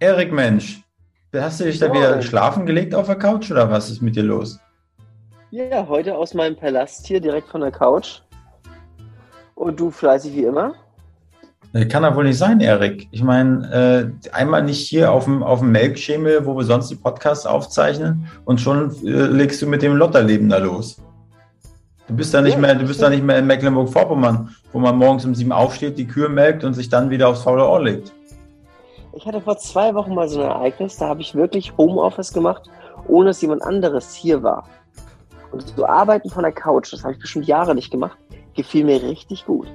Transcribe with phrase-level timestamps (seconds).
[0.00, 0.80] Erik Mensch,
[1.34, 4.22] hast du dich da wieder schlafen gelegt auf der Couch oder was ist mit dir
[4.22, 4.60] los?
[5.50, 8.20] Ja, heute aus meinem Palast hier direkt von der Couch.
[9.56, 10.74] Und du fleißig wie immer?
[11.72, 13.08] Äh, kann doch wohl nicht sein, Erik.
[13.10, 16.94] Ich meine, äh, einmal nicht hier auf dem, auf dem Melkschemel, wo wir sonst die
[16.94, 21.02] Podcasts aufzeichnen und schon äh, legst du mit dem Lotterleben da los.
[22.06, 24.96] Du bist da nicht ja, mehr, du bist da nicht mehr in Mecklenburg-Vorpommern, wo man
[24.96, 28.12] morgens um sieben aufsteht, die Kühe melkt und sich dann wieder aufs faule Ohr legt.
[29.18, 32.70] Ich hatte vor zwei Wochen mal so ein Ereignis, da habe ich wirklich Homeoffice gemacht,
[33.08, 34.68] ohne dass jemand anderes hier war.
[35.50, 38.16] Und so arbeiten von der Couch, das habe ich bestimmt Jahre nicht gemacht,
[38.54, 39.66] gefiel mir richtig gut.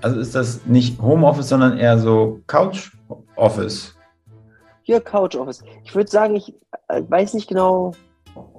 [0.00, 3.96] Also ist das nicht Homeoffice, sondern eher so Couch-Office?
[4.84, 5.64] Ja, Couch-Office.
[5.82, 6.54] Ich würde sagen, ich
[6.86, 7.94] äh, weiß nicht genau,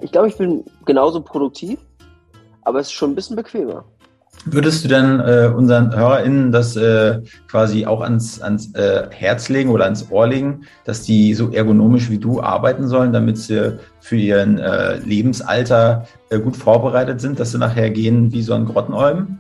[0.02, 1.80] ich glaube, ich bin genauso produktiv,
[2.64, 3.86] aber es ist schon ein bisschen bequemer.
[4.46, 9.70] Würdest du denn äh, unseren HörerInnen das äh, quasi auch ans, ans äh, Herz legen
[9.70, 14.16] oder ans Ohr legen, dass die so ergonomisch wie du arbeiten sollen, damit sie für
[14.16, 19.40] ihren äh, Lebensalter äh, gut vorbereitet sind, dass sie nachher gehen wie so ein Grottenolm?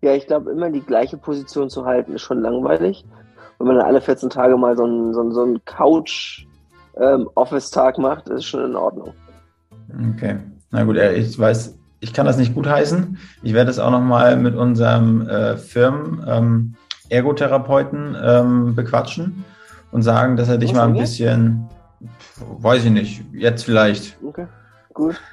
[0.00, 3.04] Ja, ich glaube, immer die gleiche Position zu halten, ist schon langweilig.
[3.58, 8.02] Wenn man dann alle 14 Tage mal so einen, so einen, so einen Couch-Office-Tag ähm,
[8.02, 9.14] macht, ist schon in Ordnung.
[10.14, 10.36] Okay.
[10.70, 13.18] Na gut, ich weiß, ich kann das nicht gutheißen.
[13.42, 16.74] Ich werde es auch nochmal mit unserem äh, Firmen ähm,
[17.08, 19.42] Ergotherapeuten ähm, bequatschen
[19.90, 21.66] und sagen, dass er dich Was mal ein bisschen,
[22.58, 24.18] weiß ich nicht, jetzt vielleicht.
[24.22, 24.46] Okay,
[24.92, 25.18] gut.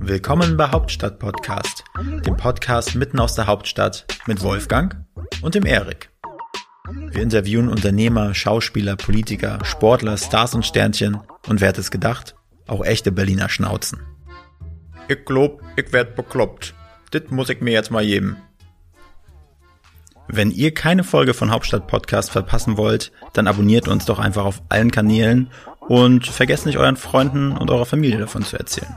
[0.00, 1.84] Willkommen bei Hauptstadt Podcast,
[2.26, 4.96] dem Podcast mitten aus der Hauptstadt mit Wolfgang
[5.42, 6.11] und dem Erik.
[6.88, 12.34] Wir interviewen Unternehmer, Schauspieler, Politiker, Sportler, Stars und Sternchen und wer hätte es gedacht?
[12.66, 14.00] Auch echte Berliner Schnauzen.
[15.06, 16.74] Ich glaub, ich werd bekloppt.
[17.12, 18.36] Das muss ich mir jetzt mal geben.
[20.26, 24.62] Wenn ihr keine Folge von Hauptstadt Podcast verpassen wollt, dann abonniert uns doch einfach auf
[24.68, 25.50] allen Kanälen
[25.80, 28.96] und vergesst nicht euren Freunden und eurer Familie davon zu erzählen.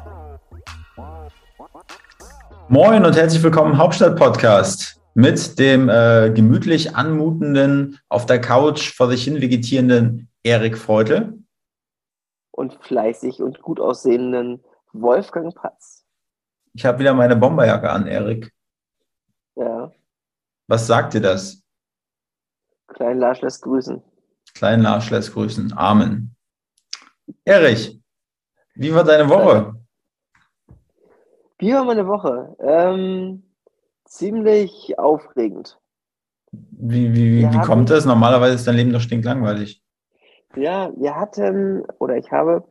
[2.67, 9.09] Moin und herzlich willkommen Hauptstadt Podcast mit dem äh, gemütlich anmutenden, auf der Couch vor
[9.09, 11.39] sich hin vegetierenden Erik Freutel.
[12.51, 16.05] Und fleißig und gut aussehenden Wolfgang Patz.
[16.73, 18.51] Ich habe wieder meine Bomberjacke an, Erik.
[19.55, 19.91] Ja.
[20.67, 21.63] Was sagt dir das?
[22.87, 24.01] Klein Lars lässt grüßen.
[24.53, 25.73] Klein Lars lässt grüßen.
[25.77, 26.35] Amen.
[27.45, 28.01] Erich,
[28.73, 29.75] wie war deine Woche?
[31.57, 32.55] Wie war meine Woche?
[32.59, 33.44] Ähm,
[34.05, 35.79] ziemlich aufregend.
[36.51, 38.05] Wie, wie, wie, wie kommt das?
[38.05, 39.83] Normalerweise ist dein Leben doch stinklangweilig.
[40.55, 42.63] Ja, wir hatten, oder ich habe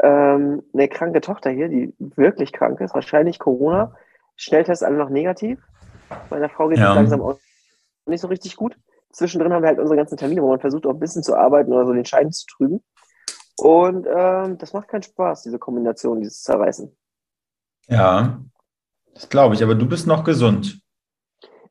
[0.00, 3.94] ähm, eine kranke Tochter hier, die wirklich krank ist, wahrscheinlich Corona.
[4.36, 5.60] Schnelltest alle noch negativ.
[6.30, 6.94] Meiner Frau geht es ja.
[6.94, 7.38] langsam auch
[8.06, 8.76] nicht so richtig gut.
[9.12, 11.72] Zwischendrin haben wir halt unsere ganzen Termine, wo man versucht, auch ein bisschen zu arbeiten
[11.72, 12.82] oder so den Schein zu trüben.
[13.56, 16.94] Und ähm, das macht keinen Spaß, diese Kombination, dieses Zerreißen.
[17.86, 18.40] Ja,
[19.14, 20.80] das glaube ich, aber du bist noch gesund.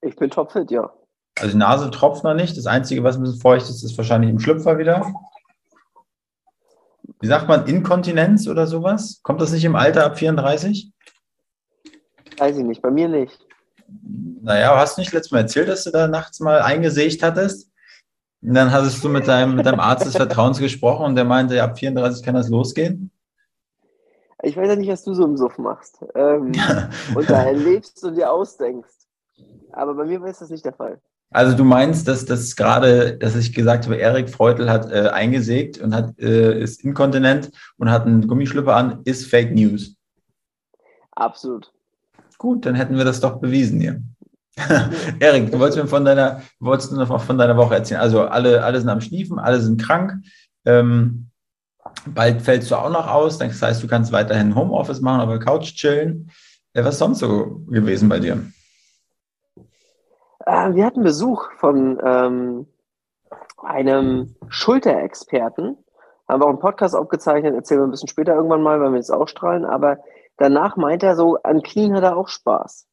[0.02, 0.92] Ich bin topfit, ja.
[1.40, 2.58] Also die Nase tropft noch nicht.
[2.58, 5.14] Das Einzige, was ein bisschen feucht ist, ist wahrscheinlich im Schlüpfer wieder.
[7.20, 9.20] Wie sagt man, Inkontinenz oder sowas?
[9.24, 10.92] Kommt das nicht im Alter ab 34?
[12.38, 13.40] Weiß ich nicht, bei mir nicht.
[14.42, 17.70] Naja, hast du nicht letztes Mal erzählt, dass du da nachts mal eingesägt hattest?
[18.42, 21.62] Und dann hattest du mit deinem, mit deinem Arzt des Vertrauens gesprochen und der meinte,
[21.64, 23.12] ab 34 kann das losgehen?
[24.44, 26.00] Ich weiß ja nicht, was du so im Suff machst.
[26.16, 26.52] Ähm,
[27.16, 29.08] und da erlebst und dir ausdenkst.
[29.72, 31.00] Aber bei mir ist das nicht der Fall.
[31.32, 35.80] Also du meinst, dass das gerade, dass ich gesagt habe, Erik Freutel hat äh, eingesägt
[35.80, 39.96] und hat, äh, ist inkontinent und hat einen Gummischlüpper an, ist Fake News.
[41.12, 41.72] Absolut.
[42.38, 44.04] Gut, dann hätten wir das doch bewiesen hier.
[45.20, 48.02] Erik, du wolltest mir von deiner, wolltest du noch von deiner Woche erzählen.
[48.02, 50.14] Also alle, alle sind am Schniefen, alle sind krank.
[50.66, 51.30] Ähm,
[52.08, 55.76] Bald fällst du auch noch aus, das heißt, du kannst weiterhin Homeoffice machen, aber Couch
[55.76, 56.32] chillen.
[56.74, 58.44] Was ist sonst so gewesen bei dir?
[60.46, 62.68] Äh, wir hatten Besuch von ähm,
[63.58, 65.78] einem Schulterexperten.
[66.28, 68.98] Haben wir auch einen Podcast aufgezeichnet, erzählen wir ein bisschen später irgendwann mal, weil wir
[68.98, 69.66] jetzt ausstrahlen.
[69.66, 70.00] Aber
[70.38, 72.88] danach meint er so, an Knien hat er auch Spaß.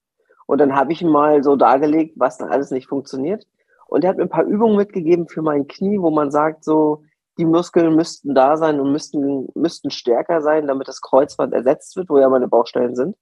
[0.46, 3.46] Und dann habe ich ihm mal so dargelegt, was da alles nicht funktioniert.
[3.86, 7.02] Und er hat mir ein paar Übungen mitgegeben für mein Knie, wo man sagt, so,
[7.38, 12.08] die Muskeln müssten da sein und müssten, müssten stärker sein, damit das Kreuzband ersetzt wird,
[12.10, 13.16] wo ja meine Baustellen sind.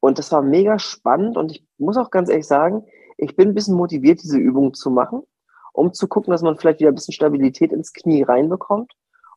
[0.00, 2.84] Und das war mega spannend und ich muss auch ganz ehrlich sagen,
[3.16, 5.22] ich bin ein bisschen motiviert, diese Übung zu machen,
[5.72, 8.92] um zu gucken, dass man vielleicht wieder ein bisschen Stabilität ins Knie reinbekommt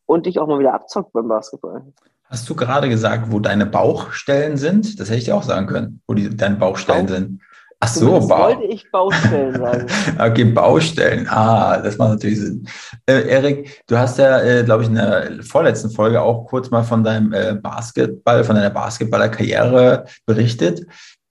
[0.06, 1.83] und dich auch mal wieder abzockt beim Basketball.
[2.25, 5.00] Hast du gerade gesagt, wo deine Bauchstellen sind?
[5.00, 7.15] Das hätte ich dir auch sagen können, wo die, deine Baustellen Bauch.
[7.15, 7.42] sind.
[7.83, 9.88] Ach so, wollte ich Baustellen sagen.
[10.19, 11.28] okay, Baustellen.
[11.28, 12.68] Ah, das macht natürlich Sinn.
[13.07, 16.83] Äh, Erik, du hast ja, äh, glaube ich, in der vorletzten Folge auch kurz mal
[16.83, 20.86] von deinem äh, Basketball, von deiner Basketballerkarriere berichtet.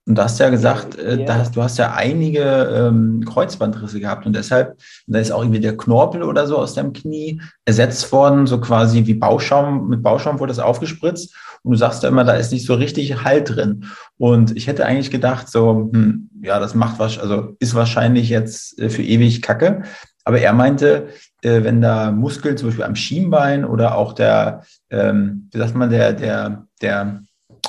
[0.05, 1.35] Und du hast ja gesagt, äh, ja.
[1.35, 4.75] Hast, du hast ja einige ähm, Kreuzbandrisse gehabt und deshalb,
[5.07, 9.05] da ist auch irgendwie der Knorpel oder so aus deinem Knie ersetzt worden, so quasi
[9.05, 11.33] wie Bauschaum, mit Bauschaum wurde das aufgespritzt.
[11.63, 13.85] Und du sagst ja immer, da ist nicht so richtig Halt drin.
[14.17, 18.79] Und ich hätte eigentlich gedacht, so, hm, ja, das macht was, also ist wahrscheinlich jetzt
[18.79, 19.83] äh, für ewig Kacke.
[20.23, 21.09] Aber er meinte,
[21.41, 25.89] äh, wenn da Muskel zum Beispiel am Schienbein oder auch der, ähm, wie sagt man,
[25.89, 27.21] der, der, der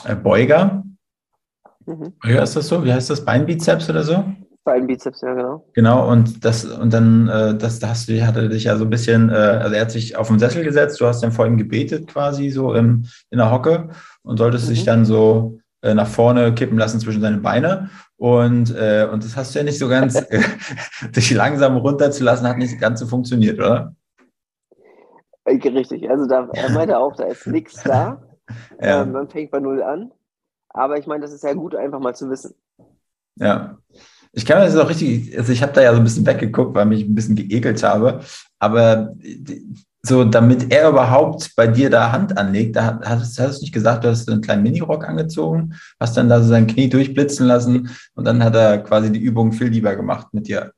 [0.05, 0.85] äh, Beuger,
[1.87, 2.13] Mhm.
[2.25, 2.85] Ist das so?
[2.85, 3.25] Wie heißt das?
[3.25, 4.25] Beinbizeps oder so?
[4.65, 5.69] Beinbizeps, ja, genau.
[5.75, 8.91] Genau, und das, und dann, äh, das, das hast du, hatte dich ja so ein
[8.91, 11.57] bisschen, äh, also er hat sich auf den Sessel gesetzt, du hast dann vor ihm
[11.57, 13.91] gebetet quasi so im, in der Hocke
[14.23, 14.71] und solltest mhm.
[14.71, 17.91] dich dann so äh, nach vorne kippen lassen zwischen seine Beine.
[18.17, 20.41] Und, äh, und das hast du ja nicht so ganz, äh,
[21.17, 23.95] dich langsam runterzulassen, hat nicht ganz so funktioniert, oder?
[25.45, 28.23] Äh, richtig, also da, er meinte auch, da ist nichts da.
[28.83, 29.03] Ja.
[29.03, 30.13] Ähm, man fängt bei Null an.
[30.69, 32.55] Aber ich meine, das ist ja gut, einfach mal zu wissen.
[33.37, 33.79] Ja.
[34.35, 36.75] Ich kann mir das auch richtig, also ich habe da ja so ein bisschen weggeguckt,
[36.75, 38.21] weil mich ein bisschen geekelt habe.
[38.59, 39.15] Aber
[40.05, 44.05] so, damit er überhaupt bei dir da Hand anlegt, da hast, hast du nicht gesagt,
[44.05, 48.25] du hast einen kleinen Minirock angezogen, hast dann da so sein Knie durchblitzen lassen und
[48.25, 50.73] dann hat er quasi die Übung viel lieber gemacht mit dir.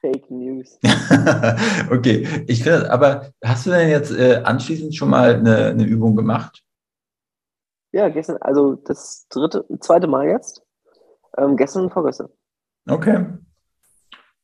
[0.00, 0.78] Fake News.
[1.90, 6.16] okay, ich finde, aber hast du denn jetzt äh, anschließend schon mal eine, eine Übung
[6.16, 6.62] gemacht?
[7.92, 10.62] Ja, gestern, also das dritte, zweite Mal jetzt.
[11.38, 12.28] Ähm, gestern und vorgestern.
[12.88, 13.26] Okay.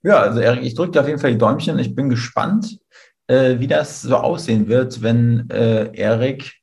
[0.02, 1.79] Ja, also Erik, ich drücke dir auf jeden Fall die Däumchen.
[1.79, 2.79] Ich bin gespannt,
[3.26, 6.55] äh, wie das so aussehen wird, wenn äh, Erik,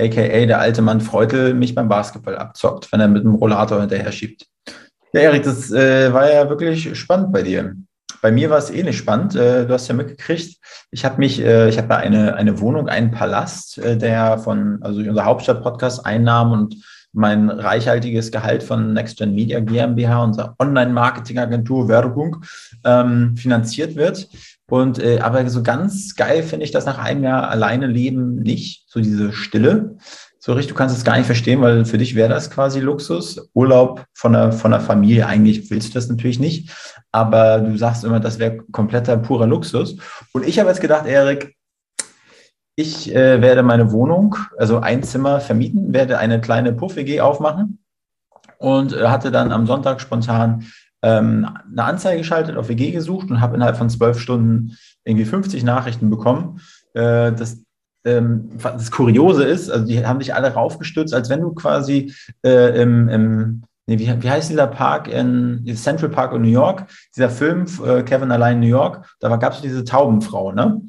[0.00, 4.12] aka der alte Mann Freutel, mich beim Basketball abzockt, wenn er mit dem Rollator hinterher
[4.12, 4.46] schiebt.
[5.12, 7.74] Ja, Erik, das äh, war ja wirklich spannend bei dir.
[8.20, 9.34] Bei mir war es eh nicht spannend.
[9.36, 10.58] Äh, du hast ja mitgekriegt,
[10.90, 15.00] ich habe mich, äh, ich habe eine, eine Wohnung, einen Palast, äh, der von, also
[15.00, 16.76] unser Hauptstadt-Podcast Einnahmen und
[17.18, 22.44] mein reichhaltiges Gehalt von NextGen Media GmbH, unserer Online-Marketing-Agentur Werbung,
[22.84, 24.28] ähm, finanziert wird.
[24.70, 28.84] Und äh, aber so ganz geil finde ich das nach einem Jahr alleine leben nicht,
[28.88, 29.96] so diese Stille
[30.48, 33.50] so richtig, du kannst es gar nicht verstehen, weil für dich wäre das quasi Luxus.
[33.52, 36.70] Urlaub von der, von der Familie, eigentlich willst du das natürlich nicht,
[37.12, 39.96] aber du sagst immer, das wäre kompletter, purer Luxus.
[40.32, 41.57] Und ich habe jetzt gedacht, Erik,
[42.78, 47.80] ich äh, werde meine Wohnung, also ein Zimmer vermieten, werde eine kleine Puff-WG aufmachen
[48.58, 50.64] und äh, hatte dann am Sonntag spontan
[51.02, 55.64] ähm, eine Anzeige geschaltet, auf WG gesucht und habe innerhalb von zwölf Stunden irgendwie 50
[55.64, 56.60] Nachrichten bekommen.
[56.94, 57.64] Äh, das
[58.04, 62.14] ähm, das Kuriose ist, also die haben sich alle raufgestürzt, als wenn du quasi
[62.44, 66.86] äh, im, im nee, wie, wie heißt dieser Park in Central Park in New York,
[67.16, 70.80] dieser Film äh, Kevin allein in New York, da gab es diese Taubenfrau, ne?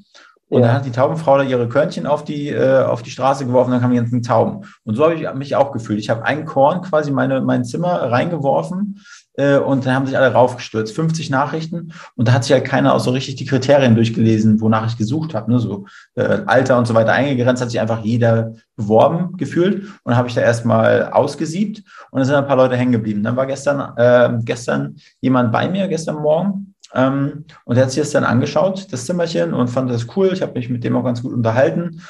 [0.49, 0.67] Und ja.
[0.67, 3.81] dann hat die Taubenfrau da ihre Körnchen auf die, äh, auf die Straße geworfen, dann
[3.81, 4.65] kamen die ganzen Tauben.
[4.83, 5.99] Und so habe ich mich auch gefühlt.
[5.99, 8.99] Ich habe ein Korn quasi meine, mein Zimmer reingeworfen
[9.33, 10.95] äh, und dann haben sich alle raufgestürzt.
[10.95, 14.87] 50 Nachrichten und da hat sich halt keiner auch so richtig die Kriterien durchgelesen, wonach
[14.87, 15.51] ich gesucht habe.
[15.51, 15.59] Ne?
[15.59, 15.85] So
[16.15, 20.33] äh, Alter und so weiter eingegrenzt, hat sich einfach jeder beworben gefühlt und habe ich
[20.33, 23.21] da erstmal ausgesiebt und dann sind ein paar Leute hängen geblieben.
[23.21, 28.01] Dann war gestern, äh, gestern jemand bei mir, gestern Morgen, ähm, und der hat sich
[28.01, 30.31] das dann angeschaut, das Zimmerchen, und fand das cool.
[30.33, 32.01] Ich habe mich mit dem auch ganz gut unterhalten.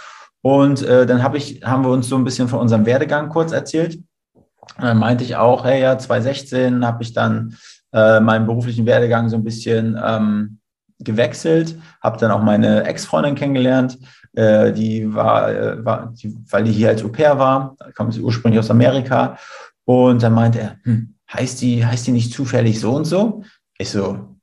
[0.42, 3.52] Und äh, dann hab ich, haben wir uns so ein bisschen von unserem Werdegang kurz
[3.52, 4.00] erzählt.
[4.78, 7.58] Und dann meinte ich auch, hey, ja, 2016 habe ich dann
[7.92, 10.60] äh, meinen beruflichen Werdegang so ein bisschen ähm,
[11.00, 13.98] gewechselt, habe dann auch meine Ex-Freundin kennengelernt,
[14.34, 18.22] äh, die war, äh, war die, weil die hier als Au pair war, kam sie
[18.22, 19.38] ursprünglich aus Amerika.
[19.86, 23.44] Und dann meinte er, hm, heißt die, heißt die nicht zufällig so und so?
[23.78, 24.39] Ich so,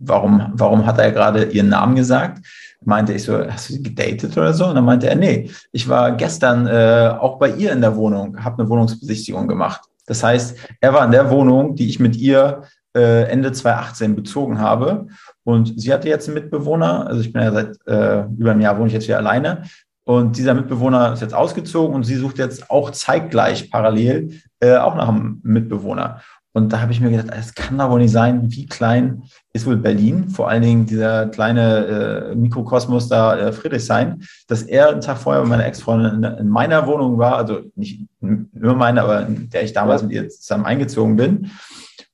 [0.00, 2.40] warum, warum hat er gerade ihren Namen gesagt?
[2.84, 4.66] meinte ich so, hast du sie gedatet oder so?
[4.66, 8.42] Und dann meinte er, nee, ich war gestern äh, auch bei ihr in der Wohnung,
[8.42, 9.82] habe eine Wohnungsbesichtigung gemacht.
[10.06, 12.62] Das heißt, er war in der Wohnung, die ich mit ihr
[12.96, 15.06] äh, Ende 2018 bezogen habe.
[15.44, 18.76] Und sie hatte jetzt einen Mitbewohner, also ich bin ja seit äh, über einem Jahr
[18.78, 19.64] wohne ich jetzt hier alleine.
[20.04, 24.96] Und dieser Mitbewohner ist jetzt ausgezogen und sie sucht jetzt auch zeitgleich parallel äh, auch
[24.96, 26.20] nach einem Mitbewohner.
[26.52, 29.66] Und da habe ich mir gedacht, es kann da wohl nicht sein, wie klein ist
[29.66, 35.00] wohl Berlin, vor allen Dingen dieser kleine äh, Mikrokosmos da äh, Friedrichshain, dass er einen
[35.00, 39.26] Tag vorher bei meiner Ex-Freundin in, in, meiner Wohnung war, also nicht nur meine, aber
[39.26, 41.50] in der ich damals mit ihr zusammen eingezogen bin.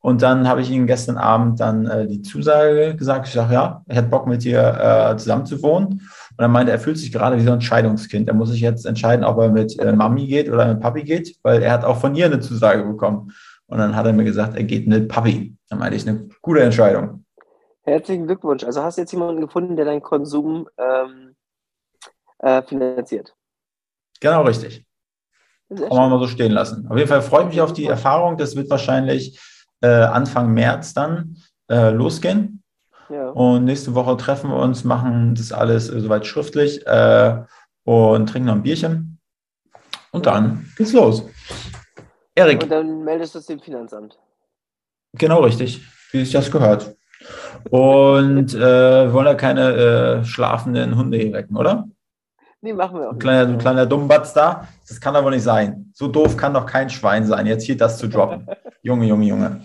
[0.00, 3.26] Und dann habe ich ihm gestern Abend dann äh, die Zusage gesagt.
[3.26, 5.86] Ich sage, ja, ich hätte Bock mit dir äh, zusammen zu wohnen.
[6.38, 8.28] Und er meinte, er fühlt sich gerade wie so ein Scheidungskind.
[8.28, 11.36] Er muss sich jetzt entscheiden, ob er mit äh, Mami geht oder mit Papi geht,
[11.42, 13.32] weil er hat auch von ihr eine Zusage bekommen.
[13.66, 15.56] Und dann hat er mir gesagt, er geht mit Papi.
[15.68, 17.24] Dann meinte ich, eine gute Entscheidung.
[17.86, 18.64] Herzlichen Glückwunsch.
[18.64, 21.36] Also hast du jetzt jemanden gefunden, der deinen Konsum ähm,
[22.40, 23.34] äh, finanziert?
[24.20, 24.84] Genau richtig.
[25.68, 26.88] Kann man mal so stehen lassen.
[26.88, 28.36] Auf jeden Fall freue ich mich auf die Erfahrung.
[28.36, 29.40] Das wird wahrscheinlich
[29.82, 31.36] äh, Anfang März dann
[31.70, 32.64] äh, losgehen.
[33.08, 33.30] Ja.
[33.30, 37.44] Und nächste Woche treffen wir uns, machen das alles äh, soweit schriftlich äh,
[37.84, 39.20] und trinken noch ein Bierchen.
[40.10, 41.24] Und dann geht's los.
[42.34, 42.64] Erik.
[42.64, 44.18] Und dann meldest du es dem Finanzamt.
[45.12, 46.96] Genau richtig, wie sich das gehört.
[47.70, 51.88] Und äh, wollen ja keine äh, schlafenden Hunde hier wecken, oder?
[52.60, 53.12] Nee, machen wir auch.
[53.12, 54.68] Ein kleiner, ein kleiner Dummbatz da.
[54.88, 55.90] Das kann aber nicht sein.
[55.94, 58.46] So doof kann doch kein Schwein sein, jetzt hier das zu droppen.
[58.82, 59.60] Junge, Junge, Junge.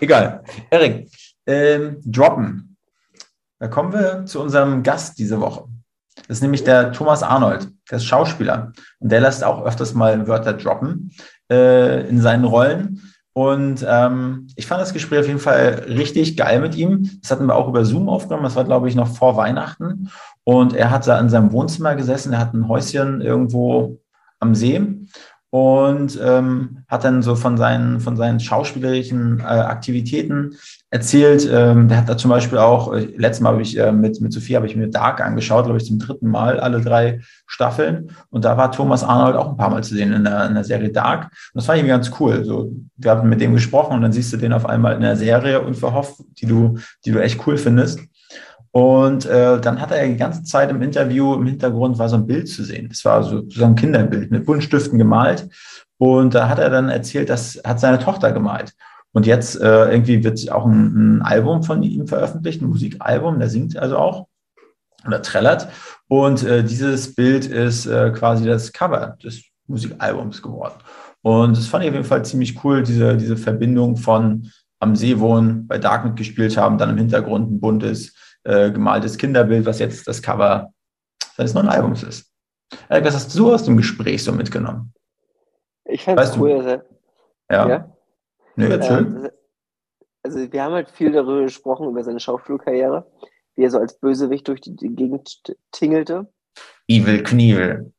[0.00, 0.42] Egal.
[0.70, 1.10] Erik,
[1.46, 2.76] ähm, droppen.
[3.58, 5.64] Da kommen wir zu unserem Gast diese Woche.
[6.28, 8.72] Das ist nämlich der Thomas Arnold, der ist Schauspieler.
[9.00, 11.12] Und der lässt auch öfters mal Wörter droppen
[11.50, 13.02] äh, in seinen Rollen.
[13.36, 17.20] Und ähm, ich fand das Gespräch auf jeden Fall richtig geil mit ihm.
[17.20, 18.44] Das hatten wir auch über Zoom aufgenommen.
[18.44, 20.08] Das war, glaube ich, noch vor Weihnachten.
[20.44, 22.32] Und er hat da in seinem Wohnzimmer gesessen.
[22.32, 24.00] Er hat ein Häuschen irgendwo
[24.40, 24.80] am See
[25.50, 30.56] und ähm, hat dann so von seinen, von seinen schauspielerischen äh, Aktivitäten
[30.96, 31.48] erzählt.
[31.52, 34.32] Ähm, der hat da zum Beispiel auch, äh, letztes Mal habe ich äh, mit, mit
[34.32, 38.10] Sophie, habe ich mir Dark angeschaut, glaube ich, zum dritten Mal, alle drei Staffeln.
[38.30, 40.64] Und da war Thomas Arnold auch ein paar Mal zu sehen in der, in der
[40.64, 41.24] Serie Dark.
[41.24, 42.44] Und das fand ich irgendwie ganz cool.
[42.44, 45.16] So, wir haben mit dem gesprochen und dann siehst du den auf einmal in der
[45.16, 48.00] Serie unverhofft, die du, die du echt cool findest.
[48.70, 52.26] Und äh, dann hat er die ganze Zeit im Interview im Hintergrund war so ein
[52.26, 52.88] Bild zu sehen.
[52.88, 55.48] Das war so, so ein Kinderbild mit Buntstiften gemalt.
[55.98, 58.72] Und da hat er dann erzählt, das hat seine Tochter gemalt.
[59.16, 63.48] Und jetzt äh, irgendwie wird auch ein, ein Album von ihm veröffentlicht, ein Musikalbum, der
[63.48, 64.26] singt also auch
[65.06, 65.68] oder trällert.
[66.06, 70.74] Und äh, dieses Bild ist äh, quasi das Cover des Musikalbums geworden.
[71.22, 75.18] Und das fand ich auf jeden Fall ziemlich cool, diese, diese Verbindung von am See
[75.18, 80.06] wohnen, bei Darknet gespielt haben, dann im Hintergrund ein buntes äh, gemaltes Kinderbild, was jetzt
[80.06, 80.74] das Cover
[81.34, 82.30] seines neuen Albums ist.
[82.90, 84.92] Erik, was hast du aus dem Gespräch so mitgenommen?
[85.86, 86.52] Ich fand es cool.
[86.52, 86.82] Also,
[87.50, 87.66] ja.
[87.66, 87.95] ja?
[88.56, 88.64] Nee.
[88.64, 89.28] Ähm,
[90.22, 93.10] also wir haben halt viel darüber gesprochen, über seine Schauspielkarriere,
[93.54, 96.32] wie er so als Bösewicht durch die, Gegend tingelte.
[96.88, 97.92] Evil Knievel.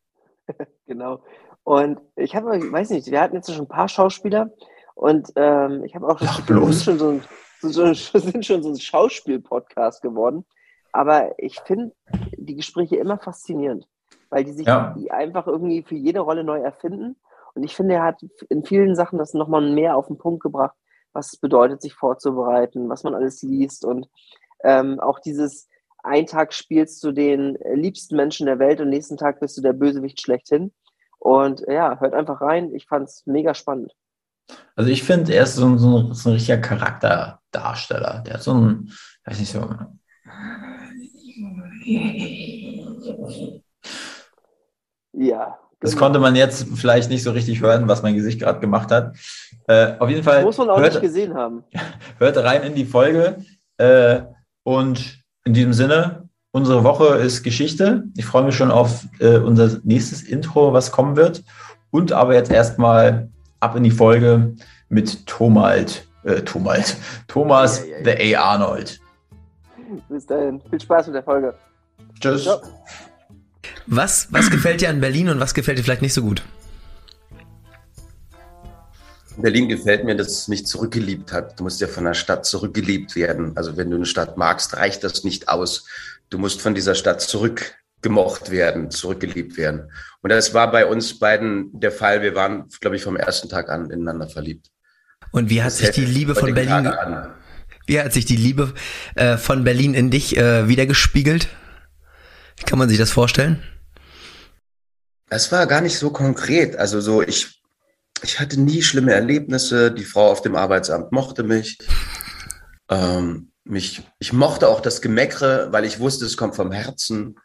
[0.87, 1.23] genau.
[1.63, 4.51] Und ich habe, ich weiß nicht, wir hatten jetzt schon ein paar Schauspieler
[4.95, 7.23] und ähm, ich habe auch das Gefühl, schon so ein
[7.61, 10.45] so, sind schon so ein Schauspiel-Podcast geworden.
[10.91, 11.93] Aber ich finde
[12.37, 13.87] die Gespräche immer faszinierend,
[14.29, 14.95] weil die sich ja.
[14.97, 17.15] die einfach irgendwie für jede Rolle neu erfinden.
[17.57, 20.75] Und ich finde, er hat in vielen Sachen das nochmal mehr auf den Punkt gebracht,
[21.11, 24.07] was es bedeutet, sich vorzubereiten, was man alles liest und
[24.63, 25.67] ähm, auch dieses
[26.03, 29.73] ein Tag spielst du den liebsten Menschen der Welt und nächsten Tag bist du der
[29.73, 30.71] Bösewicht schlechthin.
[31.19, 32.73] Und ja, hört einfach rein.
[32.73, 33.93] Ich fand es mega spannend.
[34.75, 38.23] Also ich finde, er ist so ein, so, ein, so ein richtiger Charakterdarsteller.
[38.25, 38.91] Der hat so ein,
[39.25, 39.69] weiß nicht so.
[45.13, 45.59] Ja.
[45.79, 46.05] Das genau.
[46.05, 49.15] konnte man jetzt vielleicht nicht so richtig hören, was mein Gesicht gerade gemacht hat.
[49.67, 50.37] Äh, auf jeden Fall.
[50.37, 51.63] Das muss man auch hört, nicht gesehen haben.
[52.17, 53.37] Hört rein in die Folge.
[53.77, 54.21] Äh,
[54.63, 58.03] und in diesem Sinne, unsere Woche ist Geschichte.
[58.17, 61.43] Ich freue mich schon auf äh, unser nächstes Intro, was kommen wird.
[61.91, 63.29] Und aber jetzt erstmal
[63.59, 64.55] ab in die Folge
[64.89, 68.17] mit Tomalt, äh, Tomalt, Thomas ja, ja, ja.
[68.17, 68.41] The A.
[68.41, 68.99] Arnold.
[70.09, 71.53] Bis dahin, viel Spaß mit der Folge.
[72.19, 72.43] Tschüss.
[72.43, 72.61] Ciao.
[73.87, 76.43] Was, was gefällt dir an Berlin und was gefällt dir vielleicht nicht so gut?
[79.37, 81.59] Berlin gefällt mir, dass es mich zurückgeliebt hat.
[81.59, 83.55] Du musst ja von der Stadt zurückgeliebt werden.
[83.55, 85.85] Also wenn du eine Stadt magst, reicht das nicht aus.
[86.29, 89.91] Du musst von dieser Stadt zurückgemocht werden, zurückgeliebt werden.
[90.21, 92.21] Und das war bei uns beiden der Fall.
[92.21, 94.67] Wir waren, glaube ich, vom ersten Tag an ineinander verliebt.
[95.31, 96.91] Und wie hat das sich die Liebe von Berlin,
[97.85, 98.73] wie hat sich die Liebe
[99.15, 101.47] äh, von Berlin in dich äh, wiedergespiegelt?
[102.57, 103.63] Wie kann man sich das vorstellen?
[105.29, 106.75] Es war gar nicht so konkret.
[106.77, 107.61] Also so, ich,
[108.23, 109.91] ich hatte nie schlimme Erlebnisse.
[109.91, 111.77] Die Frau auf dem Arbeitsamt mochte mich.
[112.89, 117.37] Ähm, mich, ich mochte auch das Gemeckere, weil ich wusste, es kommt vom Herzen.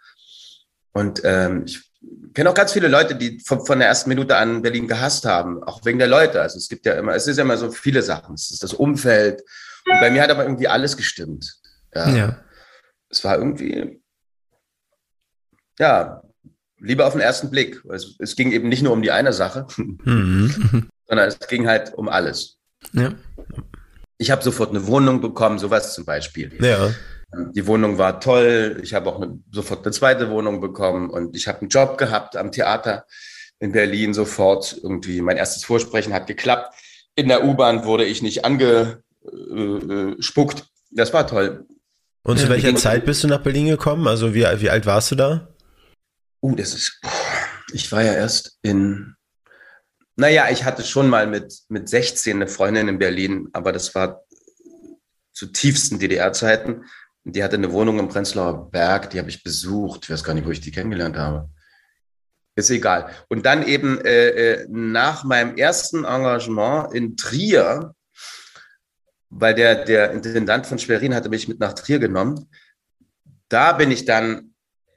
[0.92, 1.90] Und ähm, ich
[2.34, 5.62] kenne auch ganz viele Leute, die von, von der ersten Minute an Berlin gehasst haben,
[5.64, 6.40] auch wegen der Leute.
[6.40, 8.34] Also es gibt ja immer, es ist ja immer so viele Sachen.
[8.34, 9.42] Es ist das Umfeld.
[9.86, 11.56] Und bei mir hat aber irgendwie alles gestimmt.
[11.94, 12.08] Ja.
[12.10, 12.44] ja.
[13.08, 14.00] Es war irgendwie,
[15.78, 16.22] ja,
[16.82, 17.82] lieber auf den ersten Blick.
[17.90, 20.88] Es, es ging eben nicht nur um die eine Sache, mhm.
[21.06, 22.58] sondern es ging halt um alles.
[22.92, 23.14] Ja.
[24.18, 26.52] Ich habe sofort eine Wohnung bekommen, sowas zum Beispiel.
[26.60, 26.92] Ja.
[27.54, 28.80] Die Wohnung war toll.
[28.82, 32.36] Ich habe auch eine, sofort eine zweite Wohnung bekommen und ich habe einen Job gehabt
[32.36, 33.06] am Theater
[33.58, 34.76] in Berlin sofort.
[34.82, 36.74] Irgendwie mein erstes Vorsprechen hat geklappt.
[37.14, 40.66] In der U-Bahn wurde ich nicht angespuckt.
[40.90, 41.66] Das war toll.
[42.24, 44.06] Und zu welcher Zeit bist du nach Berlin gekommen?
[44.06, 45.51] Also wie, wie alt warst du da?
[46.42, 47.00] Uh, das ist,
[47.72, 49.14] ich war ja erst in,
[50.16, 54.24] naja, ich hatte schon mal mit, mit 16 eine Freundin in Berlin, aber das war
[55.32, 56.84] zu tiefsten DDR-Zeiten.
[57.24, 60.04] Die hatte eine Wohnung im Prenzlauer Berg, die habe ich besucht.
[60.04, 61.48] Ich weiß gar nicht, wo ich die kennengelernt habe.
[62.56, 63.10] Ist egal.
[63.28, 67.94] Und dann eben äh, äh nach meinem ersten Engagement in Trier,
[69.30, 72.50] weil der, der Intendant von Schwerin hatte mich mit nach Trier genommen,
[73.48, 74.51] da bin ich dann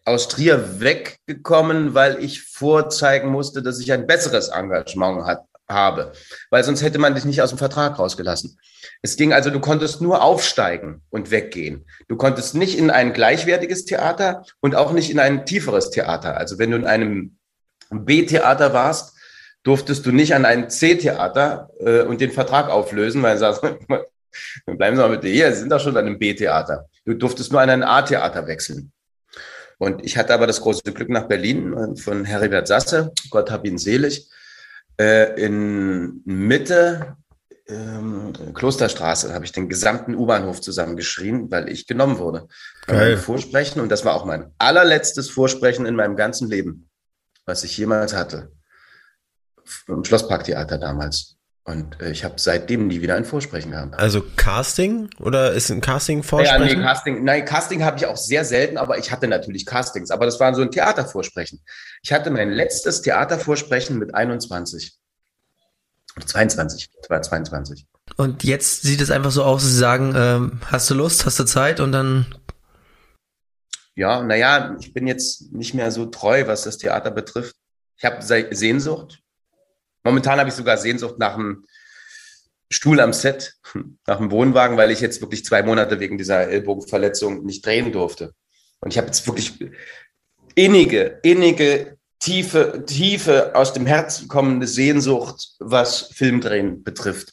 [0.05, 6.11] aus Trier weggekommen, weil ich vorzeigen musste, dass ich ein besseres Engagement hat, habe.
[6.51, 8.59] Weil sonst hätte man dich nicht aus dem Vertrag rausgelassen.
[9.01, 11.85] Es ging also, du konntest nur aufsteigen und weggehen.
[12.07, 16.37] Du konntest nicht in ein gleichwertiges Theater und auch nicht in ein tieferes Theater.
[16.37, 17.37] Also wenn du in einem
[17.89, 19.15] B-Theater warst,
[19.63, 23.61] durftest du nicht an ein C-Theater äh, und den Vertrag auflösen, weil du sagst,
[24.65, 26.87] bleiben Sie mal bitte hier, Sie sind doch schon an einem B-Theater.
[27.05, 28.91] Du durftest nur an ein A-Theater wechseln.
[29.77, 33.65] Und ich hatte aber das große Glück nach Berlin äh, von Heribert Sasse, Gott hab
[33.65, 34.29] ihn selig,
[34.97, 37.17] äh, in Mitte
[37.67, 42.47] ähm, Klosterstraße habe ich den gesamten U-Bahnhof zusammengeschrien, weil ich genommen wurde.
[42.85, 43.17] Geil.
[43.17, 46.89] Vorsprechen und das war auch mein allerletztes Vorsprechen in meinem ganzen Leben,
[47.45, 48.51] was ich jemals hatte.
[49.87, 51.37] Im Schlossparktheater damals.
[51.67, 53.95] Und äh, ich habe seitdem nie wieder ein Vorsprechen gehabt.
[53.95, 56.67] Also Casting oder ist ein Casting Vorsprechen?
[56.67, 60.11] Ja, nee, Casting, nein, Casting habe ich auch sehr selten, aber ich hatte natürlich Castings,
[60.11, 61.59] aber das war so ein Theatervorsprechen.
[62.03, 64.93] Ich hatte mein letztes Theatervorsprechen mit 21.
[66.23, 67.87] 22, war 22.
[68.15, 71.39] Und jetzt sieht es einfach so aus, dass Sie sagen, ähm, hast du Lust, hast
[71.39, 72.27] du Zeit und dann.
[73.95, 77.55] Ja, naja, ich bin jetzt nicht mehr so treu, was das Theater betrifft.
[77.97, 79.23] Ich habe Sehnsucht.
[80.05, 81.65] Momentan habe ich sogar Sehnsucht nach einem
[82.69, 83.55] Stuhl am Set,
[84.07, 88.33] nach einem Wohnwagen, weil ich jetzt wirklich zwei Monate wegen dieser Ellbogenverletzung nicht drehen durfte.
[88.79, 89.59] Und ich habe jetzt wirklich
[90.53, 97.31] innige, innige, tiefe, tiefe, aus dem Herzen kommende Sehnsucht, was Filmdrehen betrifft.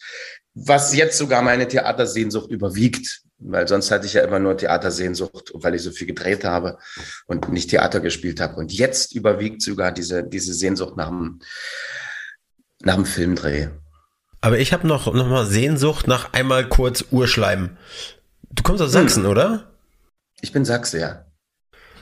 [0.55, 5.75] Was jetzt sogar meine Theatersehnsucht überwiegt, weil sonst hatte ich ja immer nur Theatersehnsucht, weil
[5.75, 6.79] ich so viel gedreht habe
[7.27, 8.57] und nicht Theater gespielt habe.
[8.57, 11.41] Und jetzt überwiegt sogar diese, diese Sehnsucht nach einem
[12.85, 13.69] nach dem Filmdreh.
[14.41, 17.77] Aber ich habe noch, noch mal Sehnsucht nach einmal kurz Urschleim.
[18.51, 19.03] Du kommst aus hm.
[19.03, 19.31] Sachsen, hm.
[19.31, 19.65] oder?
[20.41, 21.25] Ich bin Sachse, ja.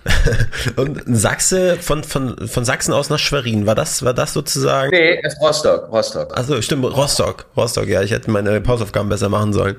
[0.77, 4.91] Und Sachse von, von, von Sachsen aus nach Schwerin, war das, war das sozusagen?
[4.91, 6.37] Nee, es ist Rostock, Rostock.
[6.39, 9.77] Achso, stimmt, Rostock, Rostock, ja, ich hätte meine Pausaufgaben besser machen sollen.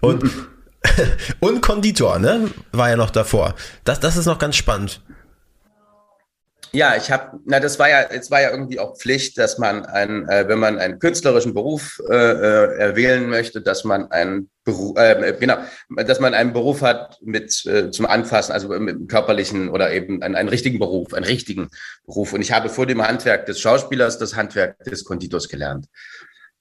[0.00, 0.22] Und,
[1.40, 2.50] und Konditor, ne?
[2.72, 3.54] War ja noch davor.
[3.84, 5.00] Das, das ist noch ganz spannend.
[6.72, 9.86] Ja, ich habe, na, das war ja, es war ja irgendwie auch Pflicht, dass man
[9.86, 14.98] einen, äh, wenn man einen künstlerischen Beruf äh, äh, erwählen möchte, dass man einen Beruf,
[14.98, 15.56] äh, genau,
[15.88, 20.22] dass man einen Beruf hat mit äh, zum Anfassen, also mit einem körperlichen oder eben
[20.22, 21.68] einen, einen richtigen Beruf, einen richtigen
[22.06, 22.34] Beruf.
[22.34, 25.86] Und ich habe vor dem Handwerk des Schauspielers das Handwerk des Konditors gelernt.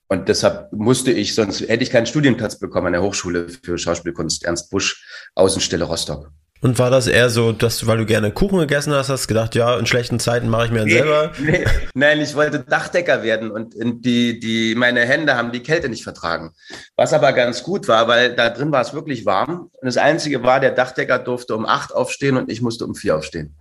[0.08, 4.46] Und deshalb musste ich, sonst hätte ich keinen Studienplatz bekommen an der Hochschule für Schauspielkunst
[4.46, 6.32] Ernst Busch, Außenstelle Rostock.
[6.62, 9.54] Und war das eher so, dass du, weil du gerne Kuchen gegessen hast, hast gedacht,
[9.54, 11.32] ja, in schlechten Zeiten mache ich mir einen nee, selber?
[11.40, 16.04] Nee, nein, ich wollte Dachdecker werden und die, die, meine Hände haben die Kälte nicht
[16.04, 16.52] vertragen.
[16.96, 19.70] Was aber ganz gut war, weil da drin war es wirklich warm.
[19.72, 23.18] Und das Einzige war, der Dachdecker durfte um acht aufstehen und ich musste um vier
[23.18, 23.56] aufstehen.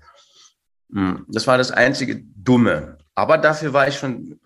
[0.92, 2.98] Hm, das war das einzige Dumme.
[3.14, 4.40] Aber dafür war ich schon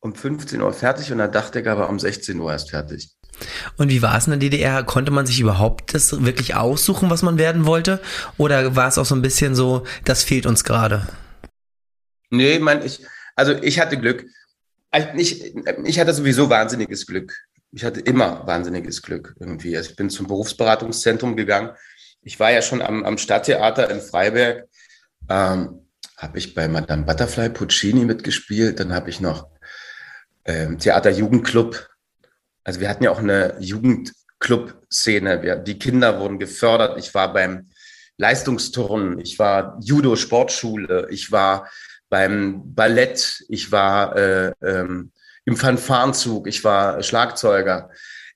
[0.00, 3.10] um 15 Uhr fertig und der Dachdecker war um 16 Uhr erst fertig.
[3.76, 4.82] Und wie war es in der DDR?
[4.82, 8.00] Konnte man sich überhaupt das wirklich aussuchen, was man werden wollte?
[8.36, 11.06] Oder war es auch so ein bisschen so, das fehlt uns gerade?
[12.30, 13.00] Nee, man, ich,
[13.36, 14.24] also ich hatte Glück.
[15.16, 17.34] Ich, ich hatte sowieso wahnsinniges Glück.
[17.72, 19.76] Ich hatte immer wahnsinniges Glück irgendwie.
[19.76, 21.70] Also ich bin zum Berufsberatungszentrum gegangen.
[22.22, 24.64] Ich war ja schon am, am Stadttheater in Freiberg.
[25.28, 28.80] Ähm, habe ich bei Madame Butterfly Puccini mitgespielt.
[28.80, 29.48] Dann habe ich noch
[30.44, 31.88] ähm, Theater Jugendclub
[32.64, 35.62] also wir hatten ja auch eine Jugendclub-Szene.
[35.64, 36.98] Die Kinder wurden gefördert.
[36.98, 37.68] Ich war beim
[38.18, 41.70] Leistungsturnen, ich war Judo-Sportschule, ich war
[42.10, 45.12] beim Ballett, ich war äh, ähm,
[45.44, 47.90] im Fanfarenzug, ich war Schlagzeuger.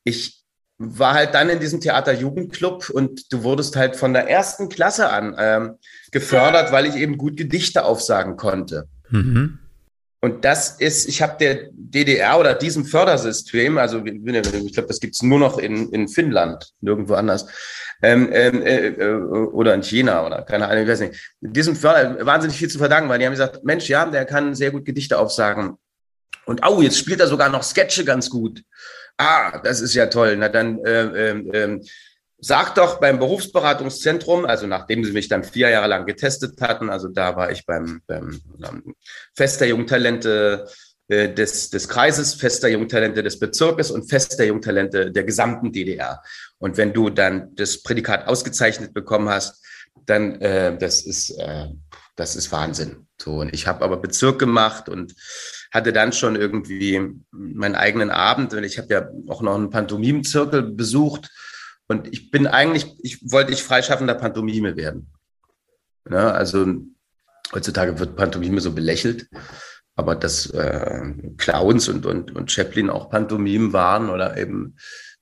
[0.04, 0.42] Ich
[0.78, 5.34] war halt dann in diesem Theater-Jugendclub und du wurdest halt von der ersten Klasse an
[5.38, 5.78] ähm,
[6.10, 8.88] gefördert, weil ich eben gut Gedichte aufsagen konnte.
[9.10, 9.58] Mhm.
[10.24, 15.20] Und das ist, ich habe der DDR oder diesem Fördersystem, also ich glaube, das gibt's
[15.20, 17.48] nur noch in, in Finnland, nirgendwo anders,
[18.02, 21.34] ähm, ähm äh, äh, oder in China oder keine Ahnung, ich weiß nicht.
[21.40, 24.70] Diesem Förder wahnsinnig viel zu verdanken, weil die haben gesagt, Mensch, ja, der kann sehr
[24.70, 25.76] gut Gedichte aufsagen.
[26.46, 28.62] Und au, jetzt spielt er sogar noch Sketche ganz gut.
[29.16, 30.36] Ah, das ist ja toll.
[30.36, 31.80] Na dann äh, äh,
[32.44, 37.08] sag doch beim Berufsberatungszentrum, also nachdem sie mich dann vier Jahre lang getestet hatten, also
[37.08, 38.94] da war ich beim, beim ähm,
[39.32, 40.66] Fest der Jungtalente
[41.06, 45.72] äh, des, des Kreises, Fest der Jungtalente des Bezirkes und Fest der Jungtalente der gesamten
[45.72, 46.20] DDR.
[46.58, 49.64] Und wenn du dann das Prädikat ausgezeichnet bekommen hast,
[50.06, 51.68] dann äh, das ist äh,
[52.16, 53.06] das ist Wahnsinn.
[53.20, 55.14] So und ich habe aber Bezirk gemacht und
[55.70, 57.00] hatte dann schon irgendwie
[57.30, 61.30] meinen eigenen Abend und ich habe ja auch noch einen Pantomimenzirkel besucht
[61.88, 65.08] und ich bin eigentlich, ich wollte ich freischaffender Pantomime werden.
[66.10, 66.66] Ja, also
[67.52, 69.28] heutzutage wird Pantomime so belächelt,
[69.94, 74.76] aber dass äh, Clowns und, und, und Chaplin auch Pantomimen waren oder eben,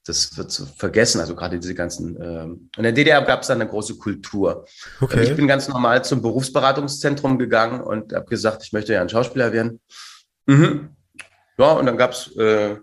[0.07, 1.20] das wird so vergessen.
[1.20, 4.66] Also gerade diese ganzen, äh, in der DDR gab es dann eine große Kultur.
[5.01, 5.25] Okay.
[5.25, 9.53] Ich bin ganz normal zum Berufsberatungszentrum gegangen und habe gesagt, ich möchte ja ein Schauspieler
[9.53, 9.81] werden.
[10.46, 10.90] Mhm.
[11.59, 12.77] Ja, und dann gab es äh,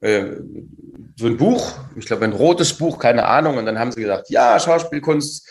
[0.00, 3.56] so ein Buch, ich glaube ein rotes Buch, keine Ahnung.
[3.56, 5.48] Und dann haben sie gesagt, ja, Schauspielkunst,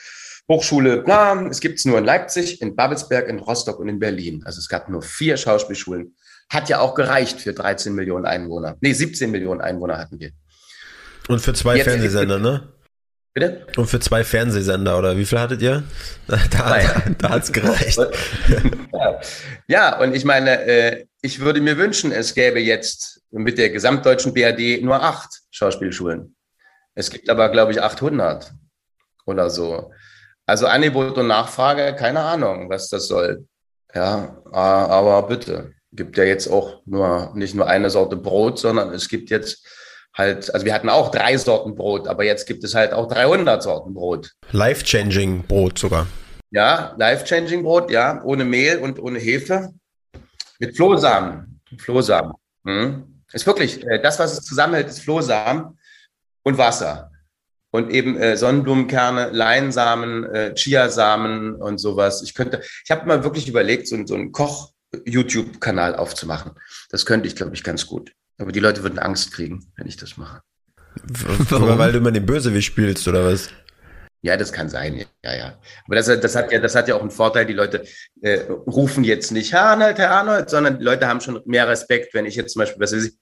[0.47, 4.43] Hochschule, bla, es gibt es nur in Leipzig, in Babelsberg, in Rostock und in Berlin.
[4.45, 6.15] Also es gab nur vier Schauspielschulen.
[6.49, 8.77] Hat ja auch gereicht für 13 Millionen Einwohner.
[8.81, 10.29] Nee, 17 Millionen Einwohner hatten wir.
[11.27, 12.71] Und für zwei Jetzt Fernsehsender, ne?
[13.33, 13.65] Bitte?
[13.75, 15.83] Und für zwei Fernsehsender, oder wie viel hattet ihr?
[16.27, 17.97] Da, da, da hat es gereicht.
[18.93, 19.21] ja.
[19.67, 24.33] ja, und ich meine, äh, ich würde mir wünschen, es gäbe jetzt mit der gesamtdeutschen
[24.33, 26.35] BRD nur acht Schauspielschulen.
[26.93, 28.53] Es gibt aber, glaube ich, 800
[29.25, 29.91] oder so.
[30.45, 33.47] Also Angebot und Nachfrage, keine Ahnung, was das soll.
[33.93, 35.73] Ja, aber bitte.
[35.91, 39.65] Gibt ja jetzt auch nur, nicht nur eine Sorte Brot, sondern es gibt jetzt
[40.13, 43.63] halt, also wir hatten auch drei Sorten Brot, aber jetzt gibt es halt auch 300
[43.63, 44.31] Sorten Brot.
[44.51, 46.07] Life-changing Brot sogar.
[46.51, 49.73] Ja, life-changing Brot, ja, ohne Mehl und ohne Hefe.
[50.59, 51.59] Mit Flohsamen.
[51.77, 52.33] Flohsamen.
[52.65, 53.14] Hm.
[53.33, 55.77] Ist wirklich, äh, das, was es zusammenhält, ist Flohsamen
[56.43, 57.11] und Wasser.
[57.71, 62.21] Und eben äh, Sonnenblumenkerne, Leinsamen, äh, Chiasamen und sowas.
[62.23, 66.53] Ich könnte, ich habe mal wirklich überlegt, so, so einen Koch-YouTube-Kanal aufzumachen.
[66.89, 68.13] Das könnte ich, glaube ich, ganz gut.
[68.37, 70.41] Aber die Leute würden Angst kriegen, wenn ich das mache.
[71.49, 71.77] Warum?
[71.77, 73.49] Weil du immer den Bösewicht spielst, oder was?
[74.25, 75.59] Ja, das kann sein, ja, ja.
[75.85, 77.45] Aber das, das, hat ja, das hat ja auch einen Vorteil.
[77.45, 77.83] Die Leute
[78.23, 82.15] äh, rufen jetzt nicht Herr Arnold, Herr Arnold, sondern die Leute haben schon mehr Respekt.
[82.15, 83.13] Wenn ich jetzt zum Beispiel, was weiß ich,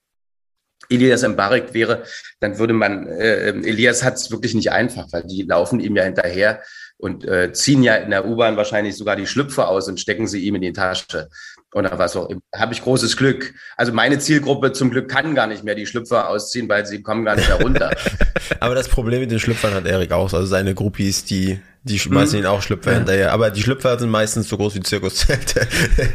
[0.89, 2.04] Elias Mbarek wäre,
[2.39, 6.04] dann würde man, äh, Elias hat es wirklich nicht einfach, weil die laufen ihm ja
[6.04, 6.62] hinterher
[6.96, 10.46] und äh, ziehen ja in der U-Bahn wahrscheinlich sogar die Schlüpfe aus und stecken sie
[10.46, 11.30] ihm in die Tasche
[11.74, 12.42] oder was auch immer.
[12.56, 13.54] Habe ich großes Glück.
[13.78, 17.26] Also meine Zielgruppe zum Glück kann gar nicht mehr die Schlüpfer ausziehen, weil sie kommen
[17.26, 17.92] gar nicht mehr runter.
[18.60, 20.34] Aber das Problem mit den Schlüpfern hat Erik auch.
[20.34, 22.46] Also seine Groupies, die, die schmeißen mhm.
[22.46, 22.98] ihn auch Schlüpfer ja.
[22.98, 23.34] hinterher.
[23.34, 25.68] Aber die Schlüpfer sind meistens so groß wie Zirkuszelte.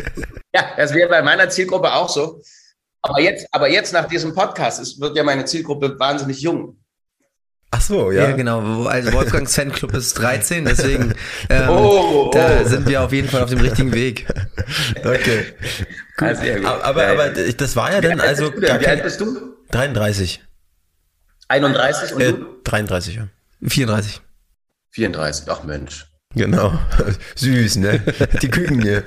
[0.54, 2.40] ja, das wäre bei meiner Zielgruppe auch so.
[3.02, 6.76] Aber jetzt, aber jetzt nach diesem Podcast ist, wird ja meine Zielgruppe wahnsinnig jung.
[7.70, 8.30] Ach so, ja.
[8.30, 8.84] Ja, genau.
[8.86, 11.14] Also Wolfgangs Fanclub ist 13, deswegen
[11.50, 12.30] ähm, oh, oh.
[12.32, 14.26] da sind wir auf jeden Fall auf dem richtigen Weg.
[15.04, 15.44] Okay.
[16.20, 16.28] Cool.
[16.28, 18.52] Also, aber, aber, aber das war ja dann also.
[18.56, 19.56] Wie alt bist du?
[19.70, 20.42] 33.
[21.48, 22.46] 31 und äh, du?
[22.64, 23.28] 33, ja.
[23.62, 24.20] 34.
[24.90, 26.06] 34, ach Mensch.
[26.34, 26.78] Genau.
[27.36, 28.00] Süß, ne?
[28.42, 29.04] Die Küken hier.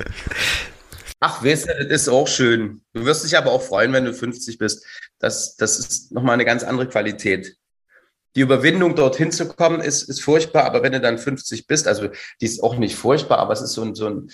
[1.20, 2.82] Ach, weißt du, das ist auch schön.
[2.94, 4.86] Du wirst dich aber auch freuen, wenn du 50 bist.
[5.20, 7.58] Das, das ist nochmal eine ganz andere Qualität
[8.36, 12.08] die Überwindung, dorthin zu kommen, ist, ist furchtbar, aber wenn du dann 50 bist, also
[12.40, 14.32] die ist auch nicht furchtbar, aber es ist so ein, so ein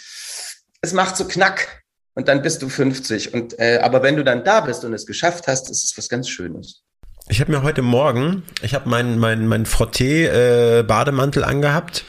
[0.82, 1.84] es macht so Knack
[2.14, 3.34] und dann bist du 50.
[3.34, 6.10] Und, äh, aber wenn du dann da bist und es geschafft hast, ist es was
[6.10, 6.84] ganz Schönes.
[7.30, 12.06] Ich habe mir heute Morgen, ich habe meinen mein, mein Frotté-Bademantel äh, angehabt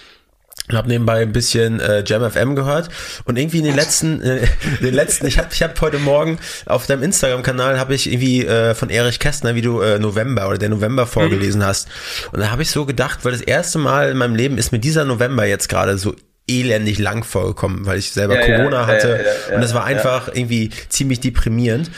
[0.68, 2.88] und habe nebenbei ein bisschen äh, Jam FM gehört
[3.24, 4.46] und irgendwie in den letzten äh,
[4.82, 8.44] den letzten ich habe ich habe heute morgen auf deinem Instagram Kanal habe ich irgendwie
[8.44, 11.66] äh, von Erich Kästner wie du äh, November oder der November vorgelesen mhm.
[11.66, 11.88] hast
[12.32, 14.78] und da habe ich so gedacht weil das erste Mal in meinem Leben ist mir
[14.78, 16.14] dieser November jetzt gerade so
[16.48, 20.28] elendig lang vorgekommen, weil ich selber ja, Corona ja, hatte ja, und es war einfach
[20.28, 21.90] irgendwie ziemlich deprimierend.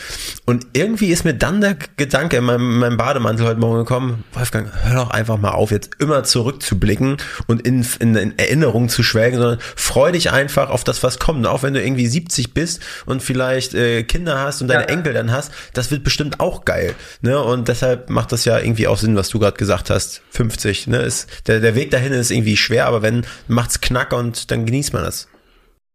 [0.45, 4.25] Und irgendwie ist mir dann der Gedanke in meinem, in meinem, Bademantel heute Morgen gekommen,
[4.33, 9.03] Wolfgang, hör doch einfach mal auf, jetzt immer zurückzublicken und in, in, in Erinnerungen zu
[9.03, 11.47] schwelgen, sondern freu dich einfach auf das, was kommt.
[11.47, 15.31] auch wenn du irgendwie 70 bist und vielleicht äh, Kinder hast und deine Enkel dann
[15.31, 16.95] hast, das wird bestimmt auch geil.
[17.23, 17.41] Ne?
[17.41, 20.23] Und deshalb macht das ja irgendwie auch Sinn, was du gerade gesagt hast.
[20.31, 20.89] 50.
[20.89, 20.99] Ne?
[20.99, 24.93] Ist, der, der Weg dahin ist irgendwie schwer, aber wenn macht's knack und dann genießt
[24.93, 25.29] man das.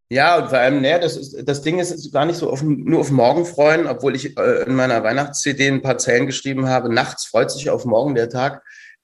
[0.10, 3.00] Ja, und vor allem, ne, das, ist, das Ding ist gar nicht so auf, nur
[3.00, 6.94] auf morgen freuen, obwohl ich äh, in meiner Weihnachts-CD ein paar Zeilen geschrieben habe.
[6.94, 8.62] Nachts freut sich auf morgen der Tag.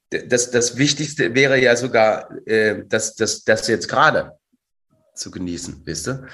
[0.09, 4.33] Das, das Wichtigste wäre ja sogar, äh, das, das, das jetzt gerade
[5.15, 6.27] zu genießen, wisst ihr?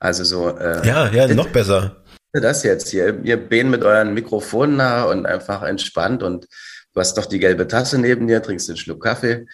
[0.00, 0.56] Also so.
[0.56, 2.02] Äh, ja, ja, noch besser.
[2.32, 3.20] Das jetzt hier.
[3.24, 6.46] Ihr behen mit euren Mikrofonen nah und einfach entspannt und
[6.92, 9.46] du hast doch die gelbe Tasse neben dir, trinkst einen Schluck Kaffee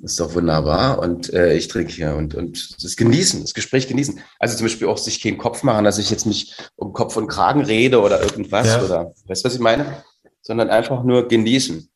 [0.00, 1.00] das ist doch wunderbar.
[1.00, 4.20] Und äh, ich trinke hier und, und das Genießen, das Gespräch genießen.
[4.38, 7.26] Also zum Beispiel auch sich keinen Kopf machen, dass ich jetzt nicht um Kopf und
[7.26, 8.82] Kragen rede oder irgendwas ja.
[8.82, 10.04] oder weißt du, was ich meine?
[10.40, 11.88] Sondern einfach nur genießen.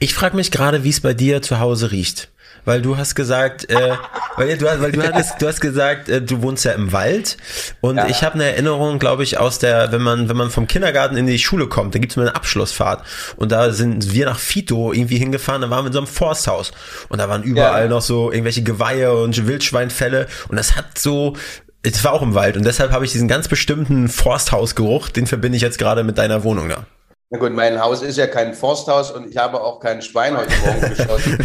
[0.00, 2.30] Ich frage mich gerade, wie es bei dir zu Hause riecht
[2.64, 3.92] weil du hast gesagt, äh,
[4.36, 7.36] weil, du, weil du hattest, du hast gesagt, äh, du wohnst ja im Wald
[7.80, 8.06] und ja.
[8.08, 11.26] ich habe eine Erinnerung, glaube ich, aus der, wenn man, wenn man vom Kindergarten in
[11.26, 13.04] die Schule kommt, da gibt's mal eine Abschlussfahrt
[13.36, 16.72] und da sind wir nach Fito irgendwie hingefahren, da waren wir in so einem Forsthaus
[17.08, 17.88] und da waren überall ja.
[17.88, 21.34] noch so irgendwelche Geweihe und Wildschweinfälle und das hat so
[21.82, 25.56] es war auch im Wald und deshalb habe ich diesen ganz bestimmten Forsthausgeruch, den verbinde
[25.56, 26.86] ich jetzt gerade mit deiner Wohnung da.
[27.30, 30.54] Na gut, mein Haus ist ja kein Forsthaus und ich habe auch kein Schwein heute
[30.64, 31.38] Morgen geschossen.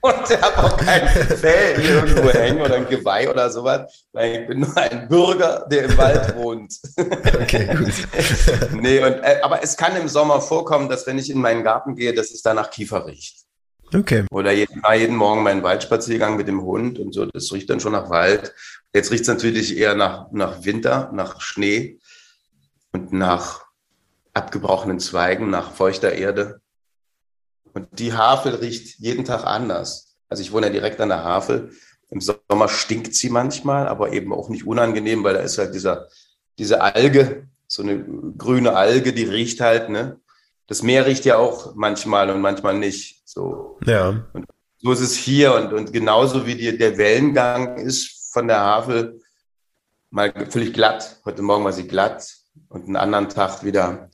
[0.00, 4.06] und ich habe auch kein Fell irgendwo hängen oder ein Geweih oder sowas.
[4.12, 6.72] Ich bin nur ein Bürger, der im Wald wohnt.
[7.34, 7.92] okay, gut.
[8.80, 11.96] nee, und, äh, aber es kann im Sommer vorkommen, dass wenn ich in meinen Garten
[11.96, 13.44] gehe, dass es da nach Kiefer riecht.
[13.92, 14.24] Okay.
[14.30, 17.92] Oder jeden, jeden Morgen meinen Waldspaziergang mit dem Hund und so, das riecht dann schon
[17.92, 18.54] nach Wald.
[18.94, 21.98] Jetzt riecht es natürlich eher nach, nach Winter, nach Schnee
[22.92, 23.63] und nach
[24.34, 26.60] abgebrochenen Zweigen, nach feuchter Erde.
[27.72, 30.16] Und die Havel riecht jeden Tag anders.
[30.28, 31.70] Also ich wohne ja direkt an der Havel.
[32.10, 36.08] Im Sommer stinkt sie manchmal, aber eben auch nicht unangenehm, weil da ist halt dieser,
[36.58, 38.04] diese Alge, so eine
[38.36, 40.20] grüne Alge, die riecht halt, ne?
[40.66, 43.22] Das Meer riecht ja auch manchmal und manchmal nicht.
[43.28, 43.78] So.
[43.84, 44.24] Ja.
[44.32, 44.46] Und
[44.78, 49.20] so ist es hier und, und genauso wie die, der Wellengang ist von der Havel
[50.10, 51.20] mal völlig glatt.
[51.24, 52.34] Heute Morgen war sie glatt
[52.68, 54.10] und einen anderen Tag wieder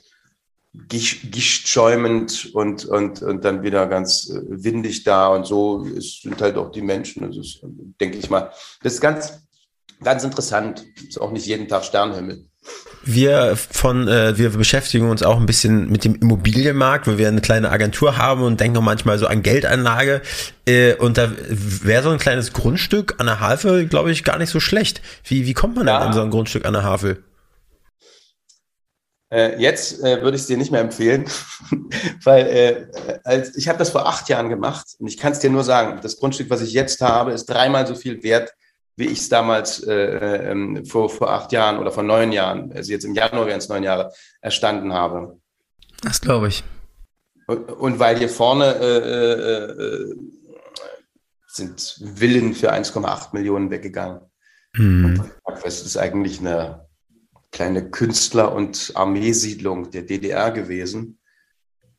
[0.72, 6.56] gichtschäumend und, und, und dann wieder ganz äh, windig da und so ist, sind halt
[6.56, 7.26] auch die Menschen.
[7.26, 7.60] Das ist,
[8.00, 8.52] denke ich mal,
[8.82, 9.40] das ist ganz,
[10.02, 10.84] ganz interessant.
[11.08, 12.46] Ist auch nicht jeden Tag Sternhimmel.
[13.02, 17.40] Wir von, äh, wir beschäftigen uns auch ein bisschen mit dem Immobilienmarkt, weil wir eine
[17.40, 20.20] kleine Agentur haben und denken auch manchmal so an Geldanlage.
[20.66, 24.50] Äh, und da wäre so ein kleines Grundstück an der Havel, glaube ich, gar nicht
[24.50, 25.00] so schlecht.
[25.24, 26.00] Wie, wie kommt man denn ja.
[26.00, 27.24] an so ein Grundstück an der Havel?
[29.32, 31.24] Äh, jetzt äh, würde ich es dir nicht mehr empfehlen,
[32.24, 32.86] weil äh,
[33.22, 36.00] als, ich habe das vor acht Jahren gemacht und ich kann es dir nur sagen,
[36.02, 38.52] das Grundstück, was ich jetzt habe, ist dreimal so viel wert,
[38.96, 42.90] wie ich es damals äh, ähm, vor, vor acht Jahren oder vor neun Jahren, also
[42.90, 45.38] jetzt im Januar wären es neun Jahre, erstanden habe.
[46.02, 46.64] Das glaube ich.
[47.46, 50.14] Und, und, weil hier vorne äh, äh,
[51.46, 51.80] sind
[52.16, 54.20] Villen für 1,8 Millionen weggegangen.
[54.76, 55.30] Hm.
[55.62, 56.89] Das ist eigentlich eine
[57.52, 61.18] kleine Künstler- und Armeesiedlung der DDR gewesen,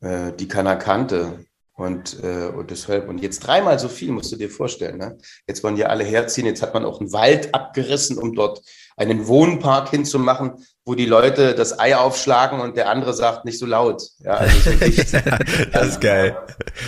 [0.00, 1.44] äh, die keiner kannte.
[1.82, 4.98] Und, äh, und deshalb, und jetzt dreimal so viel, musst du dir vorstellen.
[4.98, 5.18] Ne?
[5.48, 8.62] Jetzt wollen ja alle herziehen, jetzt hat man auch einen Wald abgerissen, um dort
[8.96, 13.66] einen Wohnpark hinzumachen, wo die Leute das Ei aufschlagen und der andere sagt, nicht so
[13.66, 14.00] laut.
[14.20, 14.70] Ja, also so
[15.72, 16.36] das ist geil.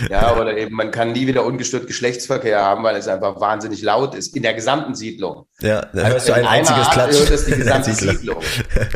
[0.09, 4.15] Ja, oder eben, man kann nie wieder ungestört Geschlechtsverkehr haben, weil es einfach wahnsinnig laut
[4.15, 5.45] ist in der gesamten Siedlung.
[5.59, 7.19] Ja, da also hörst du ein einziges Klatsch.
[7.19, 8.41] Hört es die gesamte Siedlung.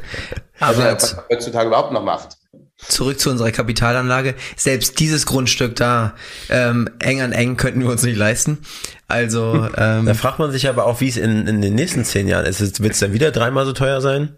[0.60, 2.39] Aber also, was man heutzutage überhaupt noch macht
[2.88, 4.36] zurück zu unserer Kapitalanlage.
[4.56, 6.16] Selbst dieses Grundstück da,
[6.50, 8.60] ähm, eng an eng könnten wir uns nicht leisten.
[9.08, 12.28] Also ähm, da fragt man sich aber auch, wie es in, in den nächsten zehn
[12.28, 12.82] Jahren ist.
[12.82, 14.36] Wird es dann wieder dreimal so teuer sein?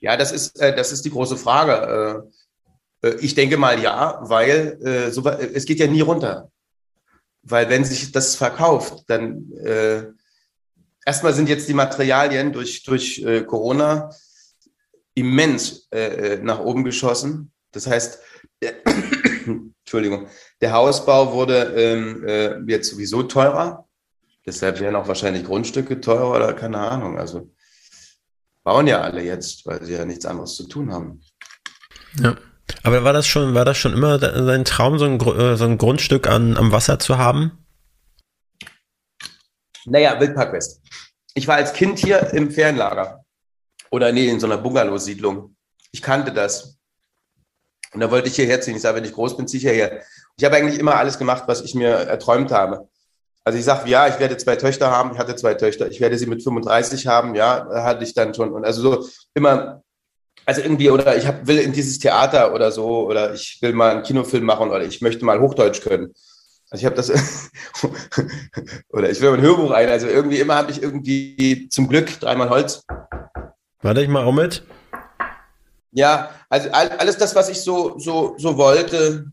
[0.00, 2.24] Ja, das ist äh, das ist die große Frage.
[3.02, 6.50] Äh, äh ich denke mal ja, weil äh, so, es geht ja nie runter.
[7.42, 10.04] Weil wenn sich das verkauft, dann äh,
[11.06, 14.10] erstmal sind jetzt die Materialien durch durch äh, Corona
[15.14, 17.52] immens äh, äh, nach oben geschossen.
[17.72, 18.20] Das heißt,
[18.62, 18.74] der,
[19.84, 20.28] Entschuldigung,
[20.60, 23.88] der Hausbau wurde ähm, äh, jetzt sowieso teurer.
[24.46, 27.18] Deshalb werden auch wahrscheinlich Grundstücke teurer oder keine Ahnung.
[27.18, 27.50] Also
[28.64, 31.20] bauen ja alle jetzt, weil sie ja nichts anderes zu tun haben.
[32.18, 32.36] Ja.
[32.82, 35.76] Aber war das schon, war das schon immer dein Traum, so ein, äh, so ein
[35.76, 37.64] Grundstück an, am Wasser zu haben?
[39.86, 40.80] Naja, Wildpark West.
[41.34, 43.24] Ich war als Kind hier im Ferienlager.
[43.90, 45.54] Oder nee, in so einer Bungalow-Siedlung.
[45.92, 46.78] Ich kannte das.
[47.92, 48.76] Und da wollte ich hierher ziehen.
[48.76, 50.02] Ich sage, wenn ich groß bin, ziehe ich hierher.
[50.36, 52.88] Ich habe eigentlich immer alles gemacht, was ich mir erträumt habe.
[53.44, 55.12] Also ich sage, ja, ich werde zwei Töchter haben.
[55.12, 55.88] Ich hatte zwei Töchter.
[55.88, 57.34] Ich werde sie mit 35 haben.
[57.34, 58.52] Ja, hatte ich dann schon.
[58.52, 59.82] Und also so immer,
[60.46, 63.90] also irgendwie, oder ich hab, will in dieses Theater oder so, oder ich will mal
[63.92, 66.14] einen Kinofilm machen, oder ich möchte mal Hochdeutsch können.
[66.70, 67.10] Also ich habe das,
[68.90, 72.50] oder ich will ein Hörbuch ein, also irgendwie immer habe ich irgendwie zum Glück dreimal
[72.50, 72.84] Holz.
[73.82, 74.62] Warte ich mal auch mit?
[75.92, 79.26] Ja, also alles das, was ich so, so, so wollte,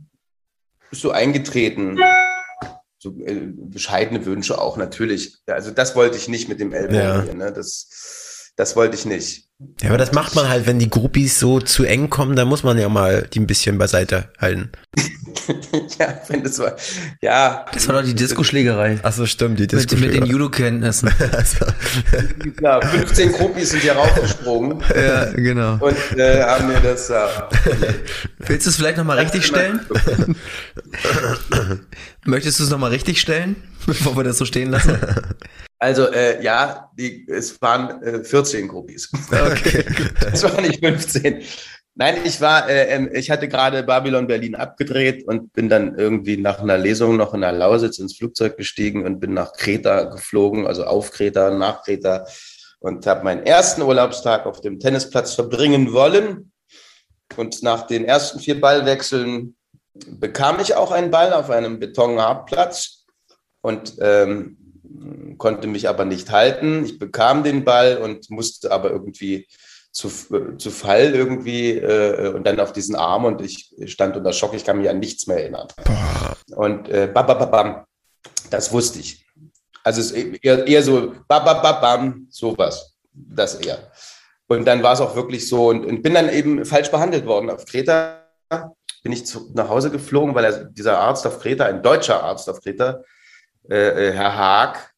[0.91, 1.99] ist so eingetreten.
[2.99, 5.37] So äh, bescheidene Wünsche auch natürlich.
[5.45, 7.21] Also das wollte ich nicht mit dem Ellbogen ja.
[7.21, 7.35] hier.
[7.35, 7.53] Ne?
[7.53, 9.49] Das, das wollte ich nicht.
[9.81, 12.63] Ja, aber das macht man halt, wenn die Groupies so zu eng kommen, dann muss
[12.63, 14.71] man ja mal die ein bisschen beiseite halten.
[15.99, 16.75] ja, wenn das war,
[17.21, 17.65] ja.
[17.73, 18.99] Das war doch die Disco-Schlägerei.
[19.03, 21.11] Achso, stimmt, die Disco mit, mit den Judo-Kenntnissen.
[21.31, 21.65] also.
[22.61, 24.83] Ja, 15 Groupies sind hier raufgesprungen.
[24.95, 25.77] ja, genau.
[25.79, 27.25] Und äh, haben mir das, äh,
[28.39, 29.79] Willst du es vielleicht nochmal richtig stellen?
[32.25, 33.55] Möchtest du es nochmal richtig stellen,
[33.85, 34.97] bevor wir das so stehen lassen?
[35.79, 39.11] Also äh, ja, die, es waren äh, 14 Groupies.
[39.31, 39.85] Okay.
[40.31, 41.43] Es waren nicht 15.
[41.99, 46.37] Nein, ich war, äh, ähm, ich hatte gerade Babylon Berlin abgedreht und bin dann irgendwie
[46.37, 50.67] nach einer Lesung noch in der Lausitz ins Flugzeug gestiegen und bin nach Kreta geflogen,
[50.67, 52.27] also auf Kreta, nach Kreta
[52.79, 56.51] und habe meinen ersten Urlaubstag auf dem Tennisplatz verbringen wollen.
[57.35, 59.55] Und nach den ersten vier Ballwechseln
[59.93, 63.05] bekam ich auch einen Ball auf einem Betonhartplatz
[63.61, 66.85] und ähm, konnte mich aber nicht halten.
[66.85, 69.47] Ich bekam den Ball und musste aber irgendwie
[69.97, 70.09] zu,
[70.57, 74.53] zu Fall irgendwie äh, und dann auf diesen Arm und ich stand unter Schock.
[74.53, 75.67] Ich kann mich an nichts mehr erinnern.
[76.55, 77.83] Und äh, babababam,
[78.51, 79.25] das wusste ich.
[79.83, 82.95] Also eher, eher so babababam, sowas.
[83.11, 83.91] Das eher.
[84.47, 87.49] Und dann war es auch wirklich so und, und bin dann eben falsch behandelt worden
[87.49, 88.23] auf Kreta
[89.03, 92.49] bin ich zu, nach Hause geflogen, weil er, dieser Arzt auf Kreta, ein deutscher Arzt
[92.49, 93.03] auf Kreta,
[93.69, 94.93] äh, äh Herr Haag,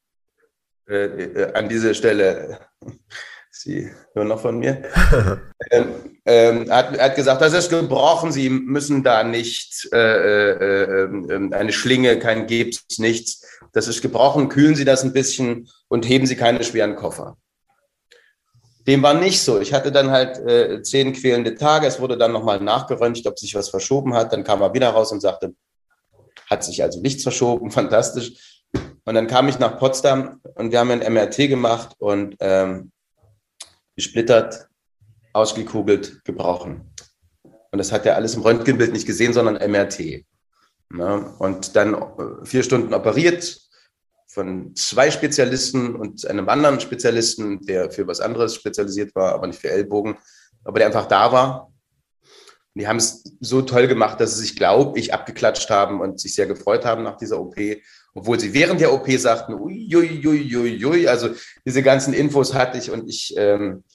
[0.89, 2.59] äh, äh, an dieser Stelle,
[3.61, 4.83] Sie hören noch von mir,
[5.71, 5.87] ähm,
[6.23, 11.73] ähm, hat, hat, gesagt, das ist gebrochen, Sie müssen da nicht äh, äh, ähm, eine
[11.73, 13.45] Schlinge, kein Gips, nichts.
[13.73, 17.35] Das ist gebrochen, kühlen Sie das ein bisschen und heben Sie keine schweren Koffer.
[18.87, 19.59] Dem war nicht so.
[19.59, 21.85] Ich hatte dann halt äh, zehn quälende Tage.
[21.85, 24.31] Es wurde dann nochmal nachgeröntgt, ob sich was verschoben hat.
[24.31, 25.53] Dann kam er wieder raus und sagte,
[26.49, 28.63] hat sich also nichts verschoben, fantastisch.
[29.03, 32.93] Und dann kam ich nach Potsdam und wir haben ein MRT gemacht und ähm,
[33.99, 34.69] gesplittert,
[35.33, 36.89] ausgekugelt, gebrochen.
[37.43, 40.25] Und das hat er alles im Röntgenbild nicht gesehen, sondern MRT.
[40.89, 41.35] Ne?
[41.37, 43.59] Und dann äh, vier Stunden operiert,
[44.31, 49.59] von zwei Spezialisten und einem anderen Spezialisten, der für was anderes spezialisiert war, aber nicht
[49.59, 50.17] für Ellbogen,
[50.63, 51.73] aber der einfach da war.
[52.75, 56.35] die haben es so toll gemacht, dass sie sich, glaube ich, abgeklatscht haben und sich
[56.35, 57.55] sehr gefreut haben nach dieser OP,
[58.19, 61.29] obwohl sie während der OP sagten, uiuiuiui, also
[61.65, 63.85] diese ganzen Infos hatte ich und ich, ähm,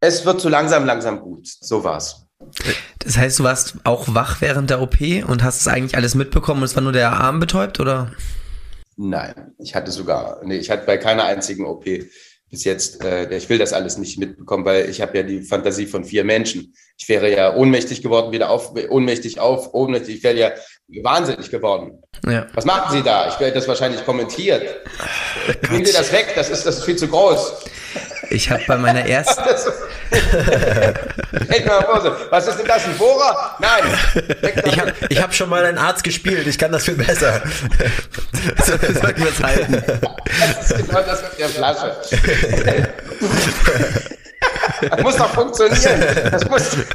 [0.00, 1.46] es wird so langsam, langsam gut.
[1.46, 2.26] So war's.
[2.98, 6.60] Das heißt, du warst auch wach während der OP und hast es eigentlich alles mitbekommen
[6.60, 8.12] und es war nur der Arm betäubt, oder?
[8.96, 11.84] Nein, ich hatte sogar, nee, ich hatte bei keiner einzigen OP
[12.50, 15.86] bis jetzt, äh, ich will das alles nicht mitbekommen, weil ich habe ja die Fantasie
[15.86, 16.74] von vier Menschen.
[16.96, 20.52] Ich wäre ja ohnmächtig geworden, wieder auf, ohnmächtig auf, ohnmächtig, ich wäre ja
[21.02, 22.02] wahnsinnig geworden.
[22.24, 22.46] Ja.
[22.54, 23.28] Was machen Sie da?
[23.28, 24.62] Ich werde das wahrscheinlich kommentiert.
[25.70, 27.52] Nehmen Sie das weg, das ist, das ist viel zu groß.
[28.30, 29.44] Ich habe bei meiner ersten.
[32.30, 33.56] Was ist denn das, ein Bohrer?
[33.60, 33.82] Nein.
[34.64, 37.42] Ich habe ich hab schon mal einen Arzt gespielt, ich kann das viel besser.
[38.64, 39.82] Sollten wir es halten.
[40.56, 41.96] Das ist genau das mit der Flasche.
[44.82, 46.00] Das muss doch funktionieren.
[46.30, 46.76] Das muss.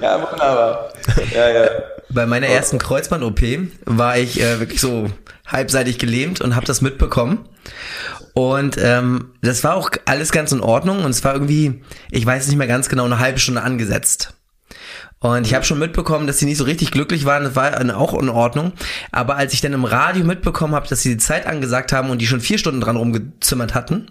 [0.00, 0.92] Ja, wunderbar.
[1.34, 1.68] Ja, ja.
[2.08, 3.40] Bei meiner ersten Kreuzband-OP
[3.84, 5.10] war ich äh, wirklich so
[5.46, 7.48] halbseitig gelähmt und habe das mitbekommen.
[8.34, 12.46] Und ähm, das war auch alles ganz in Ordnung und es war irgendwie, ich weiß
[12.46, 14.34] nicht mehr ganz genau, eine halbe Stunde angesetzt.
[15.20, 17.42] Und ich habe schon mitbekommen, dass sie nicht so richtig glücklich waren.
[17.42, 18.72] Das war auch in Ordnung.
[19.10, 22.18] Aber als ich dann im Radio mitbekommen habe, dass sie die Zeit angesagt haben und
[22.18, 24.06] die schon vier Stunden dran rumgezimmert hatten,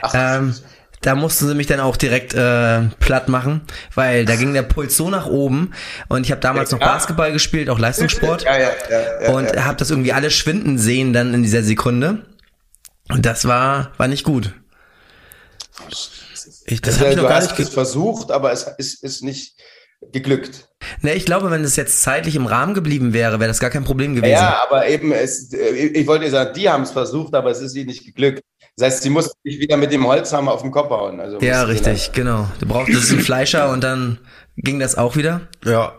[0.00, 0.54] Ach, ähm,
[1.02, 3.62] da mussten sie mich dann auch direkt äh, platt machen,
[3.94, 5.72] weil da ging der Puls so nach oben
[6.08, 8.70] und ich habe damals ja, noch Basketball gespielt, auch Leistungssport ja, ja,
[9.22, 12.26] ja, und habe das irgendwie alles schwinden sehen dann in dieser Sekunde
[13.08, 14.54] und das war, war nicht gut.
[16.66, 19.56] Ich, das also, habe ich noch gar nicht es versucht, aber es ist, ist nicht
[20.12, 20.68] geglückt.
[21.02, 23.84] Ne, ich glaube, wenn es jetzt zeitlich im Rahmen geblieben wäre, wäre das gar kein
[23.84, 24.32] Problem gewesen.
[24.32, 27.86] Ja, aber eben, es, ich wollte sagen, die haben es versucht, aber es ist ihnen
[27.86, 28.42] nicht geglückt.
[28.76, 31.20] Das heißt, sie mussten sich wieder mit dem Holzhammer auf den Kopf hauen.
[31.20, 32.48] Also ja, richtig, genau.
[32.60, 34.18] Du brauchtest einen Fleischer und dann
[34.56, 35.42] ging das auch wieder.
[35.64, 35.94] Ja.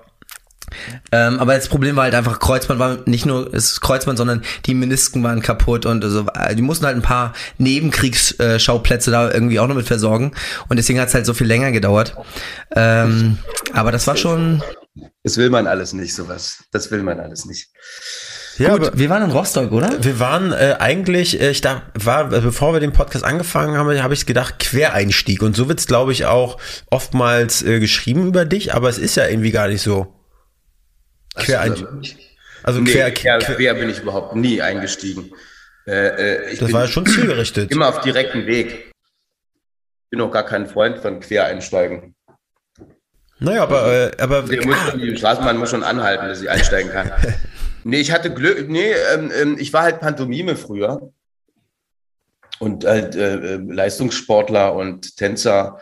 [1.12, 4.74] Ähm, aber das Problem war halt einfach, Kreuzband war nicht nur das Kreuzband, sondern die
[4.74, 9.76] Menisken waren kaputt und also, die mussten halt ein paar Nebenkriegsschauplätze da irgendwie auch noch
[9.76, 10.32] mit versorgen
[10.70, 12.16] und deswegen hat es halt so viel länger gedauert.
[12.74, 13.38] Ähm,
[13.74, 14.64] aber das war schon,
[15.24, 16.64] Das will man alles nicht, sowas.
[16.72, 17.70] Das will man alles nicht.
[18.62, 20.04] Ja, Gut, wir waren in Rostock, oder?
[20.04, 24.02] Wir waren äh, eigentlich, äh, ich dachte, war, äh, bevor wir den Podcast angefangen haben,
[24.02, 25.42] habe ich gedacht, Quereinstieg.
[25.42, 26.60] Und so wird's, glaube ich, auch
[26.92, 30.14] oftmals äh, geschrieben über dich, aber es ist ja irgendwie gar nicht so.
[31.36, 32.18] Quereinstieg.
[32.64, 35.32] Also nee, quer, quer, quer bin ich überhaupt nie eingestiegen.
[35.88, 37.72] Äh, äh das war ja schon zielgerichtet.
[37.72, 38.92] Immer auf direkten Weg.
[40.04, 42.14] Ich bin auch gar kein Freund von Quereinsteigen.
[43.40, 46.92] Naja, aber, äh, aber der muss schon, die Straßenbahn muss schon anhalten, dass ich einsteigen
[46.92, 47.12] kann.
[47.84, 51.12] nee, ich hatte Glück, nee, ähm, ähm, ich war halt Pantomime früher.
[52.60, 55.80] Und halt äh, äh, Leistungssportler und Tänzer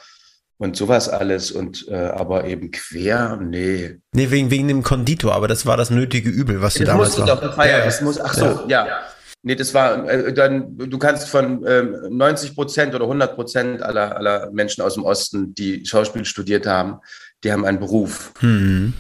[0.58, 3.98] und sowas alles und äh, aber eben quer, nee.
[4.14, 7.18] Nee, wegen, wegen dem Konditor, aber das war das nötige Übel, was du das damals
[7.18, 8.86] musste doch feiern, ja, das muss, ach so, ja.
[8.86, 9.00] ja.
[9.42, 14.18] Nee, das war äh, dann, du kannst von ähm, 90 Prozent oder 100 Prozent aller,
[14.18, 17.00] aller Menschen aus dem Osten, die Schauspiel studiert haben,
[17.44, 18.34] die haben einen Beruf.
[18.42, 18.94] Mhm.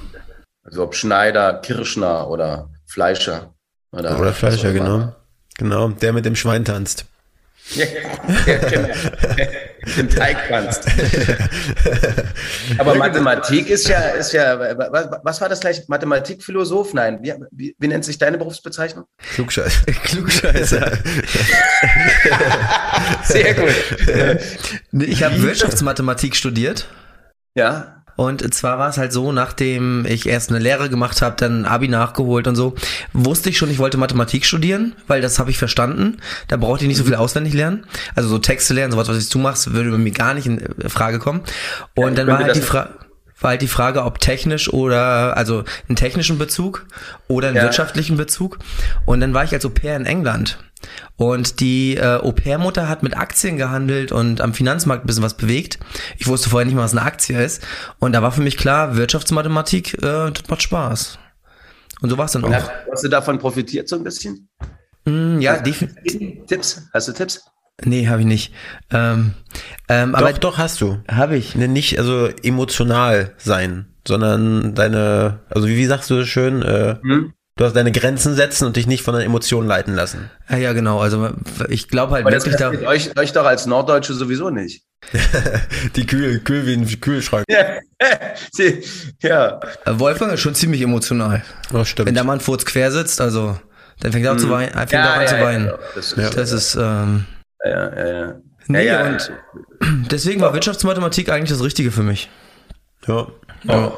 [0.63, 3.53] Also ob Schneider, Kirschner oder Fleischer.
[3.91, 5.15] Oder, oder Fleischer, genau.
[5.57, 7.05] Genau, der mit dem Schwein tanzt.
[7.75, 7.85] Ja,
[8.45, 8.87] genau.
[9.97, 10.87] Im Teig tanzt.
[12.77, 15.87] Aber Mathematik ist ja, ist ja, was, was war das gleich?
[15.87, 16.93] Mathematik, Philosoph?
[16.93, 17.19] Nein.
[17.21, 19.05] Wie, wie, wie nennt sich deine Berufsbezeichnung?
[19.35, 19.85] Klugscheißer.
[20.03, 20.91] Klugscheißer.
[23.23, 23.75] Sehr gut.
[24.91, 26.87] Ich habe Wirtschaftsmathematik studiert.
[27.55, 27.98] Ja.
[28.19, 31.87] Und zwar war es halt so, nachdem ich erst eine Lehre gemacht habe, dann Abi
[31.87, 32.75] nachgeholt und so,
[33.13, 36.17] wusste ich schon, ich wollte Mathematik studieren, weil das habe ich verstanden.
[36.49, 37.85] Da brauchte ich nicht so viel auswendig lernen.
[38.15, 40.59] Also so Texte lernen, sowas, was ich du machst, würde bei mir gar nicht in
[40.89, 41.43] Frage kommen.
[41.95, 42.89] Und dann war halt die Frage
[43.39, 46.85] war halt die Frage, ob technisch oder, also einen technischen Bezug
[47.27, 47.63] oder einen ja.
[47.63, 48.59] wirtschaftlichen Bezug.
[49.05, 50.57] Und dann war ich als Au pair in England.
[51.17, 55.77] Und die äh, Au-pair-Mutter hat mit Aktien gehandelt und am Finanzmarkt ein bisschen was bewegt.
[56.17, 57.61] Ich wusste vorher nicht mal, was eine Aktie ist.
[57.99, 61.19] Und da war für mich klar, Wirtschaftsmathematik, äh, das macht Spaß.
[62.01, 62.71] Und so war es dann auch.
[62.91, 64.47] Hast du davon profitiert so ein bisschen?
[65.05, 66.45] Mm, ja, definitiv.
[66.47, 66.87] Tipps?
[66.93, 67.43] Hast du Tipps?
[67.83, 68.53] Nee, habe ich nicht.
[68.91, 69.33] Ähm,
[69.87, 70.99] ähm, doch, aber doch hast du.
[71.09, 71.55] Habe ich.
[71.55, 76.61] Ne, nicht also emotional sein, sondern deine, also wie, wie sagst du das schön?
[76.61, 77.33] Äh, hm?
[77.59, 80.29] Du hast deine Grenzen setzen und dich nicht von den Emotionen leiten lassen.
[80.49, 81.01] Ja, ja genau.
[81.01, 81.31] Also
[81.67, 82.87] ich glaube halt Aber wirklich das da.
[82.87, 84.83] Euch, euch doch als Norddeutsche sowieso nicht.
[85.97, 87.43] Die Kühl, Kühl wie ein Kühlschrank.
[89.21, 89.59] ja.
[89.85, 91.43] Äh, Wolfgang ist schon ziemlich emotional.
[91.73, 92.07] Oh, stimmt.
[92.07, 93.59] Wenn der Mann Furz quer sitzt, also
[93.99, 94.39] dann fängt er hm.
[94.39, 95.65] zu weinen, fängt ja, auch an ja, zu weinen.
[95.65, 97.25] Ja, das, ist, das ist ähm,
[97.63, 98.35] ja, ja, ja.
[98.67, 99.09] Nee, ja, ja.
[99.09, 99.31] und
[100.11, 102.29] deswegen war Wirtschaftsmathematik eigentlich das Richtige für mich.
[103.07, 103.27] Ja.
[103.63, 103.93] ja.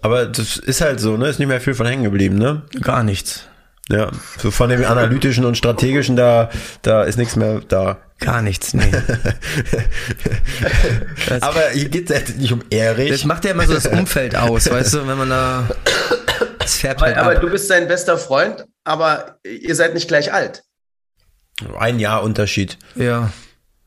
[0.00, 1.28] Aber das ist halt so, ne?
[1.28, 2.62] Ist nicht mehr viel von hängen geblieben, ne?
[2.82, 3.48] Gar nichts.
[3.90, 6.50] Ja, so von dem analytischen und strategischen, da,
[6.82, 7.96] da ist nichts mehr da.
[8.20, 8.90] Gar nichts, nee.
[11.40, 13.10] aber hier geht es nicht um Erich.
[13.10, 15.68] Das macht ja immer so das Umfeld aus, weißt du, wenn man da.
[16.58, 20.34] Das fährt halt aber, aber du bist sein bester Freund, aber ihr seid nicht gleich
[20.34, 20.64] alt.
[21.78, 22.78] Ein Jahr Unterschied.
[22.94, 23.30] Ja.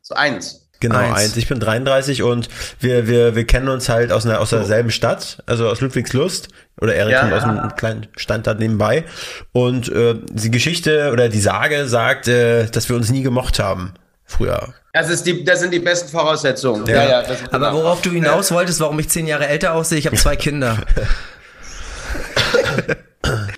[0.02, 0.70] So eins.
[0.82, 1.20] Genau, eins.
[1.20, 1.38] eins.
[1.38, 2.50] Ich bin 33 und
[2.80, 6.50] wir, wir, wir kennen uns halt aus, einer, aus derselben Stadt, also aus Ludwigslust.
[6.82, 7.22] Oder Erik ja.
[7.22, 9.06] kommt aus einem kleinen Standort nebenbei.
[9.52, 13.94] Und äh, die Geschichte oder die Sage sagt, äh, dass wir uns nie gemocht haben.
[14.26, 14.74] Früher.
[14.94, 16.86] Das, ist die, das sind die besten Voraussetzungen.
[16.88, 17.04] Ja.
[17.04, 20.16] Ja, ja Aber worauf du hinaus wolltest, warum ich zehn Jahre älter aussehe, ich habe
[20.16, 20.78] zwei Kinder.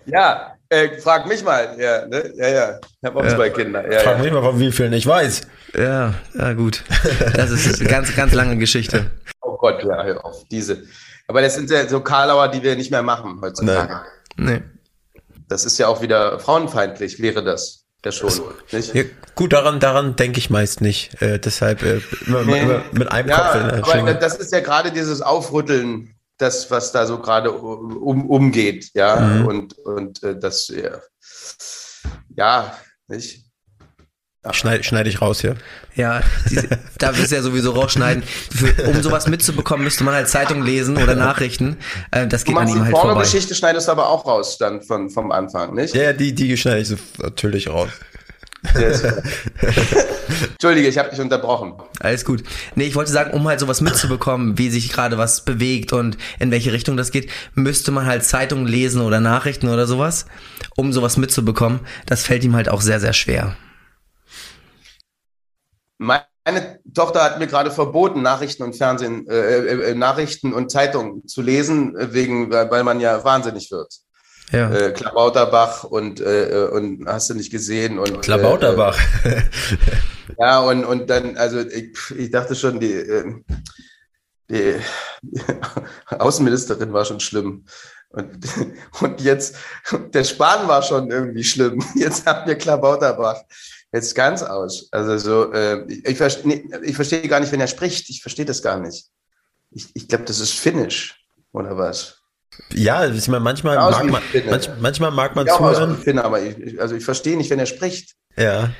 [0.06, 1.76] ja, äh, frag mich mal.
[1.80, 2.34] Ja, ne?
[2.36, 2.80] ja, ja.
[2.82, 3.36] Ich habe auch ja.
[3.36, 3.92] zwei Kinder.
[3.92, 4.24] Ja, frag ja.
[4.24, 5.42] mich mal, von wie vielen ich weiß.
[5.76, 6.84] Ja, ja, gut.
[7.36, 9.12] Das ist eine ganz, ganz lange Geschichte.
[9.46, 10.46] Oh Gott, ja, hör auf.
[10.50, 10.84] Diese.
[11.28, 14.02] Aber das sind ja so Karlauer, die wir nicht mehr machen heutzutage.
[14.38, 14.52] Nee.
[14.52, 14.62] nee.
[15.50, 17.84] Das ist ja auch wieder frauenfeindlich, wäre das.
[18.06, 18.32] Ja schon.
[18.70, 19.04] Ja,
[19.36, 21.22] gut, daran, daran denke ich meist nicht.
[21.22, 22.62] Äh, deshalb äh, immer, nee.
[22.62, 23.56] immer, mit einem ja, Kopf.
[23.56, 26.14] In aber das ist ja gerade dieses Aufrütteln
[26.44, 29.46] das, was da so gerade um, umgeht, ja, mhm.
[29.48, 31.00] und, und äh, das, ja,
[32.36, 32.78] ja
[33.08, 33.46] nicht?
[34.52, 35.56] Schneide, schneide ich raus hier.
[35.96, 36.22] Ja,
[36.98, 38.24] da wirst du ja sowieso rausschneiden.
[38.24, 41.78] Für, um sowas mitzubekommen, müsste man halt Zeitung lesen oder Nachrichten.
[42.12, 43.14] Äh, das geht an ihm halt vorbei.
[43.14, 45.96] Die Geschichte schneidest du aber auch raus dann von, vom Anfang, nicht?
[45.96, 47.90] Ja, die, die schneide ich so natürlich raus.
[50.54, 51.74] Entschuldige, ich habe dich unterbrochen.
[52.00, 52.44] Alles gut.
[52.76, 56.52] Nee, ich wollte sagen, um halt sowas mitzubekommen, wie sich gerade was bewegt und in
[56.52, 60.26] welche Richtung das geht, müsste man halt Zeitungen lesen oder Nachrichten oder sowas,
[60.76, 61.82] um sowas mitzubekommen.
[62.06, 63.56] Das fällt ihm halt auch sehr, sehr schwer.
[65.98, 71.28] Meine Tochter hat mir gerade verboten, Nachrichten und Fernsehen, äh, äh, äh Nachrichten und Zeitungen
[71.28, 74.04] zu lesen, wegen, weil man ja wahnsinnig wird
[74.54, 74.72] ja.
[74.72, 78.00] äh, Klabauterbach und, äh, und hast du nicht gesehen.
[78.00, 78.98] Und, Klabauterbach.
[79.26, 79.42] Äh,
[80.40, 83.36] ja, und, und dann, also ich, ich dachte schon, die, äh,
[84.50, 84.76] die
[86.08, 87.66] Außenministerin war schon schlimm.
[88.10, 88.48] Und,
[89.02, 89.56] und jetzt,
[90.14, 91.84] der Spahn war schon irgendwie schlimm.
[91.96, 93.42] Jetzt haben wir Klabauterbach.
[93.92, 94.88] Jetzt ganz aus.
[94.92, 98.10] Also so, äh, ich, ich, nee, ich verstehe gar nicht, wenn er spricht.
[98.10, 99.08] Ich verstehe das gar nicht.
[99.72, 102.23] Ich, ich glaube, das ist Finnisch oder was?
[102.74, 105.98] Ja, ich meine, manchmal, ja, mag man, manch, manchmal mag man ja, zuhören.
[105.98, 108.16] Finne, aber ich, also ich verstehe nicht, wenn er spricht.
[108.36, 108.72] Ja.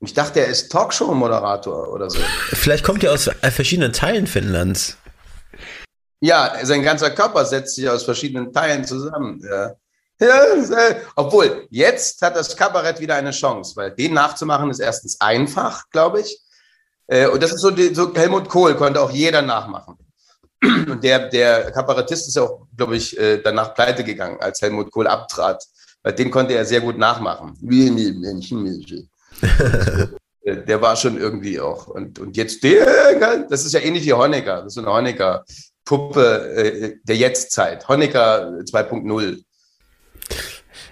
[0.00, 2.18] Ich dachte, er ist Talkshow-Moderator oder so.
[2.48, 4.96] Vielleicht kommt er aus verschiedenen Teilen Finnlands.
[6.20, 9.40] Ja, sein ganzer Körper setzt sich aus verschiedenen Teilen zusammen.
[9.48, 9.74] Ja.
[10.18, 15.20] Ja, äh, obwohl, jetzt hat das Kabarett wieder eine Chance, weil den nachzumachen ist erstens
[15.20, 16.40] einfach, glaube ich.
[17.06, 19.98] Äh, und das ist so, so, Helmut Kohl konnte auch jeder nachmachen.
[20.62, 24.90] Und der, der Kabarettist ist ja auch, glaube ich, äh, danach pleite gegangen, als Helmut
[24.90, 25.62] Kohl abtrat.
[26.02, 27.54] Weil den konnte er sehr gut nachmachen.
[27.60, 27.90] Wie
[28.60, 29.10] Menschen.
[30.44, 31.88] der war schon irgendwie auch.
[31.88, 34.62] Und, und jetzt der, das ist ja ähnlich wie Honecker.
[34.62, 37.88] Das ist eine Honecker-Puppe der Jetztzeit.
[37.88, 39.42] Honecker 2.0.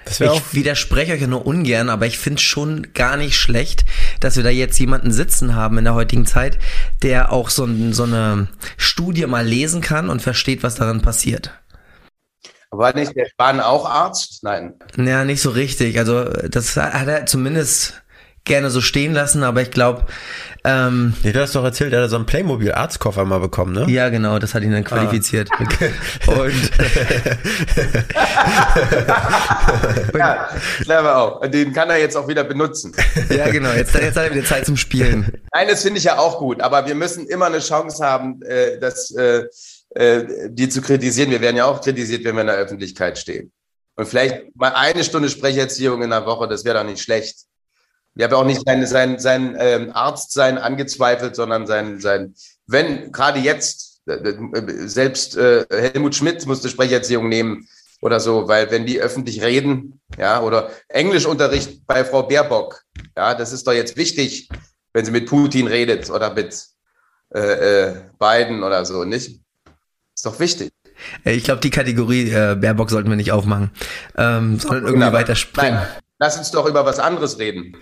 [0.09, 3.85] Ich widerspreche euch ja nur ungern, aber ich finde es schon gar nicht schlecht,
[4.21, 6.59] dass wir da jetzt jemanden sitzen haben in der heutigen Zeit,
[7.03, 11.53] der auch so, so eine Studie mal lesen kann und versteht, was darin passiert.
[12.71, 14.43] War nicht der Spahn auch Arzt?
[14.43, 14.75] Nein.
[14.97, 15.99] Ja, nicht so richtig.
[15.99, 18.03] Also das hat er zumindest
[18.45, 20.07] gerne so stehen lassen, aber ich glaube.
[20.67, 23.85] Ähm, nee, du hast doch erzählt, er hat so einen Playmobil-Arztkoffer mal bekommen, ne?
[23.91, 24.89] Ja, genau, das hat ihn dann ah.
[24.89, 25.51] qualifiziert.
[26.27, 26.33] Ah.
[26.33, 26.71] Und
[30.17, 30.49] ja,
[30.83, 31.47] clever auch.
[31.47, 32.95] Den kann er jetzt auch wieder benutzen.
[33.29, 35.43] ja, genau, jetzt, jetzt hat er wieder Zeit zum Spielen.
[35.53, 38.79] Nein, das finde ich ja auch gut, aber wir müssen immer eine Chance haben, äh,
[38.79, 39.45] das, äh,
[39.91, 41.31] äh, die zu kritisieren.
[41.31, 43.53] Wir werden ja auch kritisiert, wenn wir in der Öffentlichkeit stehen.
[43.97, 47.47] Und vielleicht mal eine Stunde Sprecherziehung in der Woche, das wäre doch nicht schlecht.
[48.17, 52.35] Ich habe auch nicht sein, sein, sein ähm, Arztsein angezweifelt, sondern sein, sein
[52.67, 57.69] wenn gerade jetzt, äh, äh, selbst äh, Helmut Schmidt musste Sprecherziehung nehmen
[58.01, 62.83] oder so, weil wenn die öffentlich reden, ja, oder Englischunterricht bei Frau Baerbock,
[63.17, 64.49] ja, das ist doch jetzt wichtig,
[64.93, 66.67] wenn sie mit Putin redet oder mit
[67.35, 69.41] äh, äh, Biden oder so, nicht?
[70.15, 70.71] Ist doch wichtig.
[71.25, 73.71] Ich glaube, die Kategorie äh, Baerbock sollten wir nicht aufmachen,
[74.17, 75.75] ähm, sondern irgendwie weiter springen.
[75.75, 76.04] Nein.
[76.25, 77.77] Lass uns doch über was anderes reden.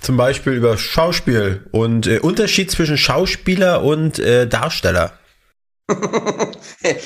[0.00, 5.12] Zum Beispiel über Schauspiel und äh, Unterschied zwischen Schauspieler und äh, Darsteller.
[5.90, 6.96] wir,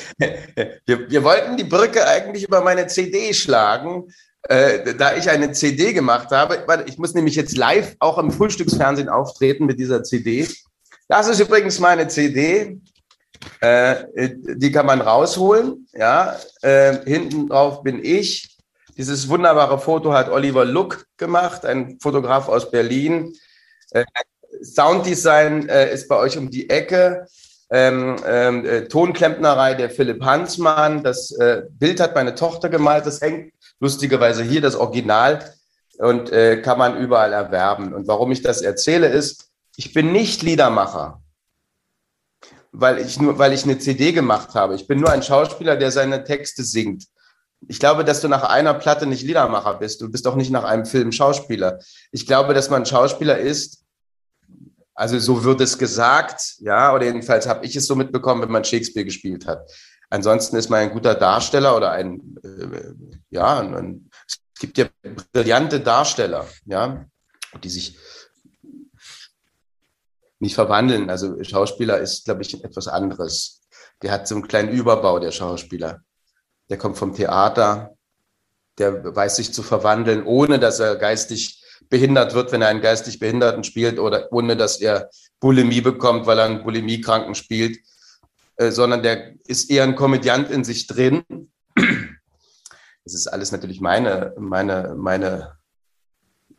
[0.87, 4.05] wir, wollten die Brücke eigentlich über meine CD schlagen,
[4.43, 6.65] äh, da ich eine CD gemacht habe.
[6.87, 10.47] Ich muss nämlich jetzt live auch im Frühstücksfernsehen auftreten mit dieser CD.
[11.09, 12.81] Das ist übrigens meine CD.
[13.59, 15.89] Äh, die kann man rausholen.
[15.93, 18.58] Ja, äh, hinten drauf bin ich.
[18.99, 23.33] Dieses wunderbare Foto hat Oliver Luck gemacht, ein Fotograf aus Berlin.
[23.93, 24.05] Äh,
[24.61, 27.29] Sounddesign äh, ist bei euch um die Ecke.
[27.71, 31.05] Ähm, ähm, äh, Tonklempnerei der Philipp Hansmann.
[31.05, 33.07] Das äh, Bild hat meine Tochter gemalt.
[33.07, 35.55] Das hängt lustigerweise hier, das Original,
[35.99, 37.95] und äh, kann man überall erwerben.
[37.95, 41.23] Und warum ich das erzähle, ist, ich bin nicht Liedermacher,
[42.73, 44.75] weil ich nur, weil ich eine CD gemacht habe.
[44.75, 47.05] Ich bin nur ein Schauspieler, der seine Texte singt
[47.67, 50.01] ich glaube, dass du nach einer Platte nicht Liedermacher bist.
[50.01, 51.79] Du bist auch nicht nach einem Film Schauspieler.
[52.13, 53.85] Ich glaube, dass man Schauspieler ist,
[54.95, 58.65] also so wird es gesagt, ja, oder jedenfalls habe ich es so mitbekommen, wenn man
[58.65, 59.71] Shakespeare gespielt hat.
[60.11, 62.95] Ansonsten ist man ein guter Darsteller oder ein, äh,
[63.31, 64.87] ja, ein, es gibt ja
[65.33, 67.05] brillante Darsteller, ja,
[67.63, 67.97] die sich
[70.41, 71.11] nicht verwandeln.
[71.11, 73.61] Also Schauspieler ist, glaube ich, etwas anderes.
[74.03, 76.03] Der hat so einen kleinen Überbau, der Schauspieler
[76.71, 77.95] der kommt vom Theater,
[78.79, 83.19] der weiß sich zu verwandeln, ohne dass er geistig behindert wird, wenn er einen geistig
[83.19, 85.11] Behinderten spielt oder ohne dass er
[85.41, 87.79] Bulimie bekommt, weil er einen Bulimiekranken spielt,
[88.57, 91.23] äh, sondern der ist eher ein Komödiant in sich drin.
[93.05, 95.57] Das ist alles natürlich meine, meine, meine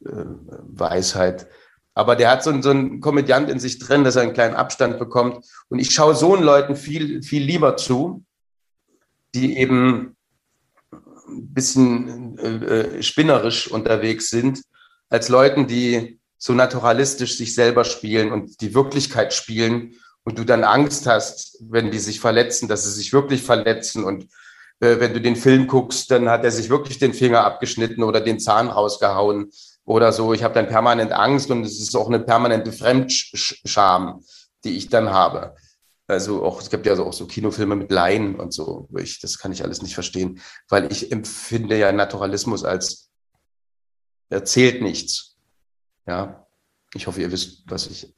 [0.03, 1.47] äh, Weisheit.
[1.93, 4.97] Aber der hat so, so einen Komödiant in sich drin, dass er einen kleinen Abstand
[4.97, 5.45] bekommt.
[5.67, 8.23] Und ich schaue so einen Leuten viel, viel lieber zu,
[9.35, 10.15] die eben
[11.27, 14.61] ein bisschen äh, spinnerisch unterwegs sind,
[15.09, 20.63] als Leuten, die so naturalistisch sich selber spielen und die Wirklichkeit spielen und du dann
[20.63, 24.27] Angst hast, wenn die sich verletzen, dass sie sich wirklich verletzen und
[24.79, 28.21] äh, wenn du den Film guckst, dann hat er sich wirklich den Finger abgeschnitten oder
[28.21, 29.51] den Zahn rausgehauen
[29.85, 30.33] oder so.
[30.33, 34.23] Ich habe dann permanent Angst und es ist auch eine permanente Fremdscham,
[34.63, 35.55] die ich dann habe.
[36.09, 38.89] Also auch, es gibt ja auch so Kinofilme mit Laien und so.
[38.97, 43.11] Ich, das kann ich alles nicht verstehen, weil ich empfinde ja Naturalismus als
[44.29, 45.37] erzählt nichts.
[46.07, 46.47] Ja,
[46.95, 48.11] ich hoffe, ihr wisst, was ich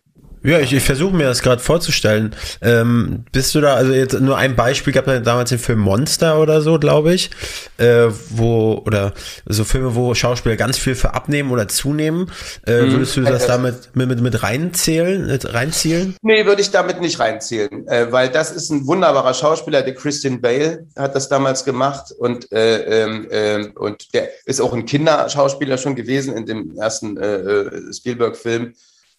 [0.44, 2.36] Ja, ich, ich versuche mir das gerade vorzustellen.
[2.62, 6.40] Ähm, bist du da, also jetzt nur ein Beispiel gab es damals den Film Monster
[6.40, 7.30] oder so, glaube ich,
[7.78, 9.14] äh, wo, oder
[9.46, 12.32] so Filme, wo Schauspieler ganz viel für abnehmen oder zunehmen.
[12.66, 12.92] Äh, Mhm.
[12.92, 16.16] Würdest du das damit mit, mit, mit reinzählen, mit reinzielen?
[16.22, 20.42] Nee, würde ich damit nicht reinzählen, äh, weil das ist ein wunderbarer Schauspieler, der Christian
[20.42, 25.96] Bale hat das damals gemacht und, äh, ähm, und der ist auch ein Kinderschauspieler schon
[25.96, 28.74] gewesen in dem ersten äh, äh, Spielberg-Film.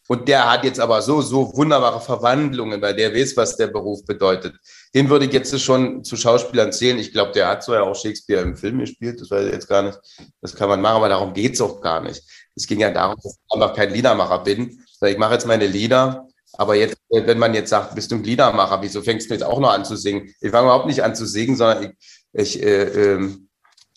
[0.08, 4.04] Und der hat jetzt aber so, so wunderbare Verwandlungen, weil der weiß, was der Beruf
[4.04, 4.54] bedeutet.
[4.94, 6.98] Den würde ich jetzt schon zu Schauspielern zählen.
[6.98, 9.68] Ich glaube, der hat so ja auch Shakespeare im Film gespielt, das weiß ich jetzt
[9.68, 9.98] gar nicht.
[10.40, 12.22] Das kann man machen, aber darum geht's auch gar nicht.
[12.56, 14.84] Es ging ja darum, dass ich einfach kein Liedermacher bin.
[15.04, 18.24] Ich mache jetzt meine Lieder aber jetzt, äh, wenn man jetzt sagt, bist du ein
[18.24, 20.28] Liedermacher, wieso fängst du jetzt auch noch an zu singen?
[20.40, 23.48] Ich fange überhaupt nicht an zu singen, sondern ich, ich, äh, ähm,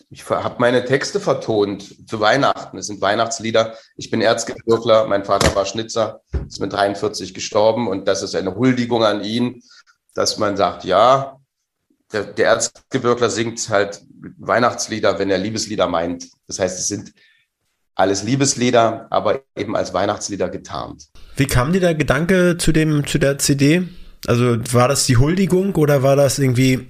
[0.09, 2.77] ich habe meine Texte vertont zu Weihnachten.
[2.77, 3.75] Es sind Weihnachtslieder.
[3.97, 8.55] Ich bin Erzgebirgler, mein Vater war Schnitzer, ist mit 43 gestorben und das ist eine
[8.55, 9.61] Huldigung an ihn,
[10.13, 11.39] dass man sagt, ja,
[12.13, 14.01] der, der Erzgebirgler singt halt
[14.37, 16.29] Weihnachtslieder, wenn er Liebeslieder meint.
[16.47, 17.13] Das heißt, es sind
[17.95, 21.07] alles Liebeslieder, aber eben als Weihnachtslieder getarnt.
[21.35, 23.87] Wie kam dir der Gedanke zu dem, zu der CD?
[24.27, 26.87] Also war das die Huldigung oder war das irgendwie,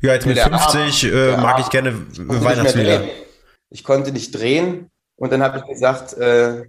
[0.00, 3.04] ja, jetzt mit Der 50 äh, mag ich gerne Weihnachtslieder.
[3.70, 6.64] Ich konnte nicht drehen und dann habe ich gesagt, äh,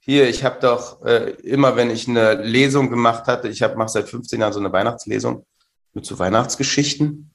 [0.00, 4.08] hier, ich habe doch äh, immer, wenn ich eine Lesung gemacht hatte, ich mache seit
[4.08, 5.44] 15 Jahren so eine Weihnachtslesung
[5.92, 7.30] mit so Weihnachtsgeschichten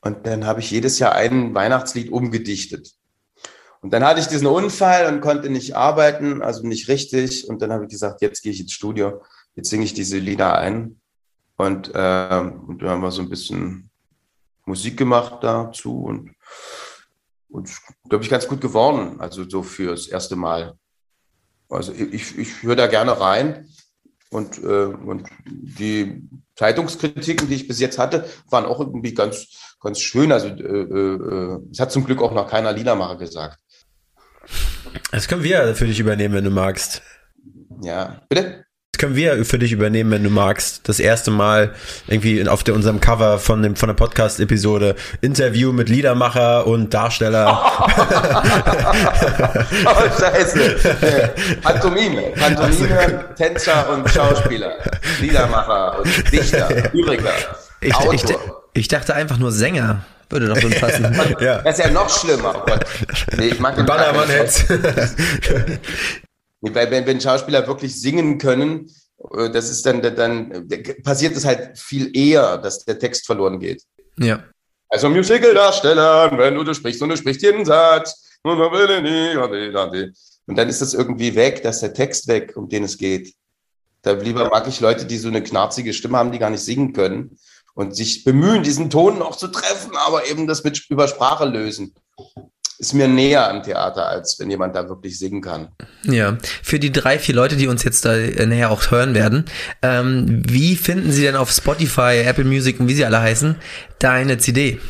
[0.00, 2.94] und dann habe ich jedes Jahr ein Weihnachtslied umgedichtet.
[3.82, 7.48] Und dann hatte ich diesen Unfall und konnte nicht arbeiten, also nicht richtig.
[7.48, 9.22] Und dann habe ich gesagt, jetzt gehe ich ins Studio,
[9.54, 11.00] jetzt singe ich diese Lieder ein.
[11.56, 13.89] Und, ähm, und dann haben wir so ein bisschen
[14.70, 16.30] Musik gemacht dazu und,
[17.48, 17.68] und
[18.08, 19.20] glaube ich, ganz gut geworden.
[19.20, 20.74] Also so fürs erste Mal.
[21.68, 23.68] Also ich, ich höre da gerne rein.
[24.30, 26.22] Und, äh, und die
[26.54, 30.30] Zeitungskritiken, die ich bis jetzt hatte, waren auch irgendwie ganz, ganz schön.
[30.30, 33.58] Also äh, äh, es hat zum Glück auch noch keiner Liedermacher gesagt.
[35.10, 37.02] Das können wir für dich übernehmen, wenn du magst.
[37.82, 38.64] Ja, bitte?
[39.00, 40.86] Können wir für dich übernehmen, wenn du magst.
[40.86, 41.72] Das erste Mal
[42.06, 47.62] irgendwie auf der, unserem Cover von, dem, von der Podcast-Episode Interview mit Liedermacher und Darsteller.
[49.86, 50.76] Oh, scheiße.
[51.62, 52.32] Pantomime.
[52.38, 54.74] Pantomime, Tänzer und Schauspieler.
[55.20, 57.32] Liedermacher und Dichter, Lyriker,
[57.80, 58.12] Ich, Autor.
[58.14, 58.24] ich,
[58.74, 60.04] ich dachte einfach nur Sänger.
[60.28, 61.04] Würde doch schon passen.
[61.40, 61.62] ja.
[61.62, 62.54] Das ist ja noch schlimmer.
[62.54, 62.84] Oh Gott.
[63.36, 64.68] Nee, ich mag den Bannermann-Heads.
[64.68, 65.78] Nee,
[66.60, 68.90] weil wenn, wenn Schauspieler wirklich singen können,
[69.34, 73.58] äh, das ist dann, dann äh, passiert es halt viel eher, dass der Text verloren
[73.58, 73.82] geht.
[74.18, 74.44] ja.
[74.92, 78.38] Also Musical-Darsteller, wenn du, du sprichst und du sprichst jeden Satz.
[78.42, 78.58] Und
[80.56, 83.32] dann ist das irgendwie weg, dass der Text weg, um den es geht.
[84.02, 86.92] Da lieber mag ich Leute, die so eine knarzige Stimme haben, die gar nicht singen
[86.92, 87.38] können
[87.74, 91.94] und sich bemühen, diesen Ton noch zu treffen, aber eben das mit über Sprache lösen.
[92.80, 95.68] Ist mir näher am Theater, als wenn jemand da wirklich singen kann.
[96.04, 99.44] Ja, für die drei, vier Leute, die uns jetzt da äh, näher auch hören werden,
[99.82, 103.56] ähm, wie finden sie denn auf Spotify, Apple Music und wie sie alle heißen,
[103.98, 104.80] deine CD?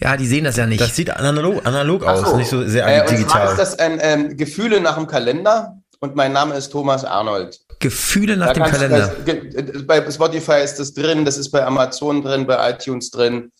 [0.00, 0.80] Ja, die sehen das ja nicht.
[0.80, 2.36] Das sieht analog, analog Ach aus, so.
[2.36, 3.48] nicht so sehr Äh, digital.
[3.50, 7.58] ist das ein ähm, Gefühle nach dem Kalender und mein Name ist Thomas Arnold.
[7.80, 8.98] Gefühle nach Da dem Kalender.
[8.98, 13.50] Das, ge- bei Spotify ist das drin, das ist bei Amazon drin, bei iTunes drin.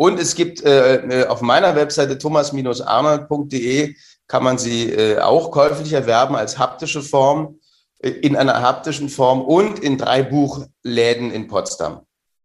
[0.00, 3.94] Und es gibt äh, äh, auf meiner Webseite thomas-arnold.de
[4.28, 7.58] kann man sie äh, auch käuflich erwerben als haptische Form,
[7.98, 12.00] äh, in einer haptischen Form und in drei Buchläden in Potsdam.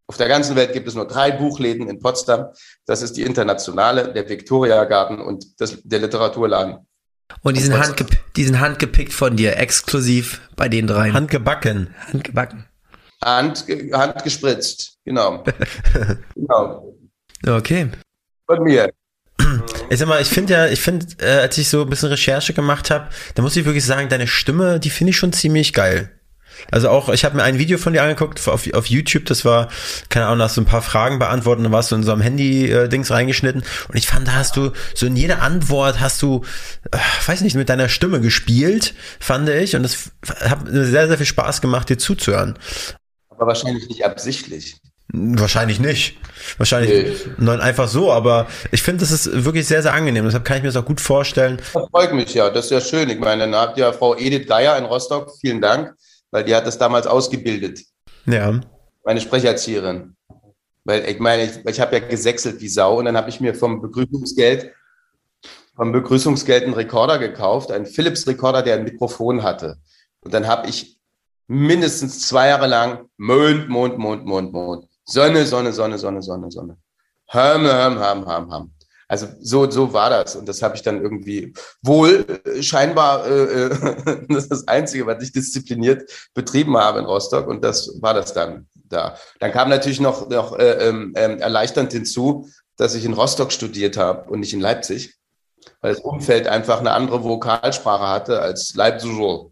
[0.08, 2.48] Auf der ganzen Welt gibt es nur drei Buchläden in Potsdam.
[2.86, 6.86] Das ist die Internationale, der Viktoriagarten und das, der Literaturladen.
[7.42, 11.14] Und die sind, handgep die sind handgepickt von dir, exklusiv bei den dreien.
[11.14, 11.96] Handgebacken.
[12.12, 12.66] Handgebacken.
[13.24, 15.46] Hand, handgespritzt, genau.
[16.36, 16.95] genau.
[17.48, 17.90] Okay.
[18.48, 18.92] Von mir.
[19.90, 22.54] Ich sag mal, ich finde ja, ich finde, äh, als ich so ein bisschen Recherche
[22.54, 26.10] gemacht habe, da muss ich wirklich sagen, deine Stimme, die finde ich schon ziemlich geil.
[26.72, 29.70] Also auch, ich habe mir ein Video von dir angeguckt auf, auf YouTube, das war,
[30.10, 33.12] keine Ahnung, hast du ein paar Fragen beantwortet, dann warst du in so einem Handy-Dings
[33.12, 36.44] reingeschnitten und ich fand, da hast du, so in jeder Antwort hast du,
[36.92, 41.18] äh, weiß nicht, mit deiner Stimme gespielt, fand ich und das hat mir sehr, sehr
[41.18, 42.58] viel Spaß gemacht, dir zuzuhören.
[43.30, 44.78] Aber wahrscheinlich nicht absichtlich.
[45.14, 46.18] Wahrscheinlich nicht.
[46.58, 46.92] Wahrscheinlich
[47.28, 47.34] Nee.
[47.38, 50.26] nein, einfach so, aber ich finde, das ist wirklich sehr, sehr angenehm.
[50.26, 51.58] Deshalb kann ich mir das auch gut vorstellen.
[51.58, 53.10] Das freut mich ja, das ist ja schön.
[53.10, 55.94] Ich meine, dann habt ihr Frau Edith Geier in Rostock, vielen Dank,
[56.32, 57.82] weil die hat das damals ausgebildet,
[58.26, 58.60] Ja.
[59.04, 60.16] meine Sprecherzieherin.
[60.84, 63.54] Weil ich meine, ich, ich habe ja gesächselt wie Sau und dann habe ich mir
[63.56, 64.72] vom Begrüßungsgeld
[65.76, 69.76] vom Begrüßungsgeld einen Rekorder gekauft, einen Philips-Rekorder, der ein Mikrofon hatte.
[70.22, 70.98] Und dann habe ich
[71.48, 74.88] mindestens zwei Jahre lang Mond, Mond, Mond, Mond, Mond.
[75.06, 76.78] Sonne, Sonne, Sonne, Sonne, Sonne, Sonne.
[77.28, 78.72] Hörm, hörm, hörm, hörm, hörm.
[79.08, 80.36] Also so, so war das.
[80.36, 81.54] Und das habe ich dann irgendwie
[81.84, 83.70] wohl äh, scheinbar, äh, äh
[84.30, 87.48] das ist das Einzige, was ich diszipliniert betrieben habe in Rostock.
[87.48, 89.16] Und das war das dann da.
[89.40, 94.30] Dann kam natürlich noch, noch äh, ähm erleichternd hinzu, dass ich in Rostock studiert habe
[94.30, 95.16] und nicht in Leipzig,
[95.82, 99.50] weil das Umfeld einfach eine andere Vokalsprache hatte als Leipziger.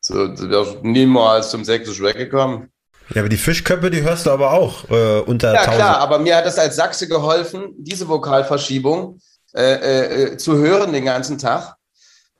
[0.00, 2.70] So, wärst niemals zum Sächsisch weggekommen.
[3.10, 5.76] Ja, aber die Fischköpfe, die hörst du aber auch äh, unter Ja, 1000.
[5.76, 9.20] klar, aber mir hat es als Sachse geholfen, diese Vokalverschiebung
[9.54, 11.76] äh, äh, zu hören den ganzen Tag.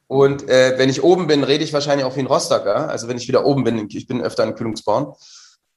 [0.07, 2.89] Und äh, wenn ich oben bin, rede ich wahrscheinlich auch wie ein Rostocker.
[2.89, 5.13] Also wenn ich wieder oben bin, ich bin öfter in Kühlungsborn.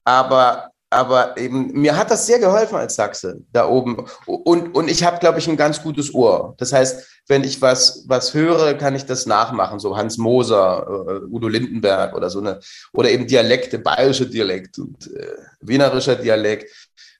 [0.03, 4.05] Aber aber eben, mir hat das sehr geholfen als Sachse da oben.
[4.25, 6.55] Und, und ich habe, glaube ich, ein ganz gutes Ohr.
[6.59, 9.79] Das heißt, wenn ich was, was höre, kann ich das nachmachen.
[9.79, 12.59] So Hans Moser, äh, Udo Lindenberg oder so eine,
[12.93, 15.27] oder eben Dialekte, bayerische Dialekt und äh,
[15.61, 16.71] wienerischer Dialekt.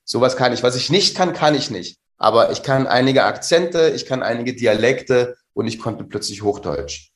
[0.04, 0.62] Sowas kann ich.
[0.62, 1.98] Was ich nicht kann, kann ich nicht.
[2.16, 7.10] Aber ich kann einige Akzente, ich kann einige Dialekte und ich konnte plötzlich Hochdeutsch.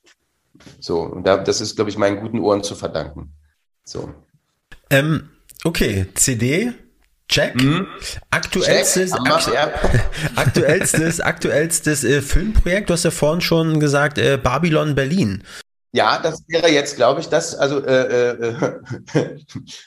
[0.78, 3.32] So, und da, das ist, glaube ich, meinen guten Ohren zu verdanken.
[3.84, 4.14] So.
[4.90, 5.30] Ähm,
[5.64, 6.72] Okay, CD,
[7.32, 7.54] check.
[7.54, 7.86] Mhm.
[8.30, 9.58] Aktuellstes, check.
[9.58, 9.98] Akt,
[10.36, 15.42] aktuellstes, aktuellstes äh, Filmprojekt, du hast ja vorhin schon gesagt, äh, Babylon Berlin.
[15.94, 18.54] Ja, das wäre jetzt, glaube ich, das, also äh, äh,
[19.14, 19.36] äh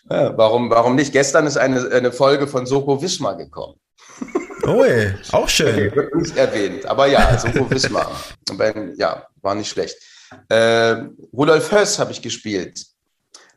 [0.35, 1.13] warum, warum nicht?
[1.13, 3.75] Gestern ist eine, eine Folge von Soko Wismar gekommen.
[4.67, 5.95] Oh, ey, auch schön.
[5.95, 8.11] Wird nicht erwähnt, aber ja, Soko Wismar.
[8.97, 9.97] ja, war nicht schlecht.
[10.49, 10.95] Äh,
[11.33, 12.85] Rudolf Höss habe ich gespielt.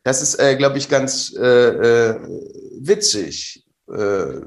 [0.04, 2.16] Das ist, äh, glaube ich, ganz äh, äh,
[2.80, 3.67] witzig.
[3.92, 4.40] Äh,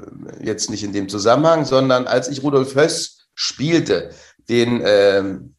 [0.43, 4.11] jetzt nicht in dem Zusammenhang, sondern als ich Rudolf Höss spielte,
[4.49, 5.55] den ähm,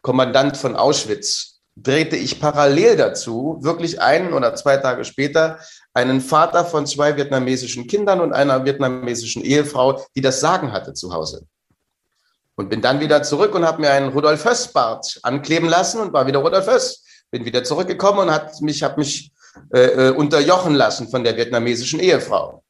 [0.00, 5.58] Kommandant von Auschwitz, drehte ich parallel dazu, wirklich einen oder zwei Tage später,
[5.94, 11.14] einen Vater von zwei vietnamesischen Kindern und einer vietnamesischen Ehefrau, die das Sagen hatte zu
[11.14, 11.46] Hause.
[12.56, 16.26] Und bin dann wieder zurück und habe mir einen Rudolf Höss-Bart ankleben lassen und war
[16.26, 19.32] wieder Rudolf Höss bin wieder zurückgekommen und hat mich, habe mich
[19.72, 22.62] äh, äh, unterjochen lassen von der vietnamesischen Ehefrau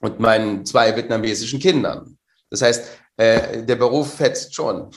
[0.00, 2.16] und meinen zwei vietnamesischen Kindern.
[2.50, 2.84] Das heißt,
[3.18, 4.90] äh, der Beruf fetzt schon.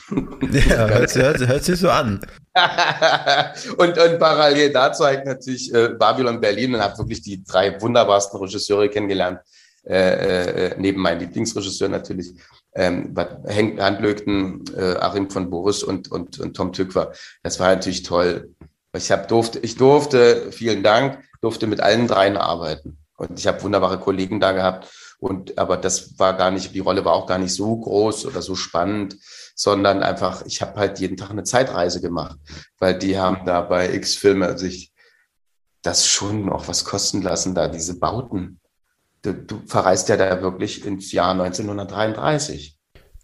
[0.51, 2.19] Ja, hört, hört, hört sich so an.
[3.77, 7.79] und, und parallel dazu habe ich natürlich äh, Babylon Berlin und habe wirklich die drei
[7.79, 9.39] wunderbarsten Regisseure kennengelernt,
[9.85, 12.33] äh, äh, neben meinem Lieblingsregisseur natürlich
[12.75, 13.15] ähm,
[13.47, 17.13] Henk Handlögten, äh, Achim von Boris und, und, und Tom Tückwer.
[17.41, 18.53] Das war natürlich toll.
[18.95, 22.98] Ich, hab, durfte, ich durfte, vielen Dank, durfte mit allen dreien arbeiten.
[23.19, 24.89] Und ich habe wunderbare Kollegen da gehabt.
[25.19, 28.41] Und aber das war gar nicht, die Rolle war auch gar nicht so groß oder
[28.41, 29.17] so spannend,
[29.55, 32.37] sondern einfach, ich habe halt jeden Tag eine Zeitreise gemacht,
[32.77, 34.93] weil die haben da bei X-Filme sich
[35.81, 38.59] das schon auch was kosten lassen, da diese Bauten
[39.21, 42.77] du, du verreist ja da wirklich ins Jahr 1933.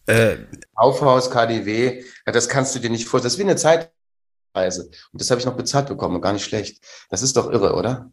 [0.08, 0.38] Äh,
[0.76, 3.28] Aufhaus, KDW, ja, das kannst du dir nicht vorstellen.
[3.28, 4.90] Das ist wie eine Zeitreise.
[5.12, 6.84] Und das habe ich noch bezahlt bekommen, gar nicht schlecht.
[7.10, 8.12] Das ist doch irre, oder?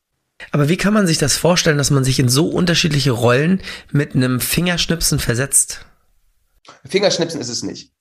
[0.51, 4.15] Aber wie kann man sich das vorstellen, dass man sich in so unterschiedliche Rollen mit
[4.15, 5.85] einem Fingerschnipsen versetzt?
[6.87, 7.93] Fingerschnipsen ist es nicht.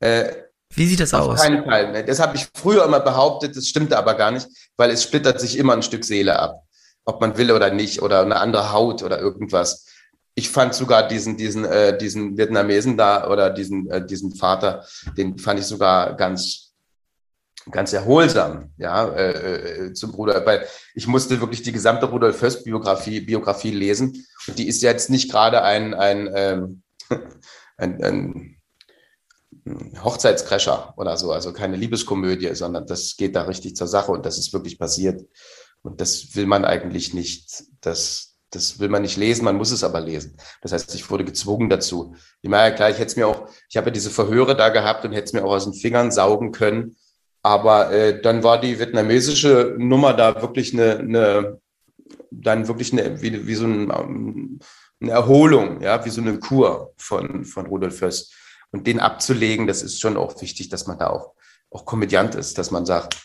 [0.00, 0.32] Äh,
[0.74, 1.40] wie sieht das aus?
[1.40, 2.04] Auf keinen Fall.
[2.04, 5.56] Das habe ich früher immer behauptet, das stimmte aber gar nicht, weil es splittert sich
[5.58, 6.64] immer ein Stück Seele ab
[7.04, 9.86] ob man will oder nicht, oder eine andere Haut oder irgendwas.
[10.34, 14.84] Ich fand sogar diesen, diesen, äh, diesen Vietnamesen da oder diesen, äh, diesen Vater,
[15.16, 16.63] den fand ich sogar ganz,
[17.70, 22.62] ganz erholsam, ja, äh, äh, zum Bruder, weil ich musste wirklich die gesamte Rudolf Höss
[22.62, 24.26] Biografie, Biografie lesen.
[24.46, 26.82] Und die ist jetzt nicht gerade ein, ein, ähm,
[27.76, 28.56] ein, ein
[30.02, 34.38] Hochzeitscrasher oder so, also keine Liebeskomödie, sondern das geht da richtig zur Sache und das
[34.38, 35.22] ist wirklich passiert.
[35.82, 37.64] Und das will man eigentlich nicht.
[37.80, 40.36] Das, das will man nicht lesen, man muss es aber lesen.
[40.62, 42.14] Das heißt, ich wurde gezwungen dazu.
[42.40, 44.68] Ich meine, ja klar, ich hätte es mir auch, ich habe ja diese Verhöre da
[44.68, 46.96] gehabt und hätte es mir auch aus den Fingern saugen können.
[47.44, 51.60] Aber äh, dann war die vietnamesische Nummer da wirklich eine, eine
[52.30, 53.90] dann wirklich eine, wie, wie so ein,
[55.00, 58.32] eine Erholung, ja, wie so eine Kur von, von Rudolf Höss.
[58.72, 61.34] Und den abzulegen, das ist schon auch wichtig, dass man da auch,
[61.70, 63.22] auch Komödiant ist, dass man sagt,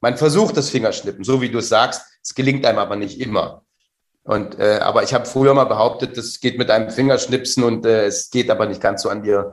[0.00, 2.02] man versucht das Fingerschnippen, so wie du es sagst.
[2.22, 3.64] Es gelingt einem aber nicht immer.
[4.22, 8.06] Und äh, aber ich habe früher mal behauptet, das geht mit einem Fingerschnipsen und äh,
[8.06, 9.52] es geht aber nicht ganz so an dir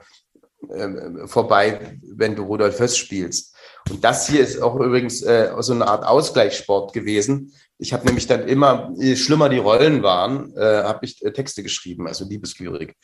[0.70, 3.56] äh, vorbei, wenn du Rudolf Höss spielst.
[3.90, 7.54] Und das hier ist auch übrigens äh, so eine Art Ausgleichssport gewesen.
[7.78, 11.64] Ich habe nämlich dann immer, je schlimmer die Rollen waren, äh, habe ich äh, Texte
[11.64, 12.96] geschrieben, also Liebeslyrik,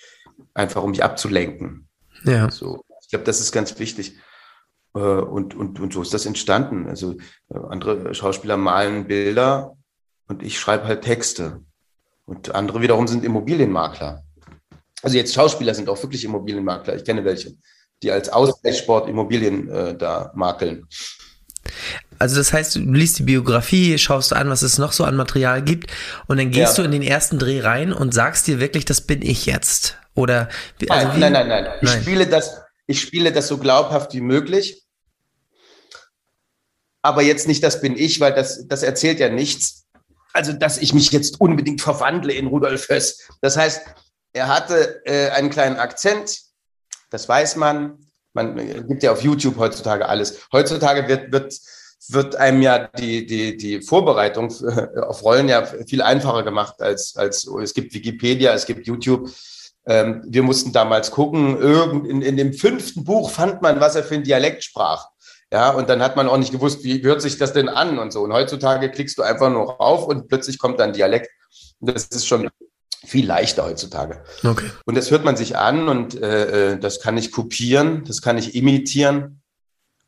[0.53, 1.87] einfach um mich abzulenken.
[2.23, 2.51] Ja.
[2.51, 4.17] So, Ich glaube, das ist ganz wichtig.
[4.95, 6.87] Äh, und, und, und so ist das entstanden.
[6.87, 7.13] Also
[7.49, 9.77] äh, andere Schauspieler malen Bilder
[10.27, 11.61] und ich schreibe halt Texte.
[12.25, 14.23] Und andere wiederum sind Immobilienmakler.
[15.03, 16.95] Also jetzt Schauspieler sind auch wirklich Immobilienmakler.
[16.95, 17.55] Ich kenne welche,
[18.03, 20.87] die als Ausgleichssport Immobilien äh, da makeln.
[22.19, 25.61] Also das heißt, du liest die Biografie, schaust an, was es noch so an Material
[25.61, 25.91] gibt
[26.27, 26.83] und dann gehst ja.
[26.83, 29.97] du in den ersten Dreh rein und sagst dir wirklich, das bin ich jetzt.
[30.13, 30.47] Oder
[30.87, 34.83] also nein, nein, nein, nein, Ich spiele das, ich spiele das so glaubhaft wie möglich.
[37.01, 39.85] Aber jetzt nicht, das bin ich, weil das, das erzählt ja nichts.
[40.33, 43.27] Also, dass ich mich jetzt unbedingt verwandle in Rudolf Höss.
[43.41, 43.81] Das heißt,
[44.33, 46.39] er hatte äh, einen kleinen Akzent,
[47.15, 47.97] das weiß man.
[48.33, 50.47] Man äh, gibt ja auf YouTube heutzutage alles.
[50.51, 51.57] Heutzutage wird, wird,
[52.09, 54.53] wird einem ja die, die, die Vorbereitung
[55.01, 59.31] auf Rollen ja viel einfacher gemacht als, als es gibt Wikipedia, es gibt YouTube.
[59.87, 64.03] Ähm, wir mussten damals gucken, irgend, in, in dem fünften Buch fand man, was er
[64.03, 65.07] für ein Dialekt sprach.
[65.53, 68.11] Ja, und dann hat man auch nicht gewusst, wie hört sich das denn an und
[68.11, 68.23] so.
[68.23, 71.29] Und heutzutage klickst du einfach nur auf und plötzlich kommt dann Dialekt.
[71.79, 72.49] Das ist schon
[73.05, 74.23] viel leichter heutzutage.
[74.43, 74.69] Okay.
[74.85, 78.37] Und das hört man sich an und äh, äh das kann ich kopieren, das kann
[78.37, 79.41] ich imitieren.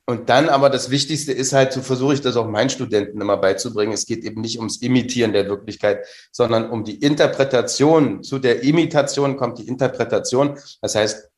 [0.10, 3.36] Und dann aber das Wichtigste ist halt, so versuche ich das auch meinen Studenten immer
[3.36, 3.92] beizubringen.
[3.92, 8.24] Es geht eben nicht ums Imitieren der Wirklichkeit, sondern um die Interpretation.
[8.24, 10.58] Zu der Imitation kommt die Interpretation.
[10.82, 11.30] Das heißt,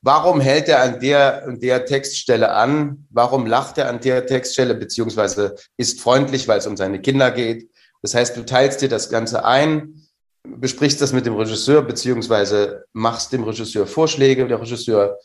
[0.00, 3.08] warum hält er an der und der Textstelle an?
[3.10, 7.68] Warum lacht er an der Textstelle, beziehungsweise ist freundlich, weil es um seine Kinder geht?
[8.00, 10.06] Das heißt, du teilst dir das Ganze ein,
[10.44, 14.46] besprichst das mit dem Regisseur, beziehungsweise machst dem Regisseur Vorschläge.
[14.46, 15.18] Der Regisseur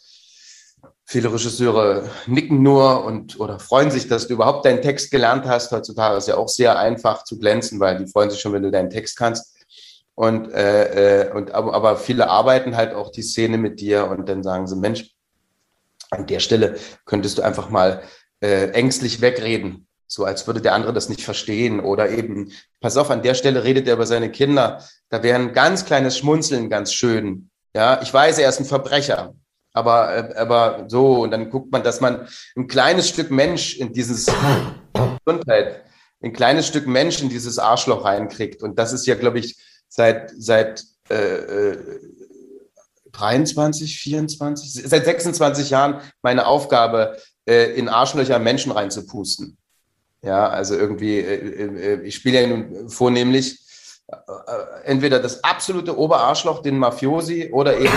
[1.09, 5.71] Viele Regisseure nicken nur und oder freuen sich, dass du überhaupt deinen Text gelernt hast.
[5.71, 8.71] Heutzutage ist ja auch sehr einfach zu glänzen, weil die freuen sich schon, wenn du
[8.71, 9.55] deinen Text kannst.
[10.15, 14.27] Und, äh, äh, und aber, aber viele arbeiten halt auch die Szene mit dir und
[14.27, 15.15] dann sagen sie, Mensch,
[16.09, 18.03] an der Stelle könntest du einfach mal
[18.41, 21.79] äh, ängstlich wegreden, so als würde der andere das nicht verstehen.
[21.79, 22.51] Oder eben,
[22.81, 24.83] pass auf, an der Stelle redet er über seine Kinder.
[25.09, 27.49] Da wäre ein ganz kleines Schmunzeln ganz schön.
[27.75, 29.33] Ja, ich weiß, er ist ein Verbrecher
[29.77, 33.93] aber, äh, aber so, und dann guckt man, dass man ein kleines Stück Mensch in
[33.93, 34.25] dieses
[35.25, 35.83] Gesundheit,
[36.21, 38.63] ein kleines Stück Mensch in dieses Arschloch reinkriegt.
[38.63, 39.55] Und das ist ja, glaube ich,
[39.87, 41.77] seit, seit äh,
[43.11, 49.57] 23, 24, seit 26 Jahren meine Aufgabe, äh, in Arschlöcher Menschen reinzupusten.
[50.23, 53.66] Ja, also irgendwie, äh, äh ich spiele ja nun vornehmlich äh,
[54.85, 57.91] entweder das absolute Oberarschloch, den Mafiosi, oder eben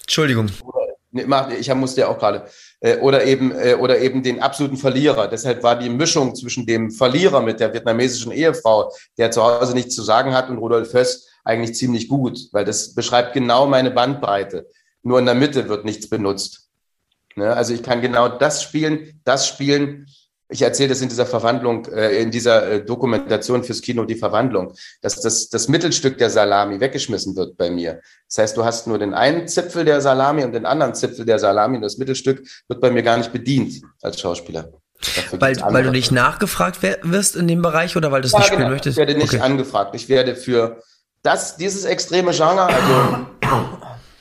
[0.00, 0.50] Entschuldigung.
[1.58, 2.44] Ich musste ja auch gerade.
[2.80, 5.28] Äh, oder eben, äh, oder eben den absoluten Verlierer.
[5.28, 9.94] Deshalb war die Mischung zwischen dem Verlierer mit der vietnamesischen Ehefrau, der zu Hause nichts
[9.94, 14.66] zu sagen hat, und Rudolf Höss eigentlich ziemlich gut, weil das beschreibt genau meine Bandbreite.
[15.02, 16.68] Nur in der Mitte wird nichts benutzt.
[17.34, 17.54] Ne?
[17.54, 20.06] Also ich kann genau das spielen, das spielen,
[20.48, 24.74] ich erzähle das in dieser Verwandlung, äh, in dieser äh, Dokumentation fürs Kino, die Verwandlung,
[25.02, 28.00] dass das, das Mittelstück der Salami weggeschmissen wird bei mir.
[28.28, 31.38] Das heißt, du hast nur den einen Zipfel der Salami und den anderen Zipfel der
[31.38, 34.72] Salami und das Mittelstück wird bei mir gar nicht bedient als Schauspieler.
[35.32, 38.46] Weil, weil du nicht nachgefragt wirst in dem Bereich oder weil du es ja, nicht
[38.46, 38.70] spielen genau.
[38.70, 38.94] möchtest?
[38.94, 39.42] Ich werde nicht okay.
[39.42, 39.94] angefragt.
[39.94, 40.80] Ich werde für
[41.22, 43.26] das, dieses extreme Genre, also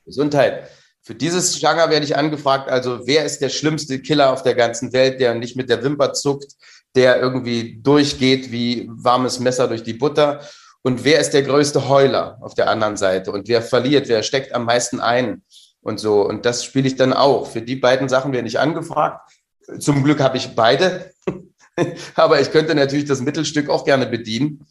[0.06, 0.70] Gesundheit,
[1.06, 4.92] für dieses Genre werde ich angefragt, also wer ist der schlimmste Killer auf der ganzen
[4.92, 6.54] Welt, der nicht mit der Wimper zuckt,
[6.96, 10.42] der irgendwie durchgeht wie warmes Messer durch die Butter?
[10.82, 13.32] Und wer ist der größte Heuler auf der anderen Seite?
[13.32, 15.44] Und wer verliert, wer steckt am meisten ein?
[15.82, 16.28] Und so.
[16.28, 17.52] Und das spiele ich dann auch.
[17.52, 19.30] Für die beiden Sachen werde ich angefragt.
[19.78, 21.12] Zum Glück habe ich beide.
[22.16, 24.66] Aber ich könnte natürlich das Mittelstück auch gerne bedienen.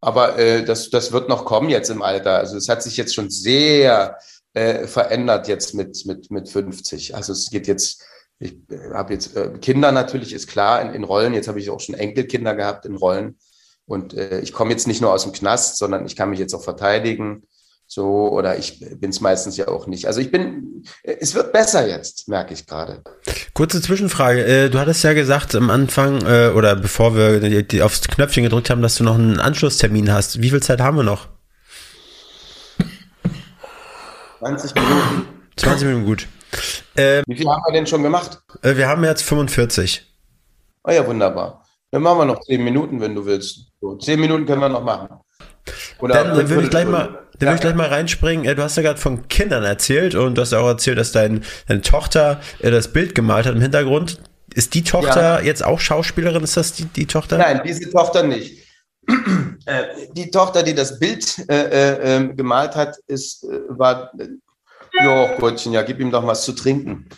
[0.00, 2.38] Aber äh, das, das wird noch kommen jetzt im Alter.
[2.38, 4.16] Also es hat sich jetzt schon sehr
[4.56, 7.14] äh, verändert jetzt mit, mit, mit 50.
[7.14, 8.02] Also es geht jetzt,
[8.38, 11.34] ich äh, habe jetzt äh, Kinder natürlich, ist klar, in, in Rollen.
[11.34, 13.36] Jetzt habe ich auch schon Enkelkinder gehabt in Rollen.
[13.84, 16.54] Und äh, ich komme jetzt nicht nur aus dem Knast, sondern ich kann mich jetzt
[16.54, 17.42] auch verteidigen.
[17.86, 20.06] So, oder ich bin es meistens ja auch nicht.
[20.06, 23.02] Also ich bin, es wird besser jetzt, merke ich gerade.
[23.52, 24.42] Kurze Zwischenfrage.
[24.44, 28.80] Äh, du hattest ja gesagt am Anfang äh, oder bevor wir aufs Knöpfchen gedrückt haben,
[28.80, 30.40] dass du noch einen Anschlusstermin hast.
[30.40, 31.35] Wie viel Zeit haben wir noch?
[34.38, 35.28] 20 Minuten.
[35.56, 36.28] 20 Minuten, gut.
[36.96, 38.40] Ähm, Wie viel haben wir denn schon gemacht?
[38.62, 40.06] Äh, wir haben jetzt 45.
[40.82, 41.64] Ah oh ja, wunderbar.
[41.90, 43.66] Dann machen wir noch 10 Minuten, wenn du willst.
[43.80, 45.08] So, 10 Minuten können wir noch machen.
[45.98, 47.54] Oder dann würde ich gleich mal, dann ja.
[47.54, 48.44] ich gleich mal reinspringen.
[48.44, 51.44] Äh, du hast ja gerade von Kindern erzählt und du hast auch erzählt, dass dein,
[51.68, 54.20] deine Tochter äh, das Bild gemalt hat im Hintergrund.
[54.54, 55.44] Ist die Tochter ja.
[55.44, 56.42] jetzt auch Schauspielerin?
[56.42, 57.38] Ist das die, die Tochter?
[57.38, 58.65] Nein, diese Tochter nicht.
[59.66, 64.12] Äh, die Tochter, die das Bild äh, äh, ähm, gemalt hat, ist, äh, war
[65.02, 67.08] Jo, Gottchen, ja, gib ihm doch was zu trinken.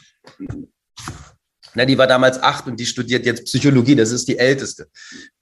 [1.74, 3.94] Na, die war damals acht und die studiert jetzt Psychologie.
[3.94, 4.88] Das ist die älteste.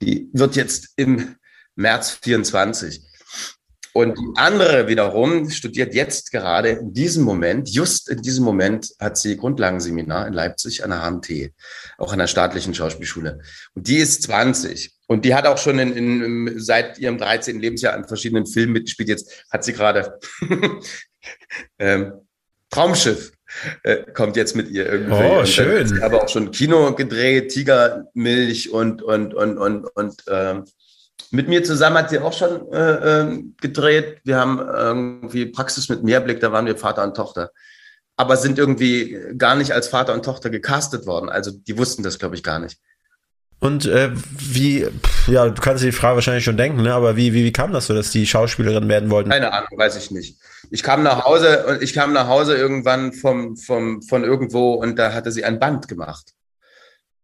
[0.02, 1.36] Die wird jetzt im
[1.76, 3.02] März 24.
[3.94, 9.16] Und die andere wiederum studiert jetzt gerade in diesem Moment, just in diesem Moment hat
[9.16, 11.52] sie Grundlagenseminar in Leipzig an der HMT,
[11.96, 13.40] auch an der staatlichen Schauspielschule.
[13.74, 14.95] Und die ist 20.
[15.06, 17.60] Und die hat auch schon in, in, seit ihrem 13.
[17.60, 19.08] Lebensjahr an verschiedenen Filmen mitgespielt.
[19.08, 20.18] Jetzt hat sie gerade
[21.78, 22.12] ähm,
[22.70, 23.32] Traumschiff
[23.84, 25.14] äh, kommt jetzt mit ihr irgendwie.
[25.14, 25.86] Oh, schön.
[25.86, 30.64] Sie aber auch schon Kino gedreht, Tigermilch und und und und und ähm,
[31.30, 34.20] mit mir zusammen hat sie auch schon äh, äh, gedreht.
[34.24, 37.50] Wir haben irgendwie Praxis mit Mehrblick, da waren wir Vater und Tochter.
[38.16, 41.28] Aber sind irgendwie gar nicht als Vater und Tochter gecastet worden.
[41.28, 42.78] Also die wussten das, glaube ich, gar nicht.
[43.58, 44.86] Und äh, wie,
[45.28, 46.92] ja, du kannst dir die Frage wahrscheinlich schon denken, ne?
[46.92, 49.30] aber wie, wie, wie kam das so, dass die Schauspielerin werden wollten?
[49.30, 50.38] Keine Ahnung, weiß ich nicht.
[50.70, 54.98] Ich kam nach Hause und ich kam nach Hause irgendwann vom, vom, von irgendwo und
[54.98, 56.34] da hatte sie ein Band gemacht.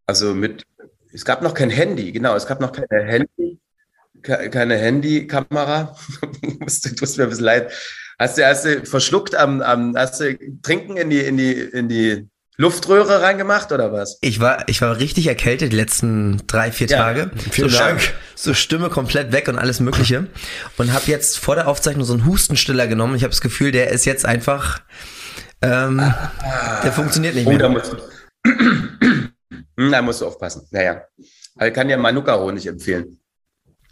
[0.07, 0.65] Also mit,
[1.13, 3.61] es gab noch kein Handy, genau, es gab noch keine Handy,
[4.23, 5.97] keine Handykamera.
[6.23, 7.73] du tust mir ein bisschen leid.
[8.19, 11.89] Hast du, hast du verschluckt am, am, hast du Trinken in die, in die, in
[11.89, 12.29] die
[12.59, 14.19] Luftröhre reingemacht oder was?
[14.21, 17.31] Ich war, ich war richtig erkältet die letzten drei, vier ja, Tage.
[17.51, 18.13] Vielen so, Dank.
[18.35, 20.27] So Stimme komplett weg und alles Mögliche.
[20.77, 23.15] Und habe jetzt vor der Aufzeichnung so einen Hustenstiller genommen.
[23.15, 24.83] Ich habe das Gefühl, der ist jetzt einfach,
[25.63, 27.59] ähm, ah, der funktioniert nicht oh, mehr.
[27.59, 27.99] Da musst, du,
[29.91, 30.67] da musst du aufpassen.
[30.71, 33.19] Naja, ich kann dir Manuka-Honig empfehlen.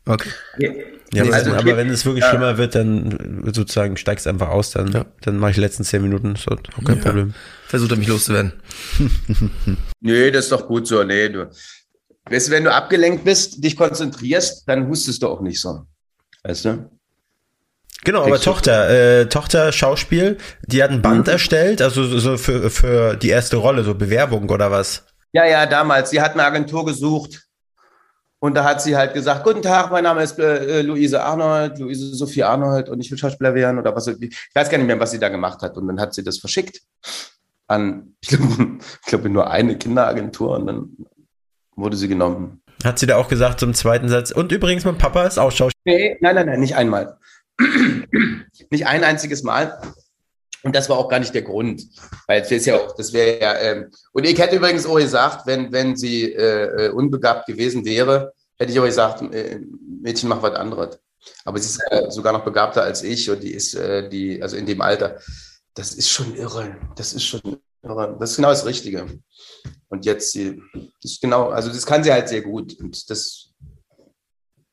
[0.05, 0.31] Okay.
[0.59, 0.71] Ja,
[1.25, 2.31] nee, also, aber wenn es wirklich ja.
[2.31, 5.07] schlimmer wird, dann sozusagen steigst einfach aus, dann, ja.
[5.23, 7.03] dann mache ich die letzten zehn Minuten, so kein ja.
[7.03, 7.35] Problem.
[7.71, 8.53] Versucht er mich loszuwerden.
[10.01, 11.05] nee, das ist doch gut so.
[11.05, 11.49] Nee, du.
[12.29, 15.83] Weißt du, wenn du abgelenkt bist, dich konzentrierst, dann hustest du auch nicht so.
[16.43, 16.91] Weißt du?
[18.03, 21.33] Genau, aber Tochter, äh, Tochter Schauspiel, die hat ein Band mhm.
[21.33, 25.05] erstellt, also so für, für die erste Rolle, so Bewerbung oder was?
[25.33, 26.11] Ja, ja, damals.
[26.11, 27.47] Sie hat eine Agentur gesucht
[28.41, 32.17] und da hat sie halt gesagt, guten Tag, mein Name ist äh, Luise Arnold, Luise
[32.17, 34.09] Sophie Arnold und ich will Schauspieler werden oder was.
[34.09, 35.77] Ich weiß gar nicht mehr, was sie da gemacht hat.
[35.77, 36.81] Und dann hat sie das verschickt
[37.71, 40.97] an, ich glaube, ich glaube nur eine Kinderagentur und dann
[41.77, 42.63] wurde sie genommen.
[42.85, 45.73] Hat sie da auch gesagt zum zweiten Satz, und übrigens, mein Papa ist auch Schauspieler?
[45.85, 47.19] Nee, nein, nein, nein, nicht einmal.
[48.71, 49.81] nicht ein einziges Mal.
[50.63, 51.87] Und das war auch gar nicht der Grund,
[52.27, 55.47] weil es ist ja auch, das wäre ja, ähm, und ich hätte übrigens auch gesagt,
[55.47, 59.61] wenn, wenn sie äh, äh, unbegabt gewesen wäre, hätte ich auch gesagt, äh,
[60.03, 60.99] Mädchen, mach was anderes.
[61.47, 64.57] Aber sie ist äh, sogar noch begabter als ich und die ist, äh, die, also
[64.57, 65.19] in dem Alter,
[65.75, 66.77] das ist schon irre.
[66.97, 68.17] Das ist schon irre.
[68.19, 69.07] Das ist genau das Richtige.
[69.89, 70.61] Und jetzt, sie,
[71.03, 72.79] das ist genau, also das kann sie halt sehr gut.
[72.81, 73.51] Und das,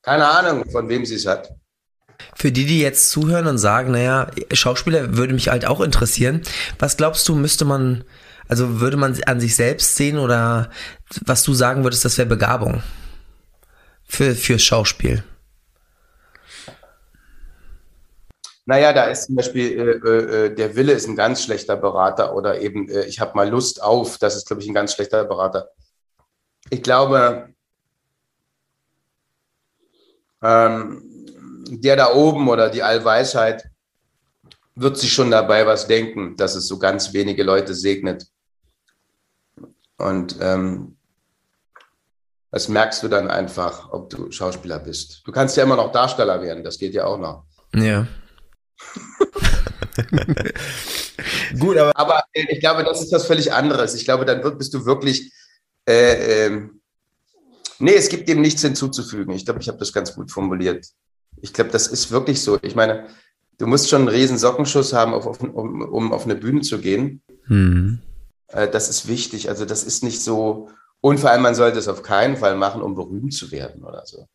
[0.02, 1.50] keine Ahnung, von wem sie es hat.
[2.36, 6.42] Für die, die jetzt zuhören und sagen, naja, Schauspieler würde mich halt auch interessieren.
[6.80, 8.04] Was glaubst du, müsste man,
[8.48, 10.72] also würde man an sich selbst sehen oder
[11.26, 12.82] was du sagen würdest, das wäre Begabung
[14.04, 15.24] für, fürs Schauspiel?
[18.68, 22.36] Naja, da ist zum Beispiel, äh, äh, äh, der Wille ist ein ganz schlechter Berater
[22.36, 25.24] oder eben, äh, ich habe mal Lust auf, das ist, glaube ich, ein ganz schlechter
[25.24, 25.70] Berater.
[26.70, 27.48] Ich glaube,
[30.44, 31.02] ähm,
[31.70, 33.70] der da oben oder die Allweisheit
[34.76, 38.28] wird sich schon dabei was denken, dass es so ganz wenige Leute segnet.
[39.98, 40.98] Und ähm,
[42.52, 45.22] das merkst du dann einfach, ob du Schauspieler bist.
[45.26, 47.46] Du kannst ja immer noch Darsteller werden, das geht ja auch noch.
[47.74, 48.06] Ja.
[51.60, 51.98] Gut, aber.
[51.98, 53.96] Aber ich glaube, das ist was völlig anderes.
[53.96, 55.32] Ich glaube, dann bist du wirklich.
[55.88, 56.62] Äh, äh,
[57.80, 59.34] nee, es gibt dem nichts hinzuzufügen.
[59.34, 60.86] Ich glaube, ich habe das ganz gut formuliert.
[61.42, 62.60] Ich glaube, das ist wirklich so.
[62.62, 63.08] Ich meine,
[63.58, 66.80] du musst schon einen riesen Sockenschuss haben, auf, auf, um, um auf eine Bühne zu
[66.80, 67.22] gehen.
[67.48, 68.00] Mhm.
[68.48, 69.50] Äh, das ist wichtig.
[69.50, 70.70] Also das ist nicht so.
[71.02, 74.06] Und vor allem, man sollte es auf keinen Fall machen, um berühmt zu werden oder
[74.06, 74.28] so.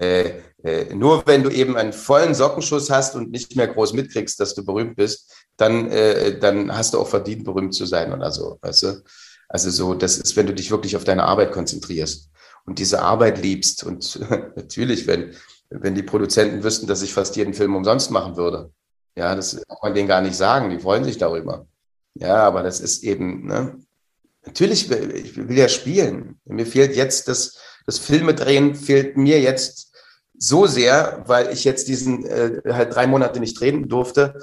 [0.00, 4.40] Äh, äh, nur wenn du eben einen vollen Sockenschuss hast und nicht mehr groß mitkriegst,
[4.40, 8.30] dass du berühmt bist, dann, äh, dann hast du auch verdient, berühmt zu sein oder
[8.30, 8.58] so.
[8.62, 9.02] Weißt du?
[9.48, 12.30] Also so, das ist, wenn du dich wirklich auf deine Arbeit konzentrierst
[12.64, 13.84] und diese Arbeit liebst.
[13.84, 14.18] Und
[14.56, 15.34] natürlich, wenn,
[15.70, 18.70] wenn die Produzenten wüssten, dass ich fast jeden Film umsonst machen würde.
[19.16, 20.70] Ja, das kann man denen gar nicht sagen.
[20.70, 21.66] Die freuen sich darüber.
[22.14, 23.78] Ja, aber das ist eben, ne?
[24.46, 26.38] Natürlich, ich will ja spielen.
[26.44, 29.92] Mir fehlt jetzt das, das Filme drehen fehlt mir jetzt
[30.38, 34.40] so sehr, weil ich jetzt diesen äh, halt drei Monate nicht drehen durfte,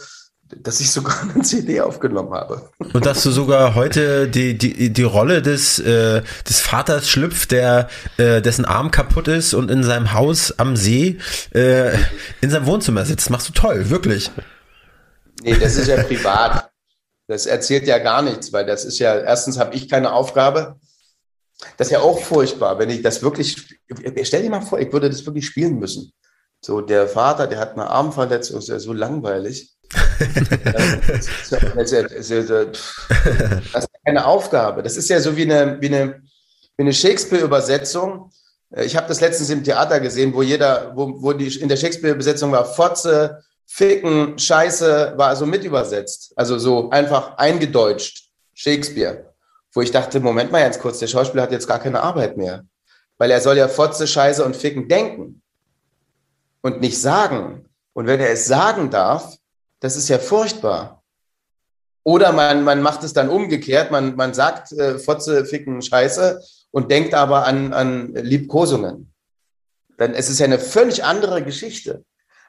[0.58, 2.70] dass ich sogar eine CD aufgenommen habe.
[2.94, 7.90] Und dass du sogar heute die, die, die Rolle des, äh, des Vaters schlüpft, der,
[8.18, 11.18] äh, dessen Arm kaputt ist und in seinem Haus am See
[11.54, 11.98] äh,
[12.42, 13.30] in seinem Wohnzimmer sitzt.
[13.30, 14.32] Machst du toll, wirklich.
[15.44, 16.70] Nee, das ist ja privat.
[17.28, 20.76] Das erzählt ja gar nichts, weil das ist ja, erstens habe ich keine Aufgabe.
[21.78, 23.80] Das ist ja auch furchtbar, wenn ich das wirklich,
[24.24, 26.12] stell dir mal vor, ich würde das wirklich spielen müssen.
[26.64, 29.72] So, der Vater, der hat eine Armverletzung, ist ja so langweilig.
[29.92, 34.84] das, ist ja, das, ist ja, das ist keine Aufgabe.
[34.84, 36.22] Das ist ja so wie eine, wie eine,
[36.78, 38.32] wie eine Shakespeare-Übersetzung.
[38.78, 42.52] Ich habe das letztens im Theater gesehen, wo jeder, wo, wo die in der Shakespeare-Übersetzung
[42.52, 46.34] war Fotze, Ficken, Scheiße, war also mit übersetzt.
[46.36, 48.30] Also so einfach eingedeutscht.
[48.54, 49.31] Shakespeare.
[49.74, 52.66] Wo ich dachte, Moment mal ganz kurz, der Schauspieler hat jetzt gar keine Arbeit mehr.
[53.18, 55.42] Weil er soll ja Fotze, Scheiße und Ficken denken.
[56.62, 57.66] Und nicht sagen.
[57.94, 59.38] Und wenn er es sagen darf,
[59.80, 61.04] das ist ja furchtbar.
[62.04, 66.42] Oder man, man macht es dann umgekehrt, man, man sagt äh, Fotze, Ficken, Scheiße
[66.72, 69.14] und denkt aber an, an Liebkosungen.
[69.98, 72.04] Dann es ist ja eine völlig andere Geschichte.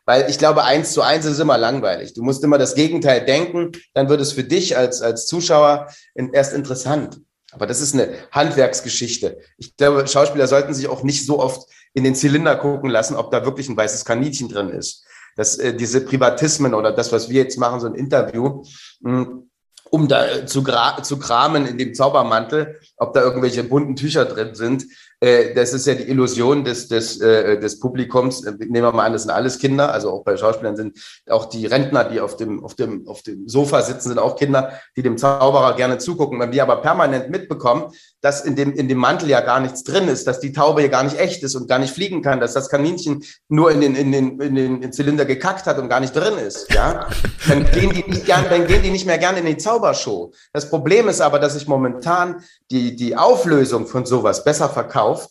[0.04, 2.14] Weil ich glaube, eins zu eins ist immer langweilig.
[2.14, 5.88] Du musst immer das Gegenteil denken, dann wird es für dich als, als Zuschauer
[6.32, 7.20] erst interessant.
[7.52, 9.38] Aber das ist eine Handwerksgeschichte.
[9.58, 13.30] Ich glaube, Schauspieler sollten sich auch nicht so oft in den Zylinder gucken lassen, ob
[13.30, 15.04] da wirklich ein weißes Kaninchen drin ist.
[15.36, 18.64] Das, äh, diese Privatismen oder das, was wir jetzt machen, so ein Interview,
[19.00, 19.50] mh, hm,
[19.90, 20.64] um da äh, zu,
[21.02, 24.84] zu kramen in dem Zaubermantel, ob da irgendwelche bunten Tücher drin sind.
[25.22, 28.44] Äh, das ist ja die Illusion des, des, äh, des Publikums.
[28.44, 29.92] Äh, nehmen wir mal an, das sind alles Kinder.
[29.92, 30.98] Also auch bei Schauspielern sind
[31.30, 34.72] auch die Rentner, die auf dem, auf dem, auf dem Sofa sitzen, sind auch Kinder,
[34.96, 36.40] die dem Zauberer gerne zugucken.
[36.40, 40.08] Wenn wir aber permanent mitbekommen, dass in dem, in dem Mantel ja gar nichts drin
[40.08, 42.54] ist, dass die Taube hier gar nicht echt ist und gar nicht fliegen kann, dass
[42.54, 46.14] das Kaninchen nur in den, in den, in den Zylinder gekackt hat und gar nicht
[46.14, 47.08] drin ist, ja,
[47.48, 50.32] dann gehen die nicht gern, dann gehen die nicht mehr gerne in die Zaubershow.
[50.52, 54.68] Das Problem ist aber, dass sich momentan die, die Auflösung von sowas besser
[55.12, 55.30] verkauft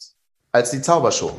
[0.51, 1.31] als die Zaubershow.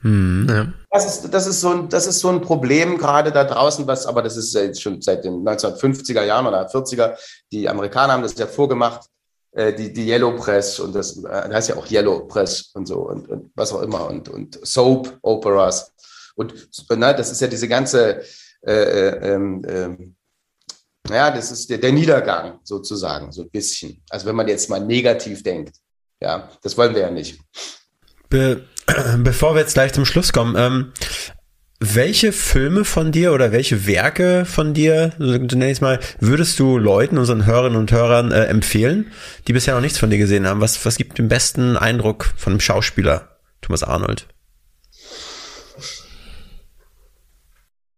[0.00, 0.72] Hm, ja.
[0.92, 4.06] das, ist, das, ist so ein, das ist so ein Problem gerade da draußen, was,
[4.06, 7.16] aber das ist schon seit den 1950er Jahren oder 40er.
[7.50, 9.08] Die Amerikaner haben das ja vorgemacht,
[9.52, 13.00] äh, die, die Yellow Press und das, das heißt ja auch Yellow Press und so
[13.08, 15.92] und, und was auch immer und, und Soap Operas.
[16.36, 16.54] Und
[16.90, 18.22] na, das ist ja diese ganze,
[18.64, 20.14] äh, äh, ähm, ähm,
[21.10, 24.00] ja, das ist der, der Niedergang sozusagen, so ein bisschen.
[24.10, 25.74] Also wenn man jetzt mal negativ denkt.
[26.20, 27.40] Ja, das wollen wir ja nicht.
[28.28, 28.64] Be
[29.18, 30.92] bevor wir jetzt gleich zum Schluss kommen, ähm,
[31.80, 37.18] welche Filme von dir oder welche Werke von dir, nenne ich mal, würdest du Leuten,
[37.18, 39.12] unseren Hörerinnen und Hörern äh, empfehlen,
[39.46, 40.60] die bisher noch nichts von dir gesehen haben?
[40.60, 44.26] Was, was gibt den besten Eindruck von einem Schauspieler, Thomas Arnold?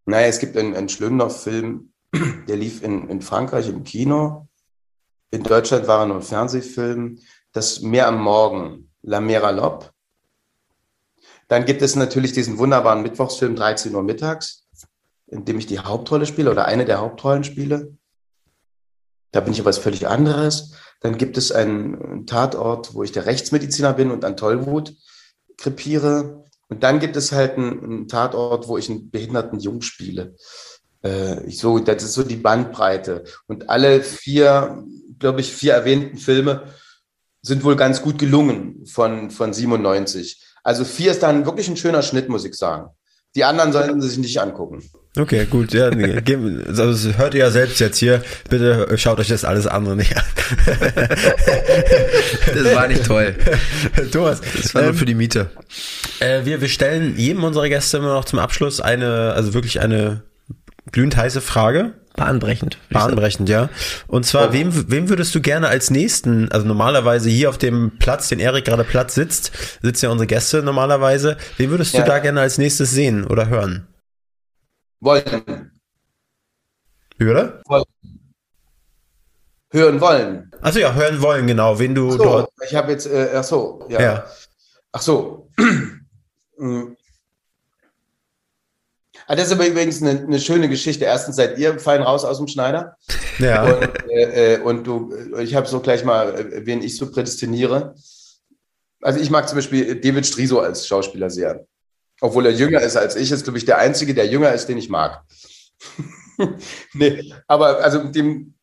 [0.05, 1.93] Naja, es gibt einen, einen Schlöndorff-Film,
[2.49, 4.49] der lief in, in Frankreich im Kino.
[5.31, 7.19] In Deutschland war er nur ein Fernsehfilm.
[7.53, 9.91] Das Meer am Morgen, La Meralope.
[11.49, 14.69] Dann gibt es natürlich diesen wunderbaren Mittwochsfilm 13 Uhr mittags,
[15.27, 17.97] in dem ich die Hauptrolle spiele oder eine der Hauptrollen spiele.
[19.33, 20.75] Da bin ich aber was völlig anderes.
[21.01, 24.95] Dann gibt es einen Tatort, wo ich der Rechtsmediziner bin und an Tollwut
[25.57, 26.45] krepiere.
[26.69, 30.37] Und dann gibt es halt einen, Tatort, wo ich einen behinderten Jung spiele.
[31.03, 33.25] Äh, so, das ist so die Bandbreite.
[33.49, 34.85] Und alle vier,
[35.19, 36.73] glaube ich, vier erwähnten Filme
[37.43, 40.41] sind wohl ganz gut gelungen von, von 97.
[40.63, 42.91] Also vier ist dann wirklich ein schöner Schnitt, muss ich sagen.
[43.37, 44.83] Die anderen sollten sie sich nicht angucken.
[45.17, 45.73] Okay, gut.
[45.73, 45.87] Ja,
[46.67, 48.23] also hört ihr ja selbst jetzt hier.
[48.49, 50.25] Bitte schaut euch das alles andere nicht an.
[52.55, 53.35] das war nicht toll.
[54.13, 54.41] Thomas.
[54.57, 55.51] Das war ähm, nur für die Miete.
[56.19, 60.23] Äh, wir, wir stellen jedem unserer Gäste immer noch zum Abschluss eine, also wirklich eine
[60.91, 61.95] glühend heiße Frage.
[62.21, 62.77] Bahnbrechend.
[62.91, 63.71] Bahnbrechend, ja.
[64.07, 64.53] Und zwar, oh.
[64.53, 68.67] wem, wem würdest du gerne als nächsten, also normalerweise hier auf dem Platz, den Erik
[68.67, 72.03] gerade Platz sitzt, sitzen ja unsere Gäste normalerweise, wen würdest ja.
[72.03, 73.87] du da gerne als nächstes sehen oder hören?
[75.01, 75.73] Wollen.
[77.17, 77.63] Wie oder?
[77.67, 77.85] Wollen.
[79.73, 80.51] Hören wollen.
[80.61, 81.79] Achso, ja, hören wollen, genau.
[81.79, 82.51] Wen du so, dort.
[82.69, 84.03] Ich habe jetzt, äh, ach so, ja.
[84.03, 84.25] ja.
[84.93, 85.49] Ach so.
[89.31, 91.05] Ah, das ist aber übrigens eine, eine, schöne Geschichte.
[91.05, 92.97] Erstens seid ihr fein raus aus dem Schneider.
[93.39, 93.63] Ja.
[93.63, 97.95] Und, äh, äh und du, ich habe so gleich mal, äh, wen ich so prädestiniere.
[99.01, 101.65] Also ich mag zum Beispiel David Striso als Schauspieler sehr.
[102.21, 104.79] Obwohl er jünger ist als ich, ist, glaube ich, der Einzige, der jünger ist, den
[104.79, 105.23] ich mag.
[106.95, 108.55] nee, aber also dem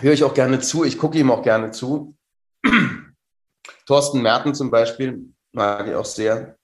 [0.00, 0.82] höre ich auch gerne zu.
[0.82, 2.14] Ich gucke ihm auch gerne zu.
[3.86, 6.56] Thorsten Merten zum Beispiel mag ich auch sehr.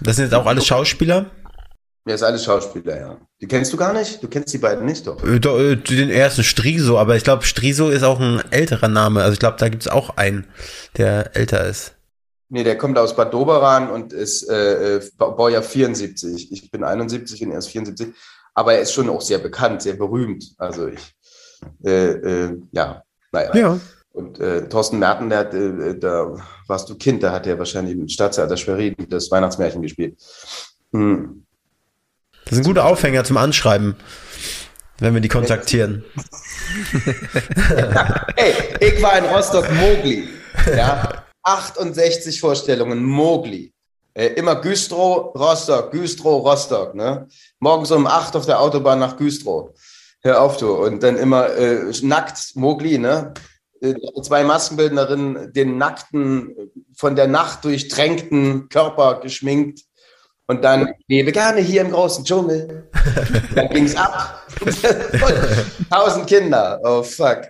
[0.00, 1.32] Das sind jetzt auch alle Schauspieler?
[2.08, 3.18] Ja, ist alles Schauspieler, ja.
[3.38, 4.22] Die kennst du gar nicht?
[4.22, 5.22] Du kennst die beiden nicht, doch?
[5.22, 9.20] Äh, äh den ersten Striso, aber ich glaube, Striso ist auch ein älterer Name.
[9.20, 10.46] Also ich glaube, da gibt es auch einen,
[10.96, 11.94] der älter ist.
[12.48, 16.50] Nee, der kommt aus Bad Doberan und ist äh, äh Baujahr 74.
[16.50, 18.14] Ich bin 71 und er ist 74.
[18.54, 20.54] Aber er ist schon auch sehr bekannt, sehr berühmt.
[20.56, 21.14] Also ich
[21.84, 23.02] Äh, äh, ja,
[23.32, 23.54] naja.
[23.54, 23.80] Ja.
[24.12, 26.34] Und äh, Thorsten Merten, der hat, äh, da
[26.66, 30.18] warst du Kind, da hat er wahrscheinlich im Stadttheater Schwerin das Weihnachtsmärchen gespielt.
[30.92, 31.44] Hm.
[32.48, 33.94] Das ist ein guter Aufhänger zum Anschreiben,
[34.98, 36.02] wenn wir die kontaktieren.
[38.36, 40.28] hey, ich war in Rostock Mogli.
[40.74, 43.72] Ja, 68 Vorstellungen, Mogli.
[44.14, 46.94] Äh, immer Güstrow, Rostock, Güstrow, Rostock.
[46.94, 47.28] Ne?
[47.60, 49.70] Morgens um 8 auf der Autobahn nach Güstrow.
[50.22, 50.72] Hör auf, du.
[50.72, 53.34] Und dann immer äh, nackt, Mogli, ne?
[53.80, 56.56] Äh, zwei Maskenbildnerinnen, den nackten,
[56.96, 59.82] von der Nacht durchtränkten Körper geschminkt.
[60.50, 62.88] Und dann lebe gerne hier im großen Dschungel.
[63.54, 64.46] dann ging's ab.
[65.90, 66.80] Tausend Kinder.
[66.82, 67.42] Oh fuck.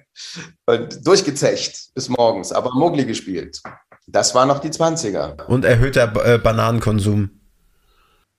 [0.67, 3.63] Und durchgezecht bis morgens, aber Mogli gespielt.
[4.09, 5.45] Das war noch die 20er.
[5.45, 7.31] Und erhöhter äh, Bananenkonsum.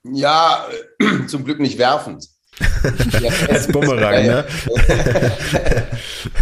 [0.04, 0.66] Ja,
[1.28, 2.28] zum Glück nicht werfend.
[3.50, 4.46] Als Bumerang, ne?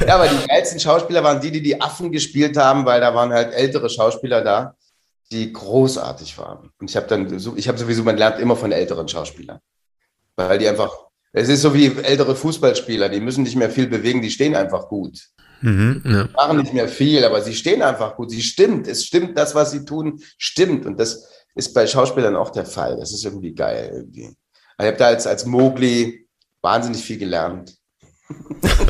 [0.07, 3.31] ja, aber die geilsten Schauspieler waren die, die die Affen gespielt haben, weil da waren
[3.31, 4.75] halt ältere Schauspieler da,
[5.31, 6.71] die großartig waren.
[6.79, 9.59] Und ich habe dann, so, ich habe sowieso, man lernt immer von älteren Schauspielern,
[10.35, 10.93] weil die einfach,
[11.33, 14.87] es ist so wie ältere Fußballspieler, die müssen nicht mehr viel bewegen, die stehen einfach
[14.87, 15.19] gut.
[15.61, 16.29] Mhm, ja.
[16.35, 18.31] machen nicht mehr viel, aber sie stehen einfach gut.
[18.31, 18.87] Sie stimmt.
[18.87, 20.85] Es stimmt, das, was sie tun, stimmt.
[20.85, 22.97] Und das ist bei Schauspielern auch der Fall.
[22.97, 23.89] Das ist irgendwie geil.
[23.93, 24.35] Irgendwie.
[24.79, 26.27] Ich habe da als, als Mogli
[26.61, 27.75] wahnsinnig viel gelernt.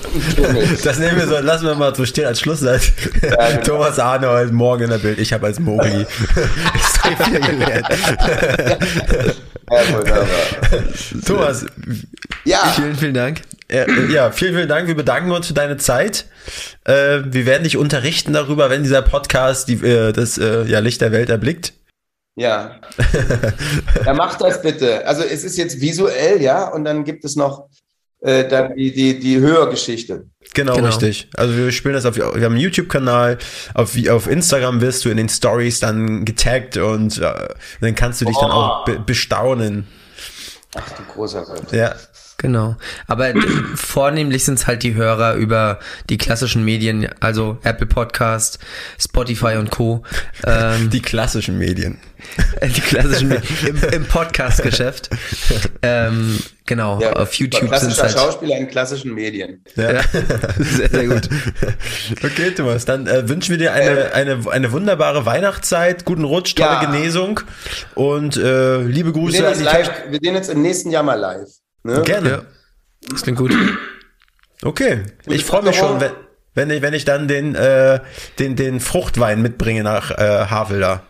[0.84, 2.91] das nehmen wir so, lassen wir mal so stehen als Schlusssatz.
[3.22, 3.61] Ja, genau.
[3.64, 6.02] Thomas Arnold, morgen in der Bild, ich habe als Mogli
[6.76, 7.88] extrem viel gelernt.
[9.69, 10.27] ja.
[11.26, 11.65] Thomas,
[12.45, 12.73] ja.
[12.76, 13.41] vielen, vielen Dank.
[13.69, 14.88] Ja, vielen, vielen Dank.
[14.88, 16.26] Wir bedanken uns für deine Zeit.
[16.85, 21.02] Äh, wir werden dich unterrichten darüber, wenn dieser Podcast die, äh, das äh, ja, Licht
[21.02, 21.73] der Welt erblickt.
[22.38, 22.80] Ja.
[24.06, 25.06] ja, macht das bitte.
[25.06, 27.68] Also es ist jetzt visuell, ja, und dann gibt es noch
[28.22, 30.26] äh, dann die, die, die Hörgeschichte.
[30.53, 31.30] Genau, genau, richtig.
[31.35, 33.38] Also wir spielen das auf, wir haben einen YouTube-Kanal,
[33.73, 37.48] auf, auf Instagram wirst du in den Stories dann getaggt und äh,
[37.81, 38.41] dann kannst du dich oh.
[38.41, 39.88] dann auch be bestaunen.
[40.76, 41.72] Ach du großer Gott.
[41.72, 41.95] Ja.
[42.38, 42.76] Genau.
[43.07, 43.34] Aber
[43.73, 48.59] vornehmlich sind es halt die Hörer über die klassischen Medien, also Apple Podcast,
[48.99, 50.03] Spotify und Co.
[50.45, 51.97] Ähm, die klassischen Medien.
[52.64, 53.47] Die klassischen Medien.
[53.68, 55.09] Im, im Podcast-Geschäft.
[55.84, 56.99] ähm, genau.
[56.99, 58.11] Ja, auf YouTube sind es halt.
[58.11, 59.64] Schauspieler in klassischen Medien.
[59.76, 59.93] Ja.
[59.93, 60.01] ja.
[60.57, 61.30] sehr, sehr gut.
[62.23, 66.72] Okay, Thomas, dann äh, wünschen wir dir eine, eine, eine wunderbare Weihnachtszeit, guten Rutsch, tolle
[66.72, 66.85] ja.
[66.85, 67.39] Genesung
[67.93, 69.38] und äh, liebe Grüße.
[69.38, 71.47] Wir sehen, live, wir sehen jetzt im nächsten Jahr mal live.
[71.88, 72.01] Ne?
[72.03, 72.30] Gerne.
[72.30, 72.41] Ja.
[73.09, 73.55] Das klingt gut.
[74.64, 76.11] Okay, ich freue mich schon, wenn,
[76.53, 77.99] wenn, ich, wenn ich dann den, äh,
[78.39, 81.03] den, den Fruchtwein mitbringe nach äh, Havel da.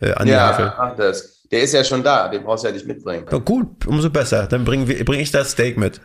[0.00, 0.72] Äh, an ja, die Havel.
[0.76, 1.42] Ach, das.
[1.50, 3.26] Der ist ja schon da, den brauchst du ja nicht mitbringen.
[3.32, 4.46] Oh, gut, umso besser.
[4.46, 6.00] Dann bringe bring ich das Steak mit.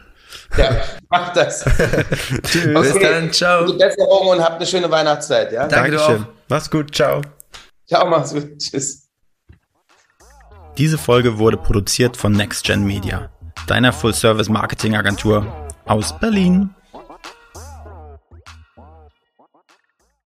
[0.57, 0.75] Ja,
[1.09, 1.63] mach das.
[2.43, 2.75] Tschüss.
[2.75, 2.93] Okay.
[2.93, 3.65] Bis dann, ciao.
[3.65, 5.67] Gute Besserung und habt eine schöne Weihnachtszeit, ja?
[5.67, 6.25] Danke Dankeschön.
[6.49, 7.21] Mach's gut, ciao.
[7.87, 8.57] Ciao, mach's gut.
[8.57, 9.03] Tschüss.
[10.79, 13.29] Diese Folge wurde produziert von NextGen Media
[13.65, 15.45] deiner Full-Service-Marketing-Agentur
[15.85, 16.69] aus Berlin.